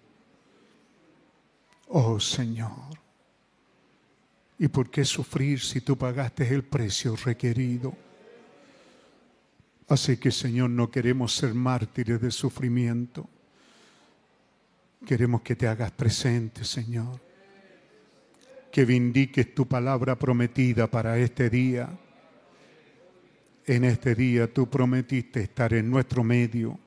Oh, 1.89 2.21
Señor. 2.21 2.73
¿Y 4.59 4.69
por 4.69 4.91
qué 4.91 5.05
sufrir 5.05 5.61
si 5.61 5.81
tú 5.81 5.97
pagaste 5.97 6.53
el 6.53 6.65
precio 6.65 7.17
requerido? 7.17 7.95
Así 9.89 10.17
que, 10.17 10.31
Señor, 10.31 10.71
no 10.71 10.91
queremos 10.91 11.35
ser 11.35 11.55
mártires 11.55 12.21
de 12.21 12.31
sufrimiento. 12.31 13.29
Queremos 15.05 15.43
que 15.43 15.55
te 15.55 15.69
hagas 15.69 15.91
presente, 15.91 16.65
Señor. 16.65 17.21
Que 18.73 18.85
vindiques 18.85 19.55
tu 19.55 19.67
palabra 19.67 20.19
prometida 20.19 20.87
para 20.91 21.19
este 21.19 21.51
día. 21.51 21.89
En 23.67 23.85
este 23.85 24.15
día 24.15 24.53
tú 24.53 24.69
prometiste 24.69 25.43
estar 25.43 25.73
en 25.75 25.91
nuestro 25.91 26.25
medio, 26.25 26.79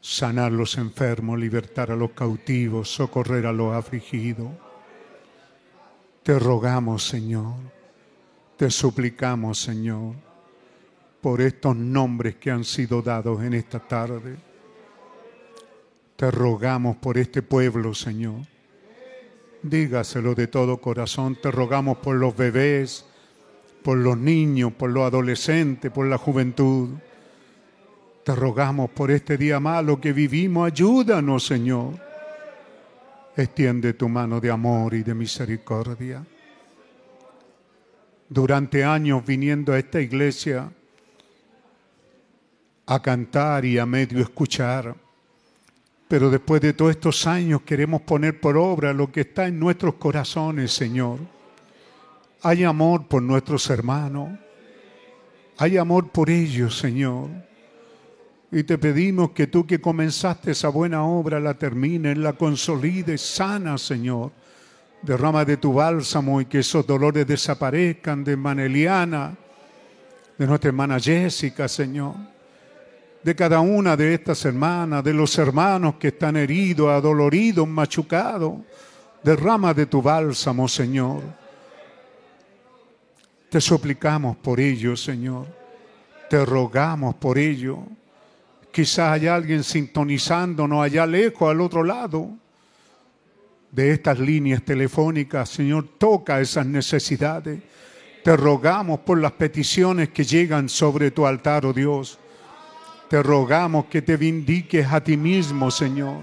sanar 0.00 0.52
los 0.52 0.76
enfermos, 0.78 1.38
libertar 1.38 1.90
a 1.90 1.96
los 1.96 2.12
cautivos, 2.12 2.90
socorrer 2.90 3.46
a 3.46 3.52
los 3.52 3.74
afligidos. 3.74 4.50
Te 6.22 6.38
rogamos, 6.38 7.06
Señor. 7.06 7.56
Te 8.56 8.70
suplicamos, 8.70 9.60
Señor, 9.60 10.14
por 11.28 11.42
estos 11.42 11.76
nombres 11.76 12.36
que 12.36 12.50
han 12.50 12.64
sido 12.64 13.02
dados 13.02 13.42
en 13.42 13.52
esta 13.52 13.78
tarde 13.78 14.38
te 16.16 16.30
rogamos 16.30 16.96
por 16.96 17.18
este 17.18 17.42
pueblo, 17.42 17.92
Señor. 17.92 18.46
Dígaselo 19.62 20.34
de 20.34 20.46
todo 20.46 20.78
corazón. 20.78 21.36
Te 21.36 21.50
rogamos 21.50 21.98
por 21.98 22.16
los 22.16 22.34
bebés, 22.34 23.04
por 23.82 23.98
los 23.98 24.16
niños, 24.16 24.72
por 24.72 24.88
los 24.88 25.04
adolescentes, 25.04 25.90
por 25.90 26.06
la 26.06 26.16
juventud. 26.16 26.94
Te 28.24 28.34
rogamos 28.34 28.88
por 28.88 29.10
este 29.10 29.36
día 29.36 29.60
malo 29.60 30.00
que 30.00 30.14
vivimos. 30.14 30.72
Ayúdanos, 30.72 31.44
Señor. 31.44 31.92
Extiende 33.36 33.92
tu 33.92 34.08
mano 34.08 34.40
de 34.40 34.50
amor 34.50 34.94
y 34.94 35.02
de 35.02 35.14
misericordia. 35.14 36.24
Durante 38.30 38.82
años 38.82 39.26
viniendo 39.26 39.74
a 39.74 39.78
esta 39.78 40.00
iglesia 40.00 40.72
a 42.88 43.00
cantar 43.00 43.64
y 43.64 43.78
a 43.78 43.86
medio 43.86 44.20
escuchar 44.20 44.94
pero 46.08 46.30
después 46.30 46.62
de 46.62 46.72
todos 46.72 46.92
estos 46.92 47.26
años 47.26 47.60
queremos 47.62 48.00
poner 48.00 48.40
por 48.40 48.56
obra 48.56 48.94
lo 48.94 49.12
que 49.12 49.20
está 49.20 49.46
en 49.46 49.60
nuestros 49.60 49.94
corazones, 49.94 50.72
Señor. 50.72 51.18
Hay 52.42 52.64
amor 52.64 53.06
por 53.06 53.22
nuestros 53.22 53.68
hermanos. 53.68 54.30
Hay 55.58 55.76
amor 55.76 56.08
por 56.08 56.30
ellos, 56.30 56.78
Señor. 56.78 57.28
Y 58.50 58.62
te 58.62 58.78
pedimos 58.78 59.32
que 59.32 59.48
tú 59.48 59.66
que 59.66 59.82
comenzaste 59.82 60.52
esa 60.52 60.70
buena 60.70 61.04
obra 61.04 61.38
la 61.40 61.52
termines, 61.52 62.16
la 62.16 62.32
consolides, 62.32 63.20
sana, 63.20 63.76
Señor. 63.76 64.32
Derrama 65.02 65.44
de 65.44 65.58
tu 65.58 65.74
bálsamo 65.74 66.40
y 66.40 66.46
que 66.46 66.60
esos 66.60 66.86
dolores 66.86 67.26
desaparezcan 67.26 68.24
de 68.24 68.34
Maneliana, 68.34 69.36
de 70.38 70.46
nuestra 70.46 70.68
hermana 70.68 70.98
Jessica, 70.98 71.68
Señor 71.68 72.37
de 73.22 73.34
cada 73.34 73.60
una 73.60 73.96
de 73.96 74.14
estas 74.14 74.44
hermanas, 74.44 75.02
de 75.02 75.12
los 75.12 75.36
hermanos 75.38 75.96
que 75.96 76.08
están 76.08 76.36
heridos, 76.36 76.90
adoloridos, 76.90 77.66
machucados. 77.66 78.54
Derrama 79.22 79.74
de 79.74 79.86
tu 79.86 80.00
bálsamo, 80.00 80.68
Señor. 80.68 81.22
Te 83.50 83.60
suplicamos 83.60 84.36
por 84.36 84.60
ello, 84.60 84.96
Señor. 84.96 85.46
Te 86.30 86.44
rogamos 86.44 87.14
por 87.16 87.38
ello. 87.38 87.78
Quizás 88.70 89.12
hay 89.12 89.26
alguien 89.26 89.64
sintonizándonos 89.64 90.84
allá 90.84 91.06
lejos, 91.06 91.50
al 91.50 91.60
otro 91.60 91.82
lado 91.82 92.30
de 93.70 93.92
estas 93.92 94.18
líneas 94.18 94.62
telefónicas. 94.62 95.48
Señor, 95.48 95.88
toca 95.98 96.40
esas 96.40 96.66
necesidades. 96.66 97.60
Te 98.22 98.36
rogamos 98.36 99.00
por 99.00 99.18
las 99.18 99.32
peticiones 99.32 100.10
que 100.10 100.24
llegan 100.24 100.68
sobre 100.68 101.10
tu 101.10 101.26
altar, 101.26 101.66
oh 101.66 101.72
Dios. 101.72 102.18
Te 103.08 103.22
rogamos 103.22 103.86
que 103.86 104.02
te 104.02 104.18
vindiques 104.18 104.86
a 104.92 105.02
ti 105.02 105.16
mismo, 105.16 105.70
Señor. 105.70 106.18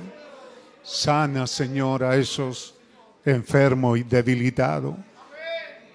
Sana, 0.84 1.48
Señor, 1.48 2.04
a 2.04 2.16
esos 2.16 2.76
enfermos 3.26 3.98
y 3.98 4.04
debilitados. 4.04 4.96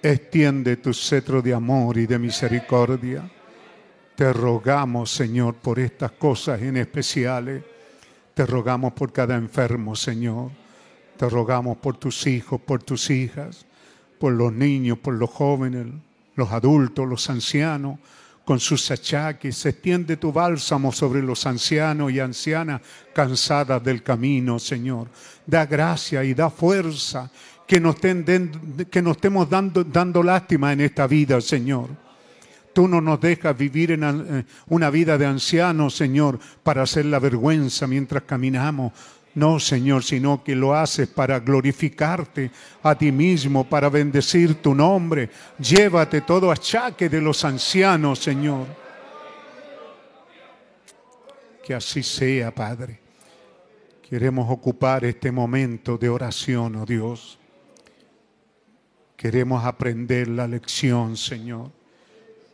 Extiende 0.03 0.75
tu 0.75 0.93
cetro 0.93 1.41
de 1.41 1.53
amor 1.53 1.97
y 1.97 2.07
de 2.07 2.19
misericordia. 2.19 3.23
Te 4.15 4.33
rogamos, 4.33 5.11
Señor, 5.11 5.55
por 5.55 5.79
estas 5.79 6.11
cosas 6.11 6.61
en 6.61 6.75
especiales. 6.75 7.63
Te 8.33 8.45
rogamos 8.45 8.91
por 8.91 9.13
cada 9.13 9.35
enfermo, 9.35 9.95
Señor. 9.95 10.51
Te 11.15 11.29
rogamos 11.29 11.77
por 11.77 11.95
tus 11.95 12.27
hijos, 12.27 12.59
por 12.59 12.83
tus 12.83 13.09
hijas, 13.09 13.65
por 14.19 14.33
los 14.33 14.51
niños, 14.51 14.97
por 14.97 15.13
los 15.13 15.29
jóvenes, 15.29 15.87
los 16.35 16.51
adultos, 16.51 17.07
los 17.07 17.29
ancianos 17.29 17.97
con 18.45 18.59
sus 18.59 18.89
achaques, 18.91 19.57
se 19.57 19.69
extiende 19.69 20.17
tu 20.17 20.31
bálsamo 20.31 20.91
sobre 20.91 21.21
los 21.21 21.45
ancianos 21.45 22.11
y 22.11 22.19
ancianas 22.19 22.81
cansadas 23.13 23.83
del 23.83 24.03
camino, 24.03 24.59
Señor. 24.59 25.07
Da 25.45 25.65
gracia 25.65 26.23
y 26.23 26.33
da 26.33 26.49
fuerza, 26.49 27.29
que 27.67 27.79
nos, 27.79 27.95
que 27.95 29.01
nos 29.01 29.15
estemos 29.15 29.49
dando, 29.49 29.83
dando 29.83 30.23
lástima 30.23 30.73
en 30.73 30.81
esta 30.81 31.07
vida, 31.07 31.39
Señor. 31.39 31.89
Tú 32.73 32.87
no 32.87 33.01
nos 33.01 33.19
dejas 33.19 33.57
vivir 33.57 33.91
en 33.91 34.03
eh, 34.03 34.45
una 34.67 34.89
vida 34.89 35.17
de 35.17 35.25
ancianos, 35.25 35.95
Señor, 35.95 36.39
para 36.63 36.83
hacer 36.83 37.05
la 37.05 37.19
vergüenza 37.19 37.85
mientras 37.87 38.23
caminamos. 38.23 38.93
No, 39.33 39.59
Señor, 39.59 40.03
sino 40.03 40.43
que 40.43 40.55
lo 40.55 40.75
haces 40.75 41.07
para 41.07 41.39
glorificarte 41.39 42.51
a 42.83 42.95
ti 42.95 43.11
mismo, 43.11 43.63
para 43.63 43.89
bendecir 43.89 44.55
tu 44.55 44.75
nombre. 44.75 45.29
Llévate 45.57 46.21
todo 46.21 46.51
achaque 46.51 47.07
de 47.07 47.21
los 47.21 47.45
ancianos, 47.45 48.19
Señor. 48.19 48.67
Que 51.63 51.73
así 51.73 52.03
sea, 52.03 52.53
Padre. 52.53 52.99
Queremos 54.01 54.49
ocupar 54.49 55.05
este 55.05 55.31
momento 55.31 55.97
de 55.97 56.09
oración, 56.09 56.75
oh 56.75 56.85
Dios. 56.85 57.39
Queremos 59.15 59.63
aprender 59.63 60.27
la 60.27 60.47
lección, 60.47 61.15
Señor, 61.15 61.71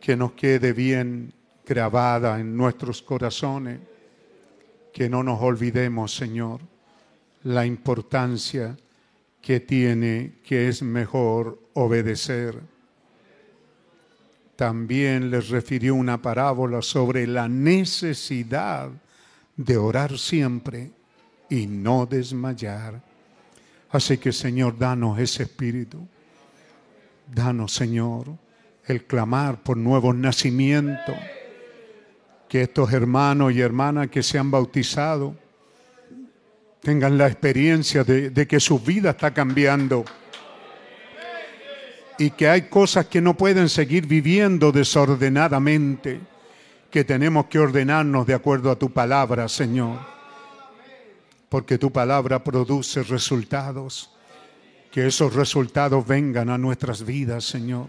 que 0.00 0.14
nos 0.14 0.32
quede 0.32 0.72
bien 0.72 1.32
grabada 1.66 2.38
en 2.38 2.56
nuestros 2.56 3.02
corazones 3.02 3.80
que 4.98 5.08
no 5.08 5.22
nos 5.22 5.40
olvidemos, 5.40 6.12
Señor, 6.12 6.60
la 7.44 7.64
importancia 7.64 8.76
que 9.40 9.60
tiene 9.60 10.40
que 10.42 10.66
es 10.66 10.82
mejor 10.82 11.62
obedecer 11.74 12.60
también 14.56 15.30
les 15.30 15.50
refirió 15.50 15.94
una 15.94 16.20
parábola 16.20 16.82
sobre 16.82 17.28
la 17.28 17.48
necesidad 17.48 18.90
de 19.56 19.76
orar 19.76 20.18
siempre 20.18 20.90
y 21.48 21.68
no 21.68 22.04
desmayar. 22.04 23.00
Así 23.90 24.18
que 24.18 24.32
Señor, 24.32 24.76
danos 24.76 25.20
ese 25.20 25.44
espíritu. 25.44 26.08
Danos, 27.32 27.72
Señor, 27.72 28.36
el 28.84 29.04
clamar 29.04 29.62
por 29.62 29.76
nuevos 29.76 30.16
nacimientos. 30.16 31.14
Que 32.48 32.62
estos 32.62 32.92
hermanos 32.92 33.52
y 33.52 33.60
hermanas 33.60 34.08
que 34.08 34.22
se 34.22 34.38
han 34.38 34.50
bautizado 34.50 35.34
tengan 36.80 37.18
la 37.18 37.26
experiencia 37.26 38.04
de, 38.04 38.46
que 38.46 38.60
su 38.60 38.78
vida 38.80 39.10
está 39.10 39.32
cambiando 39.32 40.04
y 42.18 42.30
que 42.30 42.48
hay 42.48 42.62
cosas 42.62 43.06
que 43.06 43.20
no 43.20 43.36
pueden 43.36 43.68
seguir 43.68 44.06
viviendo 44.06 44.72
desordenadamente, 44.72 46.20
que 46.90 47.04
tenemos 47.04 47.46
que 47.46 47.58
ordenarnos 47.58 48.26
de 48.26 48.34
acuerdo 48.34 48.70
a 48.70 48.78
tu 48.78 48.90
palabra, 48.90 49.48
Señor, 49.48 49.98
porque 51.48 51.78
tu 51.78 51.92
palabra 51.92 52.42
produce 52.42 53.02
resultados, 53.02 54.10
que 54.90 55.06
esos 55.06 55.34
resultados 55.34 56.06
vengan 56.06 56.48
a 56.50 56.58
nuestras 56.58 57.04
vidas, 57.04 57.44
Señor. 57.44 57.86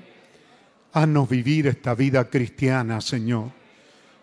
Haznos 0.91 1.30
vivir 1.30 1.68
esta 1.68 1.95
vida 1.95 2.30
cristiana, 2.30 2.99
Señor. 3.02 3.59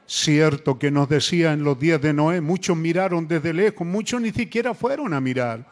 Cierto 0.06 0.78
que 0.78 0.90
nos 0.90 1.08
decía 1.08 1.52
en 1.52 1.64
los 1.64 1.78
días 1.78 2.00
de 2.00 2.12
Noé, 2.12 2.40
muchos 2.40 2.76
miraron 2.76 3.26
desde 3.26 3.52
lejos, 3.52 3.86
muchos 3.86 4.20
ni 4.20 4.30
siquiera 4.30 4.72
fueron 4.72 5.12
a 5.12 5.20
mirar, 5.20 5.66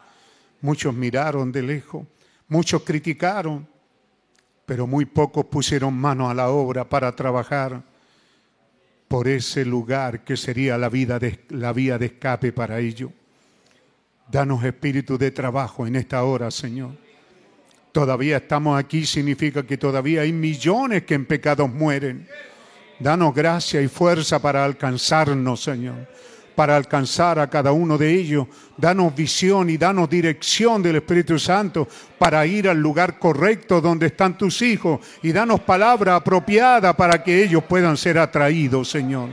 muchos 0.59 0.93
miraron 0.93 1.53
de 1.53 1.61
lejos, 1.61 2.05
muchos 2.49 2.83
criticaron, 2.83 3.65
pero 4.65 4.87
muy 4.87 5.05
pocos 5.05 5.45
pusieron 5.45 5.93
mano 5.93 6.29
a 6.29 6.33
la 6.33 6.49
obra 6.49 6.87
para 6.87 7.15
trabajar 7.15 7.81
por 9.07 9.27
ese 9.27 9.63
lugar 9.63 10.23
que 10.25 10.35
sería 10.35 10.77
la, 10.77 10.89
vida 10.89 11.17
de, 11.17 11.45
la 11.49 11.71
vía 11.71 11.97
de 11.97 12.07
escape 12.07 12.51
para 12.51 12.79
ello. 12.79 13.11
Danos 14.29 14.63
espíritu 14.63 15.17
de 15.17 15.31
trabajo 15.31 15.85
en 15.87 15.95
esta 15.95 16.23
hora, 16.23 16.49
Señor. 16.51 16.91
Todavía 17.91 18.37
estamos 18.37 18.77
aquí 18.77 19.05
significa 19.05 19.65
que 19.65 19.77
todavía 19.77 20.21
hay 20.21 20.33
millones 20.33 21.03
que 21.03 21.13
en 21.13 21.25
pecados 21.25 21.71
mueren. 21.71 22.27
Danos 22.99 23.33
gracia 23.33 23.81
y 23.81 23.87
fuerza 23.87 24.39
para 24.39 24.63
alcanzarnos, 24.63 25.61
Señor 25.61 26.07
para 26.55 26.77
alcanzar 26.77 27.37
a 27.37 27.49
cada 27.49 27.71
uno 27.71 27.97
de 27.97 28.11
ellos. 28.13 28.47
Danos 28.77 29.13
visión 29.13 29.69
y 29.69 29.77
danos 29.77 30.09
dirección 30.09 30.81
del 30.81 30.95
Espíritu 30.97 31.37
Santo 31.37 31.87
para 32.17 32.45
ir 32.45 32.67
al 32.69 32.79
lugar 32.79 33.19
correcto 33.19 33.81
donde 33.81 34.07
están 34.07 34.37
tus 34.37 34.61
hijos 34.61 35.01
y 35.21 35.31
danos 35.31 35.59
palabra 35.59 36.15
apropiada 36.15 36.95
para 36.95 37.21
que 37.21 37.43
ellos 37.43 37.63
puedan 37.65 37.97
ser 37.97 38.17
atraídos, 38.17 38.89
Señor. 38.89 39.29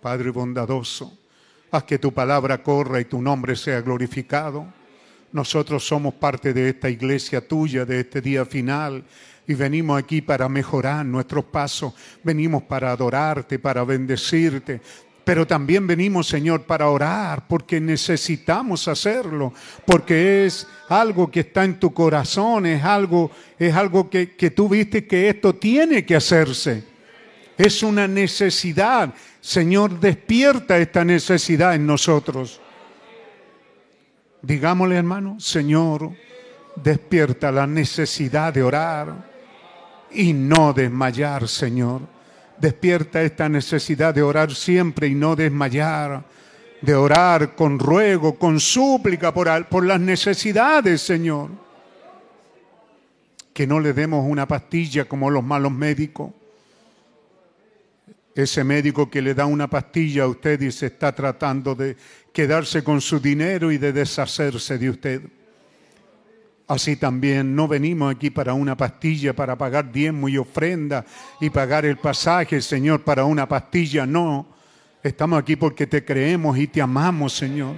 Padre 0.00 0.30
bondadoso, 0.30 1.18
haz 1.70 1.84
que 1.84 1.98
tu 1.98 2.12
palabra 2.12 2.62
corra 2.62 3.00
y 3.00 3.06
tu 3.06 3.20
nombre 3.20 3.56
sea 3.56 3.80
glorificado. 3.80 4.66
Nosotros 5.32 5.84
somos 5.84 6.14
parte 6.14 6.52
de 6.52 6.68
esta 6.68 6.88
iglesia 6.88 7.46
tuya, 7.46 7.84
de 7.84 8.00
este 8.00 8.20
día 8.20 8.44
final, 8.44 9.02
y 9.46 9.54
venimos 9.54 9.98
aquí 9.98 10.22
para 10.22 10.48
mejorar 10.48 11.04
nuestros 11.04 11.44
pasos, 11.44 11.92
venimos 12.22 12.62
para 12.62 12.90
adorarte, 12.92 13.58
para 13.58 13.84
bendecirte, 13.84 14.80
pero 15.24 15.46
también 15.46 15.86
venimos, 15.86 16.26
Señor, 16.26 16.64
para 16.64 16.88
orar, 16.88 17.46
porque 17.48 17.80
necesitamos 17.80 18.86
hacerlo, 18.88 19.54
porque 19.86 20.44
es 20.44 20.66
algo 20.88 21.30
que 21.30 21.40
está 21.40 21.64
en 21.64 21.80
tu 21.80 21.94
corazón, 21.94 22.66
es 22.66 22.84
algo, 22.84 23.30
es 23.58 23.74
algo 23.74 24.10
que, 24.10 24.36
que 24.36 24.50
tú 24.50 24.68
viste 24.68 25.06
que 25.06 25.30
esto 25.30 25.54
tiene 25.54 26.04
que 26.04 26.16
hacerse. 26.16 26.84
Es 27.56 27.82
una 27.82 28.06
necesidad. 28.06 29.14
Señor, 29.40 29.98
despierta 29.98 30.76
esta 30.76 31.04
necesidad 31.04 31.74
en 31.74 31.86
nosotros. 31.86 32.60
Digámosle, 34.42 34.96
hermano, 34.96 35.40
Señor, 35.40 36.10
despierta 36.76 37.50
la 37.50 37.66
necesidad 37.66 38.52
de 38.52 38.62
orar 38.62 39.33
y 40.14 40.32
no 40.32 40.72
desmayar, 40.72 41.48
Señor. 41.48 42.02
Despierta 42.58 43.22
esta 43.22 43.48
necesidad 43.48 44.14
de 44.14 44.22
orar 44.22 44.54
siempre 44.54 45.08
y 45.08 45.14
no 45.14 45.34
desmayar, 45.34 46.24
de 46.80 46.94
orar 46.94 47.54
con 47.54 47.78
ruego, 47.78 48.38
con 48.38 48.60
súplica 48.60 49.34
por, 49.34 49.84
las 49.84 50.00
necesidades, 50.00 51.00
Señor. 51.00 51.50
Que 53.52 53.66
no 53.66 53.80
le 53.80 53.92
demos 53.92 54.24
una 54.28 54.46
pastilla 54.46 55.04
como 55.06 55.30
los 55.30 55.42
malos 55.42 55.72
médicos. 55.72 56.30
Ese 58.34 58.64
médico 58.64 59.10
que 59.10 59.22
le 59.22 59.34
da 59.34 59.46
una 59.46 59.68
pastilla 59.68 60.24
a 60.24 60.28
usted 60.28 60.60
y 60.60 60.72
se 60.72 60.86
está 60.86 61.14
tratando 61.14 61.74
de 61.74 61.96
quedarse 62.32 62.82
con 62.82 63.00
su 63.00 63.20
dinero 63.20 63.70
y 63.70 63.78
de 63.78 63.92
deshacerse 63.92 64.76
de 64.78 64.90
usted. 64.90 65.22
Así 66.66 66.96
también 66.96 67.54
no 67.54 67.68
venimos 67.68 68.14
aquí 68.14 68.30
para 68.30 68.54
una 68.54 68.74
pastilla, 68.74 69.34
para 69.34 69.56
pagar 69.56 69.92
diezmo 69.92 70.30
y 70.30 70.38
ofrenda 70.38 71.04
y 71.38 71.50
pagar 71.50 71.84
el 71.84 71.98
pasaje, 71.98 72.62
Señor, 72.62 73.02
para 73.02 73.26
una 73.26 73.46
pastilla. 73.46 74.06
No, 74.06 74.46
estamos 75.02 75.38
aquí 75.38 75.56
porque 75.56 75.86
te 75.86 76.02
creemos 76.02 76.56
y 76.56 76.66
te 76.66 76.80
amamos, 76.80 77.34
Señor, 77.34 77.76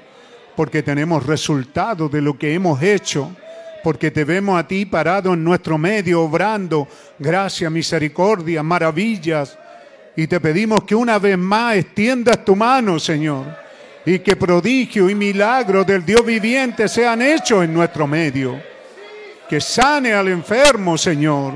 porque 0.55 0.85
tenemos 0.85 1.27
resultados 1.27 2.13
de 2.13 2.23
lo 2.23 2.39
que 2.39 2.55
hemos 2.55 2.81
hecho, 2.81 3.35
porque 3.83 4.13
te 4.13 4.25
vemos 4.25 4.57
a 4.57 4.69
ti 4.69 4.87
parado 4.87 5.35
en 5.35 5.43
nuestro 5.43 5.79
medio, 5.79 6.23
obrando 6.23 6.87
gracia, 7.19 7.69
misericordia, 7.69 8.63
maravillas. 8.63 9.59
Y 10.15 10.29
te 10.29 10.39
pedimos 10.39 10.85
que 10.85 10.95
una 10.95 11.19
vez 11.19 11.37
más 11.37 11.75
extiendas 11.77 12.45
tu 12.45 12.55
mano, 12.55 13.01
Señor, 13.01 13.47
y 14.07 14.21
que 14.21 14.37
prodigio 14.37 15.11
y 15.11 15.15
milagro 15.17 15.83
del 15.83 16.07
Dios 16.07 16.25
viviente 16.25 16.87
sean 16.87 17.21
hechos 17.21 17.65
en 17.65 17.75
nuestro 17.75 18.07
medio 18.07 18.76
que 19.49 19.61
sane 19.61 20.13
al 20.13 20.29
enfermo, 20.29 20.99
Señor, 20.99 21.55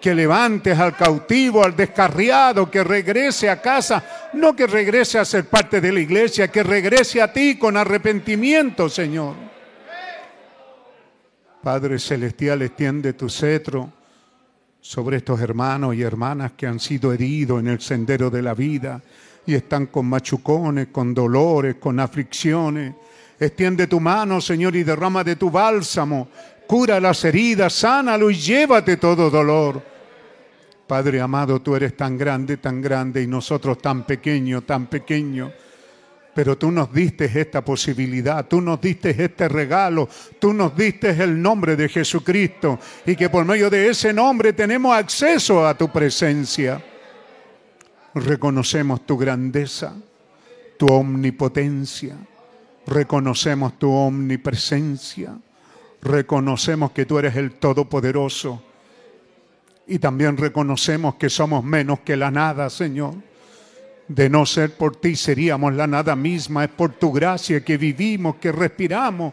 que 0.00 0.14
levantes 0.14 0.78
al 0.78 0.94
cautivo, 0.96 1.64
al 1.64 1.74
descarriado, 1.74 2.70
que 2.70 2.84
regrese 2.84 3.48
a 3.48 3.60
casa, 3.60 4.30
no 4.34 4.54
que 4.54 4.66
regrese 4.66 5.18
a 5.18 5.24
ser 5.24 5.46
parte 5.46 5.80
de 5.80 5.92
la 5.92 6.00
iglesia, 6.00 6.48
que 6.48 6.62
regrese 6.62 7.22
a 7.22 7.32
ti 7.32 7.56
con 7.56 7.76
arrepentimiento, 7.76 8.88
Señor. 8.88 9.34
Padre 11.62 11.98
Celestial, 11.98 12.60
extiende 12.60 13.14
tu 13.14 13.30
cetro 13.30 13.90
sobre 14.78 15.16
estos 15.16 15.40
hermanos 15.40 15.94
y 15.94 16.02
hermanas 16.02 16.52
que 16.52 16.66
han 16.66 16.78
sido 16.78 17.10
heridos 17.10 17.60
en 17.60 17.68
el 17.68 17.80
sendero 17.80 18.28
de 18.28 18.42
la 18.42 18.52
vida 18.52 19.00
y 19.46 19.54
están 19.54 19.86
con 19.86 20.04
machucones, 20.04 20.88
con 20.88 21.14
dolores, 21.14 21.76
con 21.76 21.98
aflicciones. 21.98 22.94
Extiende 23.40 23.86
tu 23.86 23.98
mano, 23.98 24.42
Señor, 24.42 24.76
y 24.76 24.82
derrama 24.84 25.24
de 25.24 25.36
tu 25.36 25.50
bálsamo 25.50 26.28
cura 26.66 27.00
las 27.00 27.24
heridas, 27.24 27.72
sánalo 27.72 28.30
y 28.30 28.34
llévate 28.36 28.96
todo 28.96 29.30
dolor. 29.30 29.82
Padre 30.86 31.20
amado, 31.20 31.60
tú 31.60 31.74
eres 31.76 31.96
tan 31.96 32.18
grande, 32.18 32.58
tan 32.58 32.82
grande 32.82 33.22
y 33.22 33.26
nosotros 33.26 33.78
tan 33.78 34.04
pequeños, 34.04 34.66
tan 34.66 34.86
pequeños. 34.86 35.52
Pero 36.34 36.58
tú 36.58 36.70
nos 36.70 36.92
diste 36.92 37.26
esta 37.26 37.64
posibilidad, 37.64 38.46
tú 38.46 38.60
nos 38.60 38.80
diste 38.80 39.10
este 39.10 39.48
regalo, 39.48 40.08
tú 40.38 40.52
nos 40.52 40.76
diste 40.76 41.10
el 41.10 41.40
nombre 41.40 41.76
de 41.76 41.88
Jesucristo 41.88 42.78
y 43.06 43.14
que 43.14 43.30
por 43.30 43.44
medio 43.44 43.70
de 43.70 43.88
ese 43.88 44.12
nombre 44.12 44.52
tenemos 44.52 44.94
acceso 44.96 45.66
a 45.66 45.74
tu 45.74 45.90
presencia. 45.90 46.82
Reconocemos 48.14 49.06
tu 49.06 49.16
grandeza, 49.16 49.94
tu 50.76 50.86
omnipotencia, 50.88 52.16
reconocemos 52.86 53.78
tu 53.78 53.90
omnipresencia 53.90 55.36
reconocemos 56.04 56.92
que 56.92 57.06
tú 57.06 57.18
eres 57.18 57.34
el 57.34 57.52
Todopoderoso 57.52 58.62
y 59.86 59.98
también 59.98 60.36
reconocemos 60.36 61.16
que 61.16 61.30
somos 61.30 61.64
menos 61.64 62.00
que 62.00 62.16
la 62.16 62.30
nada, 62.30 62.70
Señor. 62.70 63.14
De 64.06 64.28
no 64.28 64.44
ser 64.44 64.76
por 64.76 64.96
ti 64.96 65.16
seríamos 65.16 65.72
la 65.72 65.86
nada 65.86 66.14
misma, 66.14 66.64
es 66.64 66.70
por 66.70 66.92
tu 66.92 67.10
gracia 67.10 67.64
que 67.64 67.78
vivimos, 67.78 68.36
que 68.36 68.52
respiramos 68.52 69.32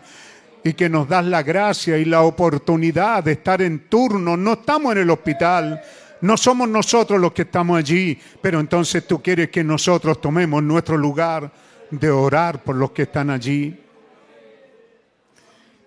y 0.64 0.74
que 0.74 0.88
nos 0.88 1.10
das 1.10 1.26
la 1.26 1.44
gracia 1.44 1.98
y 1.98 2.06
la 2.06 2.22
oportunidad 2.22 3.22
de 3.24 3.34
estar 3.34 3.62
en 3.62 3.90
turno. 3.90 4.38
No 4.38 4.54
estamos 4.54 4.94
en 4.94 5.00
el 5.00 5.10
hospital, 5.10 5.82
no 6.22 6.38
somos 6.38 6.70
nosotros 6.70 7.20
los 7.20 7.34
que 7.34 7.42
estamos 7.42 7.78
allí, 7.78 8.18
pero 8.42 8.62
entonces 8.62 9.06
tú 9.06 9.22
quieres 9.22 9.50
que 9.50 9.64
nosotros 9.64 10.22
tomemos 10.22 10.64
nuestro 10.64 10.96
lugar 10.96 11.52
de 11.90 12.10
orar 12.10 12.64
por 12.64 12.78
los 12.78 12.92
que 12.92 13.04
están 13.04 13.30
allí. 13.30 13.81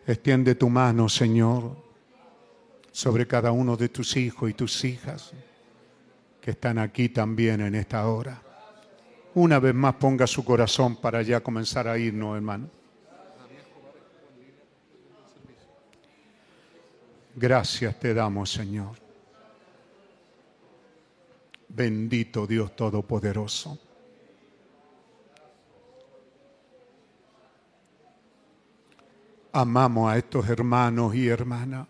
Extiende 0.06 0.54
tu 0.54 0.68
mano, 0.68 1.08
Señor, 1.08 1.76
sobre 2.92 3.26
cada 3.26 3.52
uno 3.52 3.76
de 3.76 3.88
tus 3.88 4.16
hijos 4.16 4.50
y 4.50 4.54
tus 4.54 4.84
hijas 4.84 5.32
que 6.40 6.50
están 6.50 6.78
aquí 6.78 7.08
también 7.08 7.62
en 7.62 7.74
esta 7.74 8.06
hora. 8.06 8.40
Una 9.34 9.58
vez 9.58 9.74
más 9.74 9.94
ponga 9.94 10.26
su 10.26 10.44
corazón 10.44 10.96
para 10.96 11.22
ya 11.22 11.40
comenzar 11.40 11.88
a 11.88 11.96
irnos, 11.96 12.36
hermano. 12.36 12.68
Gracias 17.34 17.98
te 17.98 18.14
damos, 18.14 18.52
Señor. 18.52 18.96
Bendito 21.68 22.46
Dios 22.46 22.76
Todopoderoso. 22.76 23.78
Amamos 29.56 30.12
a 30.12 30.18
estos 30.18 30.48
hermanos 30.48 31.14
y 31.14 31.28
hermanas. 31.28 31.86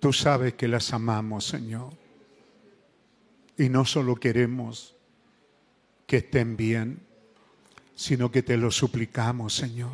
Tú 0.00 0.12
sabes 0.12 0.54
que 0.54 0.66
las 0.66 0.92
amamos, 0.92 1.46
Señor. 1.46 1.92
Y 3.56 3.68
no 3.68 3.84
solo 3.84 4.16
queremos 4.16 4.96
que 6.04 6.16
estén 6.16 6.56
bien, 6.56 6.98
sino 7.94 8.32
que 8.32 8.42
te 8.42 8.56
lo 8.56 8.72
suplicamos, 8.72 9.54
Señor. 9.54 9.92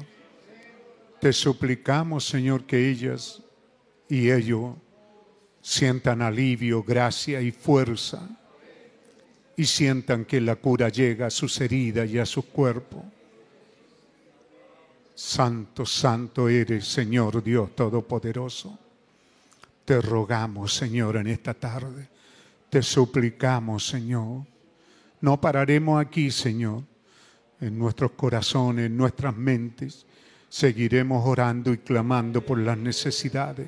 Te 1.21 1.35
suplicamos, 1.35 2.27
Señor, 2.27 2.65
que 2.65 2.89
ellas 2.89 3.43
y 4.09 4.31
ellos 4.31 4.75
sientan 5.61 6.23
alivio, 6.23 6.83
gracia 6.83 7.43
y 7.43 7.53
fuerza 7.53 8.27
y 9.55 9.67
sientan 9.67 10.25
que 10.25 10.41
la 10.41 10.57
cura 10.57 10.89
llega 10.89 11.27
a 11.27 11.31
sus 11.31 11.61
heridas 11.61 12.09
y 12.09 12.19
a 12.19 12.25
su 12.25 12.47
cuerpo. 12.47 13.05
Santo, 15.19 15.85
santo 15.85 16.49
eres, 16.49 16.87
Señor 16.87 17.43
Dios 17.43 17.75
Todopoderoso. 17.75 18.79
Te 19.85 20.01
rogamos, 20.01 20.73
Señor, 20.73 21.17
en 21.17 21.27
esta 21.27 21.55
tarde. 21.55 22.09
Te 22.71 22.83
suplicamos, 22.83 23.85
Señor. 23.85 24.45
No 25.21 25.41
pararemos 25.41 26.01
aquí, 26.01 26.31
Señor. 26.31 26.85
En 27.61 27.77
nuestros 27.77 28.13
corazones, 28.13 28.87
en 28.87 28.97
nuestras 28.97 29.37
mentes, 29.37 30.07
seguiremos 30.49 31.27
orando 31.27 31.73
y 31.73 31.79
clamando 31.79 32.47
por 32.47 32.59
las 32.59 32.79
necesidades, 32.79 33.67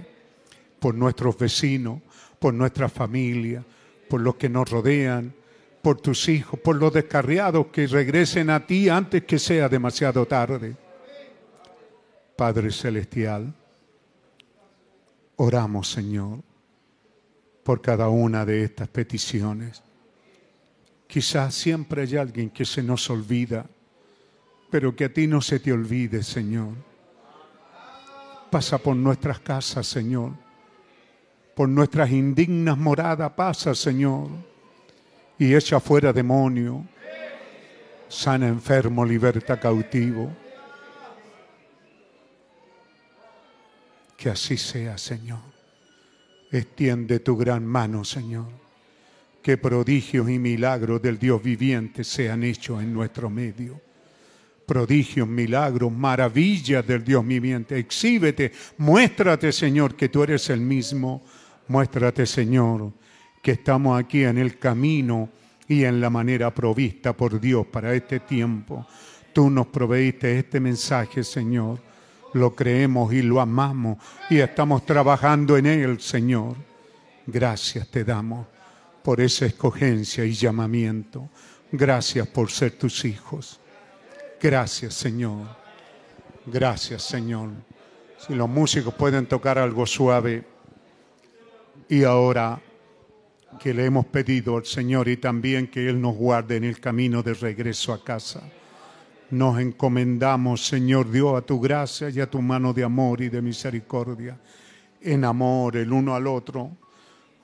por 0.79 0.95
nuestros 0.95 1.37
vecinos, 1.37 2.01
por 2.39 2.55
nuestra 2.55 2.89
familia, 2.89 3.65
por 4.09 4.21
los 4.21 4.37
que 4.37 4.49
nos 4.49 4.71
rodean, 4.71 5.35
por 5.83 6.01
tus 6.01 6.29
hijos, 6.29 6.61
por 6.61 6.77
los 6.77 6.93
descarriados 6.93 7.67
que 7.73 7.89
regresen 7.89 8.51
a 8.51 8.65
ti 8.65 8.89
antes 8.89 9.25
que 9.25 9.41
sea 9.41 9.69
demasiado 9.69 10.25
tarde. 10.27 10.90
Padre 12.41 12.73
Celestial, 12.73 13.53
oramos, 15.37 15.91
Señor, 15.91 16.39
por 17.63 17.83
cada 17.83 18.09
una 18.09 18.47
de 18.47 18.65
estas 18.65 18.89
peticiones. 18.89 19.83
Quizás 21.07 21.55
siempre 21.55 22.01
hay 22.01 22.17
alguien 22.17 22.49
que 22.49 22.65
se 22.65 22.83
nos 22.83 23.11
olvida, 23.11 23.67
pero 24.71 24.97
que 24.97 25.05
a 25.05 25.13
ti 25.13 25.27
no 25.27 25.43
se 25.43 25.61
te 25.61 25.71
olvide, 25.71 26.23
Señor. 26.23 26.73
Pasa 28.51 28.79
por 28.79 28.97
nuestras 28.97 29.41
casas, 29.41 29.87
Señor. 29.87 30.33
Por 31.55 31.69
nuestras 31.69 32.11
indignas 32.11 32.79
moradas, 32.79 33.31
pasa, 33.33 33.75
Señor. 33.75 34.31
Y 35.39 35.55
echa 35.55 35.79
fuera 35.79 36.11
demonio. 36.11 36.87
Sana 38.09 38.49
enfermo, 38.49 39.05
liberta 39.05 39.61
cautivo. 39.61 40.40
Que 44.21 44.29
así 44.29 44.59
sea, 44.59 44.99
Señor. 44.99 45.41
Extiende 46.53 47.21
tu 47.21 47.39
gran 47.39 47.65
mano, 47.65 48.05
Señor. 48.05 48.49
Que 49.41 49.57
prodigios 49.57 50.29
y 50.29 50.39
milagros 50.39 51.01
del 51.01 51.19
Dios 51.19 51.43
viviente 51.43 52.05
sean 52.05 52.45
hechos 52.45 52.83
en 52.83 52.93
nuestro 52.93 53.31
medio. 53.31 53.81
Prodigios, 54.67 55.27
milagros, 55.27 55.91
maravillas 55.91 56.87
del 56.87 57.03
Dios 57.03 57.27
viviente. 57.27 57.79
Exhíbete, 57.79 58.53
muéstrate, 58.77 59.53
Señor, 59.53 59.95
que 59.95 60.11
tú 60.11 60.23
eres 60.23 60.51
el 60.51 60.61
mismo. 60.61 61.23
Muéstrate, 61.69 62.27
Señor, 62.27 62.93
que 63.41 63.53
estamos 63.53 63.99
aquí 63.99 64.25
en 64.25 64.37
el 64.37 64.59
camino 64.59 65.31
y 65.67 65.85
en 65.85 65.99
la 65.99 66.11
manera 66.11 66.55
provista 66.55 67.17
por 67.17 67.41
Dios 67.41 67.67
para 67.69 67.95
este 67.95 68.21
tiempo. 68.21 68.87
Tú 69.33 69.49
nos 69.49 69.69
proveíste 69.69 70.39
este 70.39 70.61
mensaje, 70.61 71.25
Señor 71.25 71.90
lo 72.33 72.55
creemos 72.55 73.13
y 73.13 73.23
lo 73.23 73.41
amamos 73.41 73.99
y 74.29 74.39
estamos 74.39 74.87
trabajando 74.87 75.57
en 75.57 75.67
él, 75.67 76.01
Señor. 76.01 76.57
Gracias 77.27 77.89
te 77.89 78.05
damos 78.05 78.47
por 79.03 79.21
esa 79.21 79.47
escogencia 79.47 80.25
y 80.25 80.33
llamamiento. 80.33 81.29
Gracias 81.73 82.27
por 82.29 82.51
ser 82.51 82.73
tus 82.73 83.05
hijos. 83.05 83.61
Gracias, 84.41 84.95
Señor. 84.95 85.47
Gracias, 86.47 87.03
Señor. 87.03 87.51
Si 88.19 88.35
los 88.35 88.49
músicos 88.49 88.95
pueden 88.95 89.27
tocar 89.27 89.59
algo 89.59 89.87
suave. 89.87 90.45
Y 91.89 92.05
ahora 92.05 92.61
que 93.59 93.75
le 93.75 93.85
hemos 93.85 94.07
pedido 94.07 94.57
al 94.57 94.65
Señor 94.65 95.09
y 95.09 95.17
también 95.17 95.69
que 95.69 95.89
Él 95.89 96.01
nos 96.01 96.15
guarde 96.15 96.57
en 96.57 96.65
el 96.65 96.81
camino 96.81 97.23
de 97.23 97.35
regreso 97.35 97.93
a 97.93 98.03
casa. 98.03 98.43
Nos 99.31 99.61
encomendamos, 99.61 100.67
Señor 100.67 101.09
Dios, 101.09 101.39
a 101.39 101.43
tu 101.43 101.61
gracia 101.61 102.11
y 102.11 102.19
a 102.19 102.29
tu 102.29 102.43
mano 102.43 102.73
de 102.73 102.83
amor 102.83 103.21
y 103.21 103.29
de 103.29 103.41
misericordia, 103.41 104.37
en 105.01 105.25
amor 105.25 105.77
el 105.77 105.93
uno 105.93 106.17
al 106.17 106.27
otro, 106.27 106.77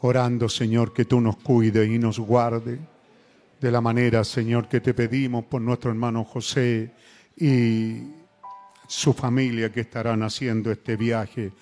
orando, 0.01 0.49
Señor, 0.49 0.93
que 0.93 1.05
tú 1.05 1.21
nos 1.21 1.37
cuides 1.37 1.89
y 1.89 1.99
nos 1.99 2.19
guarde 2.19 2.81
de 3.61 3.71
la 3.71 3.81
manera, 3.81 4.25
Señor, 4.25 4.69
que 4.69 4.81
te 4.81 4.95
pedimos 4.95 5.45
por 5.45 5.63
nuestro 5.63 5.91
hermano 5.91 6.25
José 6.25 6.93
y 7.37 8.03
su 8.89 9.13
familia 9.13 9.71
que 9.71 9.81
estarán 9.81 10.25
haciendo 10.25 10.73
este 10.73 10.97
viaje. 10.97 11.53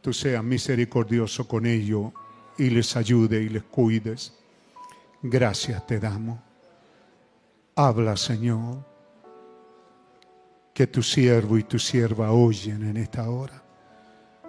Tú 0.00 0.14
seas 0.14 0.42
misericordioso 0.42 1.46
con 1.46 1.66
ellos 1.66 2.10
y 2.56 2.70
les 2.70 2.96
ayude 2.96 3.42
y 3.42 3.50
les 3.50 3.64
cuides. 3.64 4.32
Gracias 5.22 5.86
te 5.86 6.00
damos. 6.00 6.38
Habla, 7.76 8.16
Señor 8.16 8.93
que 10.74 10.88
tu 10.88 11.04
siervo 11.04 11.56
y 11.56 11.62
tu 11.62 11.78
sierva 11.78 12.32
oyen 12.32 12.82
en 12.82 12.96
esta 12.96 13.30
hora. 13.30 13.62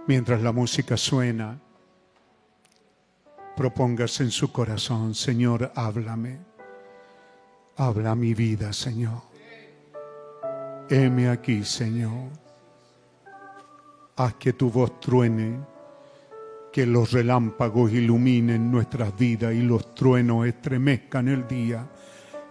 Mientras 0.08 0.42
la 0.42 0.52
música 0.52 0.98
suena, 0.98 1.60
propóngase 3.56 4.24
en 4.24 4.32
su 4.32 4.52
corazón, 4.52 5.14
Señor, 5.14 5.72
háblame. 5.76 6.40
Habla 7.78 8.16
mi 8.16 8.34
vida, 8.34 8.74
Señor. 8.74 9.22
Heme 10.90 11.30
aquí, 11.30 11.64
Señor. 11.64 12.30
Haz 14.16 14.34
que 14.36 14.54
tu 14.54 14.72
voz 14.72 15.00
truene, 15.00 15.60
que 16.72 16.88
los 16.88 17.12
relámpagos 17.12 17.92
iluminen 17.92 18.72
nuestras 18.72 19.16
vidas 19.16 19.54
y 19.54 19.62
los 19.62 19.94
truenos 19.94 20.48
estremezcan 20.48 21.28
el 21.28 21.48
día 21.48 21.88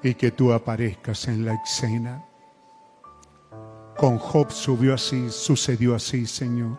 y 0.02 0.14
que 0.14 0.30
tú 0.30 0.52
aparezcas 0.52 1.26
en 1.26 1.44
la 1.44 1.55
escena. 1.55 2.24
Con 3.96 4.18
Job 4.18 4.50
subió 4.50 4.94
así, 4.94 5.30
sucedió 5.30 5.94
así, 5.94 6.26
Señor. 6.26 6.76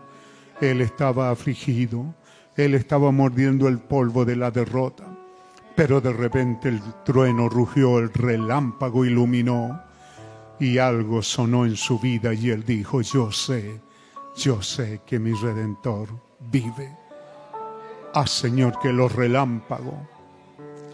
Él 0.60 0.82
estaba 0.82 1.30
afligido, 1.30 2.14
él 2.56 2.76
estaba 2.76 3.12
mordiendo 3.12 3.68
el 3.68 3.80
polvo 3.80 4.26
de 4.26 4.36
la 4.36 4.52
derrota, 4.52 5.06
pero 5.76 6.02
de 6.02 6.12
repente 6.12 6.70
el 6.70 6.82
trueno 7.04 7.48
rugió, 7.48 8.00
el 8.00 8.12
relámpago 8.12 9.06
iluminó 9.06 9.82
y 10.60 10.78
algo 10.78 11.22
sonó 11.22 11.66
en 11.66 11.76
su 11.76 12.00
vida 12.00 12.34
y 12.34 12.50
él 12.50 12.64
dijo, 12.66 13.02
yo 13.02 13.32
sé, 13.32 13.82
yo 14.36 14.62
sé 14.62 15.02
que 15.06 15.20
mi 15.20 15.34
redentor 15.34 16.10
vive. 16.52 16.98
Haz, 18.14 18.32
Señor, 18.32 18.80
que 18.80 18.92
los 18.92 19.14
relámpagos, 19.14 19.96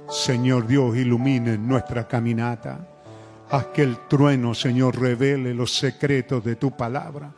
Señor 0.10 0.68
Dios, 0.68 0.95
iluminen 0.98 1.68
nuestra 1.68 2.07
caminata 2.07 2.90
Haz 3.52 3.65
que 3.68 3.82
el 3.84 3.98
trueno, 4.07 4.53
Señor, 4.53 4.98
revele 4.98 5.53
los 5.53 5.76
secretos 5.76 6.41
de 6.41 6.56
tu 6.56 6.72
palabra 6.72 7.34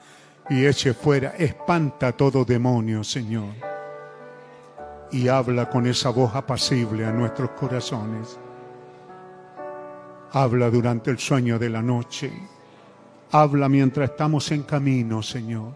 y 0.48 0.64
eche 0.64 0.94
fuera, 0.94 1.32
espanta 1.32 2.12
todo 2.12 2.46
demonio, 2.46 3.04
Señor. 3.04 3.56
Y 5.12 5.28
habla 5.28 5.68
con 5.68 5.88
esa 5.88 6.12
voz 6.12 6.36
apacible 6.36 7.04
a 7.04 7.12
nuestros 7.12 7.50
corazones. 7.52 8.40
Habla 10.34 10.70
durante 10.70 11.10
el 11.10 11.18
sueño 11.18 11.58
de 11.58 11.72
la 11.72 11.82
noche. 11.82 12.32
Habla 13.32 13.68
mientras 13.68 14.12
estamos 14.12 14.52
en 14.52 14.62
camino, 14.64 15.24
Señor. 15.24 15.74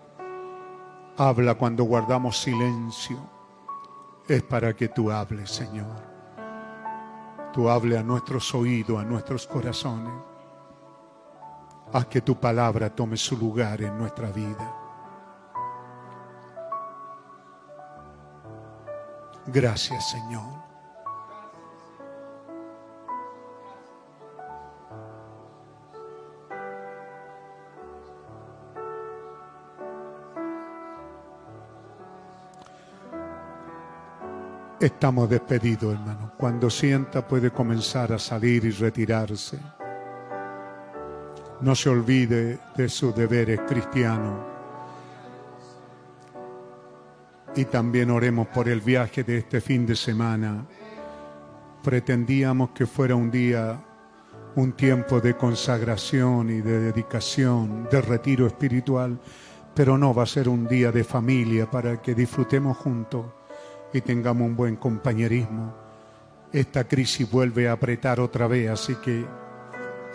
Habla 1.18 1.56
cuando 1.56 1.84
guardamos 1.84 2.38
silencio. 2.40 3.18
Es 4.28 4.44
para 4.44 4.76
que 4.76 4.90
tú 4.90 5.12
hables, 5.12 5.50
Señor 5.50 6.17
tú 7.54 7.70
hable 7.70 7.98
a 7.98 8.04
nuestros 8.04 8.54
oídos, 8.54 9.00
a 9.00 9.04
nuestros 9.04 9.48
corazones. 9.48 10.14
Haz 11.94 12.06
que 12.08 12.22
tu 12.22 12.40
palabra 12.40 12.94
tome 12.94 13.18
su 13.18 13.38
lugar 13.38 13.82
en 13.82 13.98
nuestra 13.98 14.30
vida. 14.32 14.76
Gracias, 19.48 20.12
Señor. 20.12 20.68
Estamos 34.80 35.28
despedidos, 35.28 35.96
hermano. 35.96 36.34
Cuando 36.38 36.70
sienta 36.70 37.28
puede 37.28 37.50
comenzar 37.50 38.14
a 38.14 38.20
salir 38.20 38.64
y 38.64 38.70
retirarse. 38.70 39.58
No 41.62 41.74
se 41.74 41.90
olvide 41.90 42.60
de 42.76 42.88
sus 42.88 43.16
deberes 43.16 43.60
cristianos. 43.68 44.36
Y 47.56 47.66
también 47.66 48.12
oremos 48.12 48.50
por 48.50 48.70
el 48.70 48.82
viaje 48.82 49.24
de 49.24 49.40
este 49.40 49.62
fin 49.62 49.84
de 49.88 49.96
semana. 49.96 50.64
Pretendíamos 51.84 52.70
que 52.70 52.86
fuera 52.86 53.16
un 53.16 53.32
día, 53.32 53.84
un 54.58 54.74
tiempo 54.74 55.20
de 55.20 55.36
consagración 55.36 56.52
y 56.52 56.62
de 56.62 56.82
dedicación, 56.82 57.88
de 57.90 58.00
retiro 58.00 58.46
espiritual, 58.46 59.20
pero 59.74 59.98
no 59.98 60.14
va 60.14 60.22
a 60.22 60.28
ser 60.28 60.48
un 60.48 60.68
día 60.68 60.92
de 60.92 61.04
familia 61.04 61.68
para 61.68 62.00
que 62.00 62.14
disfrutemos 62.14 62.78
juntos 62.78 63.26
y 63.94 64.02
tengamos 64.02 64.48
un 64.48 64.56
buen 64.56 64.76
compañerismo. 64.76 65.74
Esta 66.52 66.88
crisis 66.88 67.30
vuelve 67.30 67.68
a 67.68 67.74
apretar 67.74 68.20
otra 68.20 68.48
vez, 68.48 68.70
así 68.70 68.96
que 68.96 69.26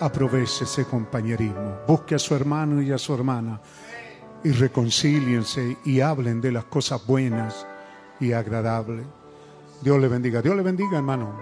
aproveche 0.00 0.64
ese 0.64 0.84
compañerismo. 0.84 1.78
Busque 1.86 2.14
a 2.14 2.18
su 2.18 2.34
hermano 2.34 2.82
y 2.82 2.92
a 2.92 2.98
su 2.98 3.14
hermana 3.14 3.60
y 4.44 4.50
reconcíliense 4.52 5.76
y 5.84 6.00
hablen 6.00 6.40
de 6.40 6.52
las 6.52 6.64
cosas 6.64 7.06
buenas 7.06 7.66
y 8.18 8.32
agradables. 8.32 9.06
Dios 9.82 10.00
le 10.00 10.08
bendiga. 10.08 10.42
Dios 10.42 10.56
le 10.56 10.62
bendiga, 10.62 10.96
hermano. 10.98 11.38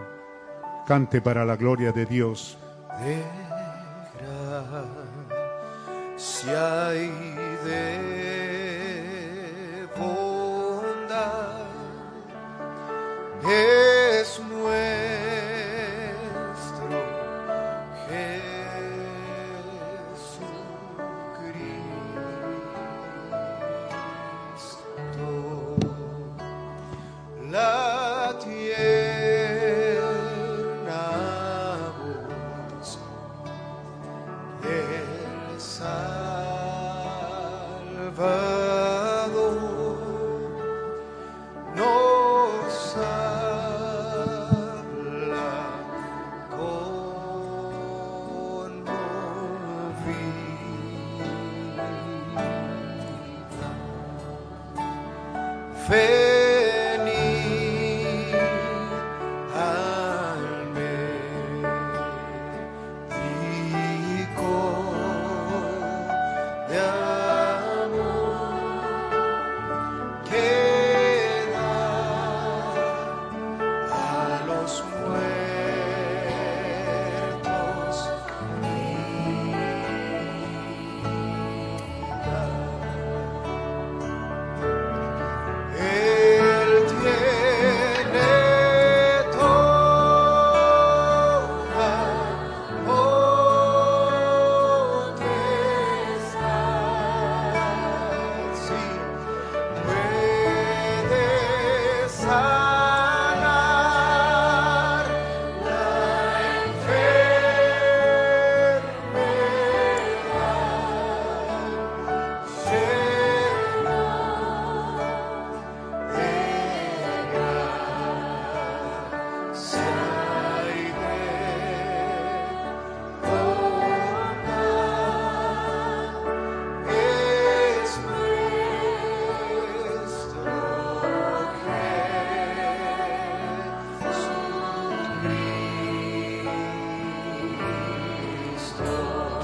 Cante 0.86 1.20
para 1.20 1.44
la 1.44 1.57
gloria 1.57 1.93
de 1.93 2.07
Dios. 2.07 2.59
de 2.98 3.23
gracia 6.20 6.94
y 6.94 7.11
de 7.69 8.11
es 13.49 14.39
nuestro 14.41 15.30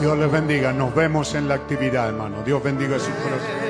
Dios 0.07 0.19
les 0.21 0.31
bendiga. 0.31 0.73
Nos 0.73 0.95
vemos 0.95 1.35
en 1.35 1.49
la 1.49 1.55
actividad, 1.55 2.11
hermano. 2.11 2.45
Dios 2.45 2.63
bendiga 2.63 2.97
su 2.97 3.11
corazón. 3.11 3.66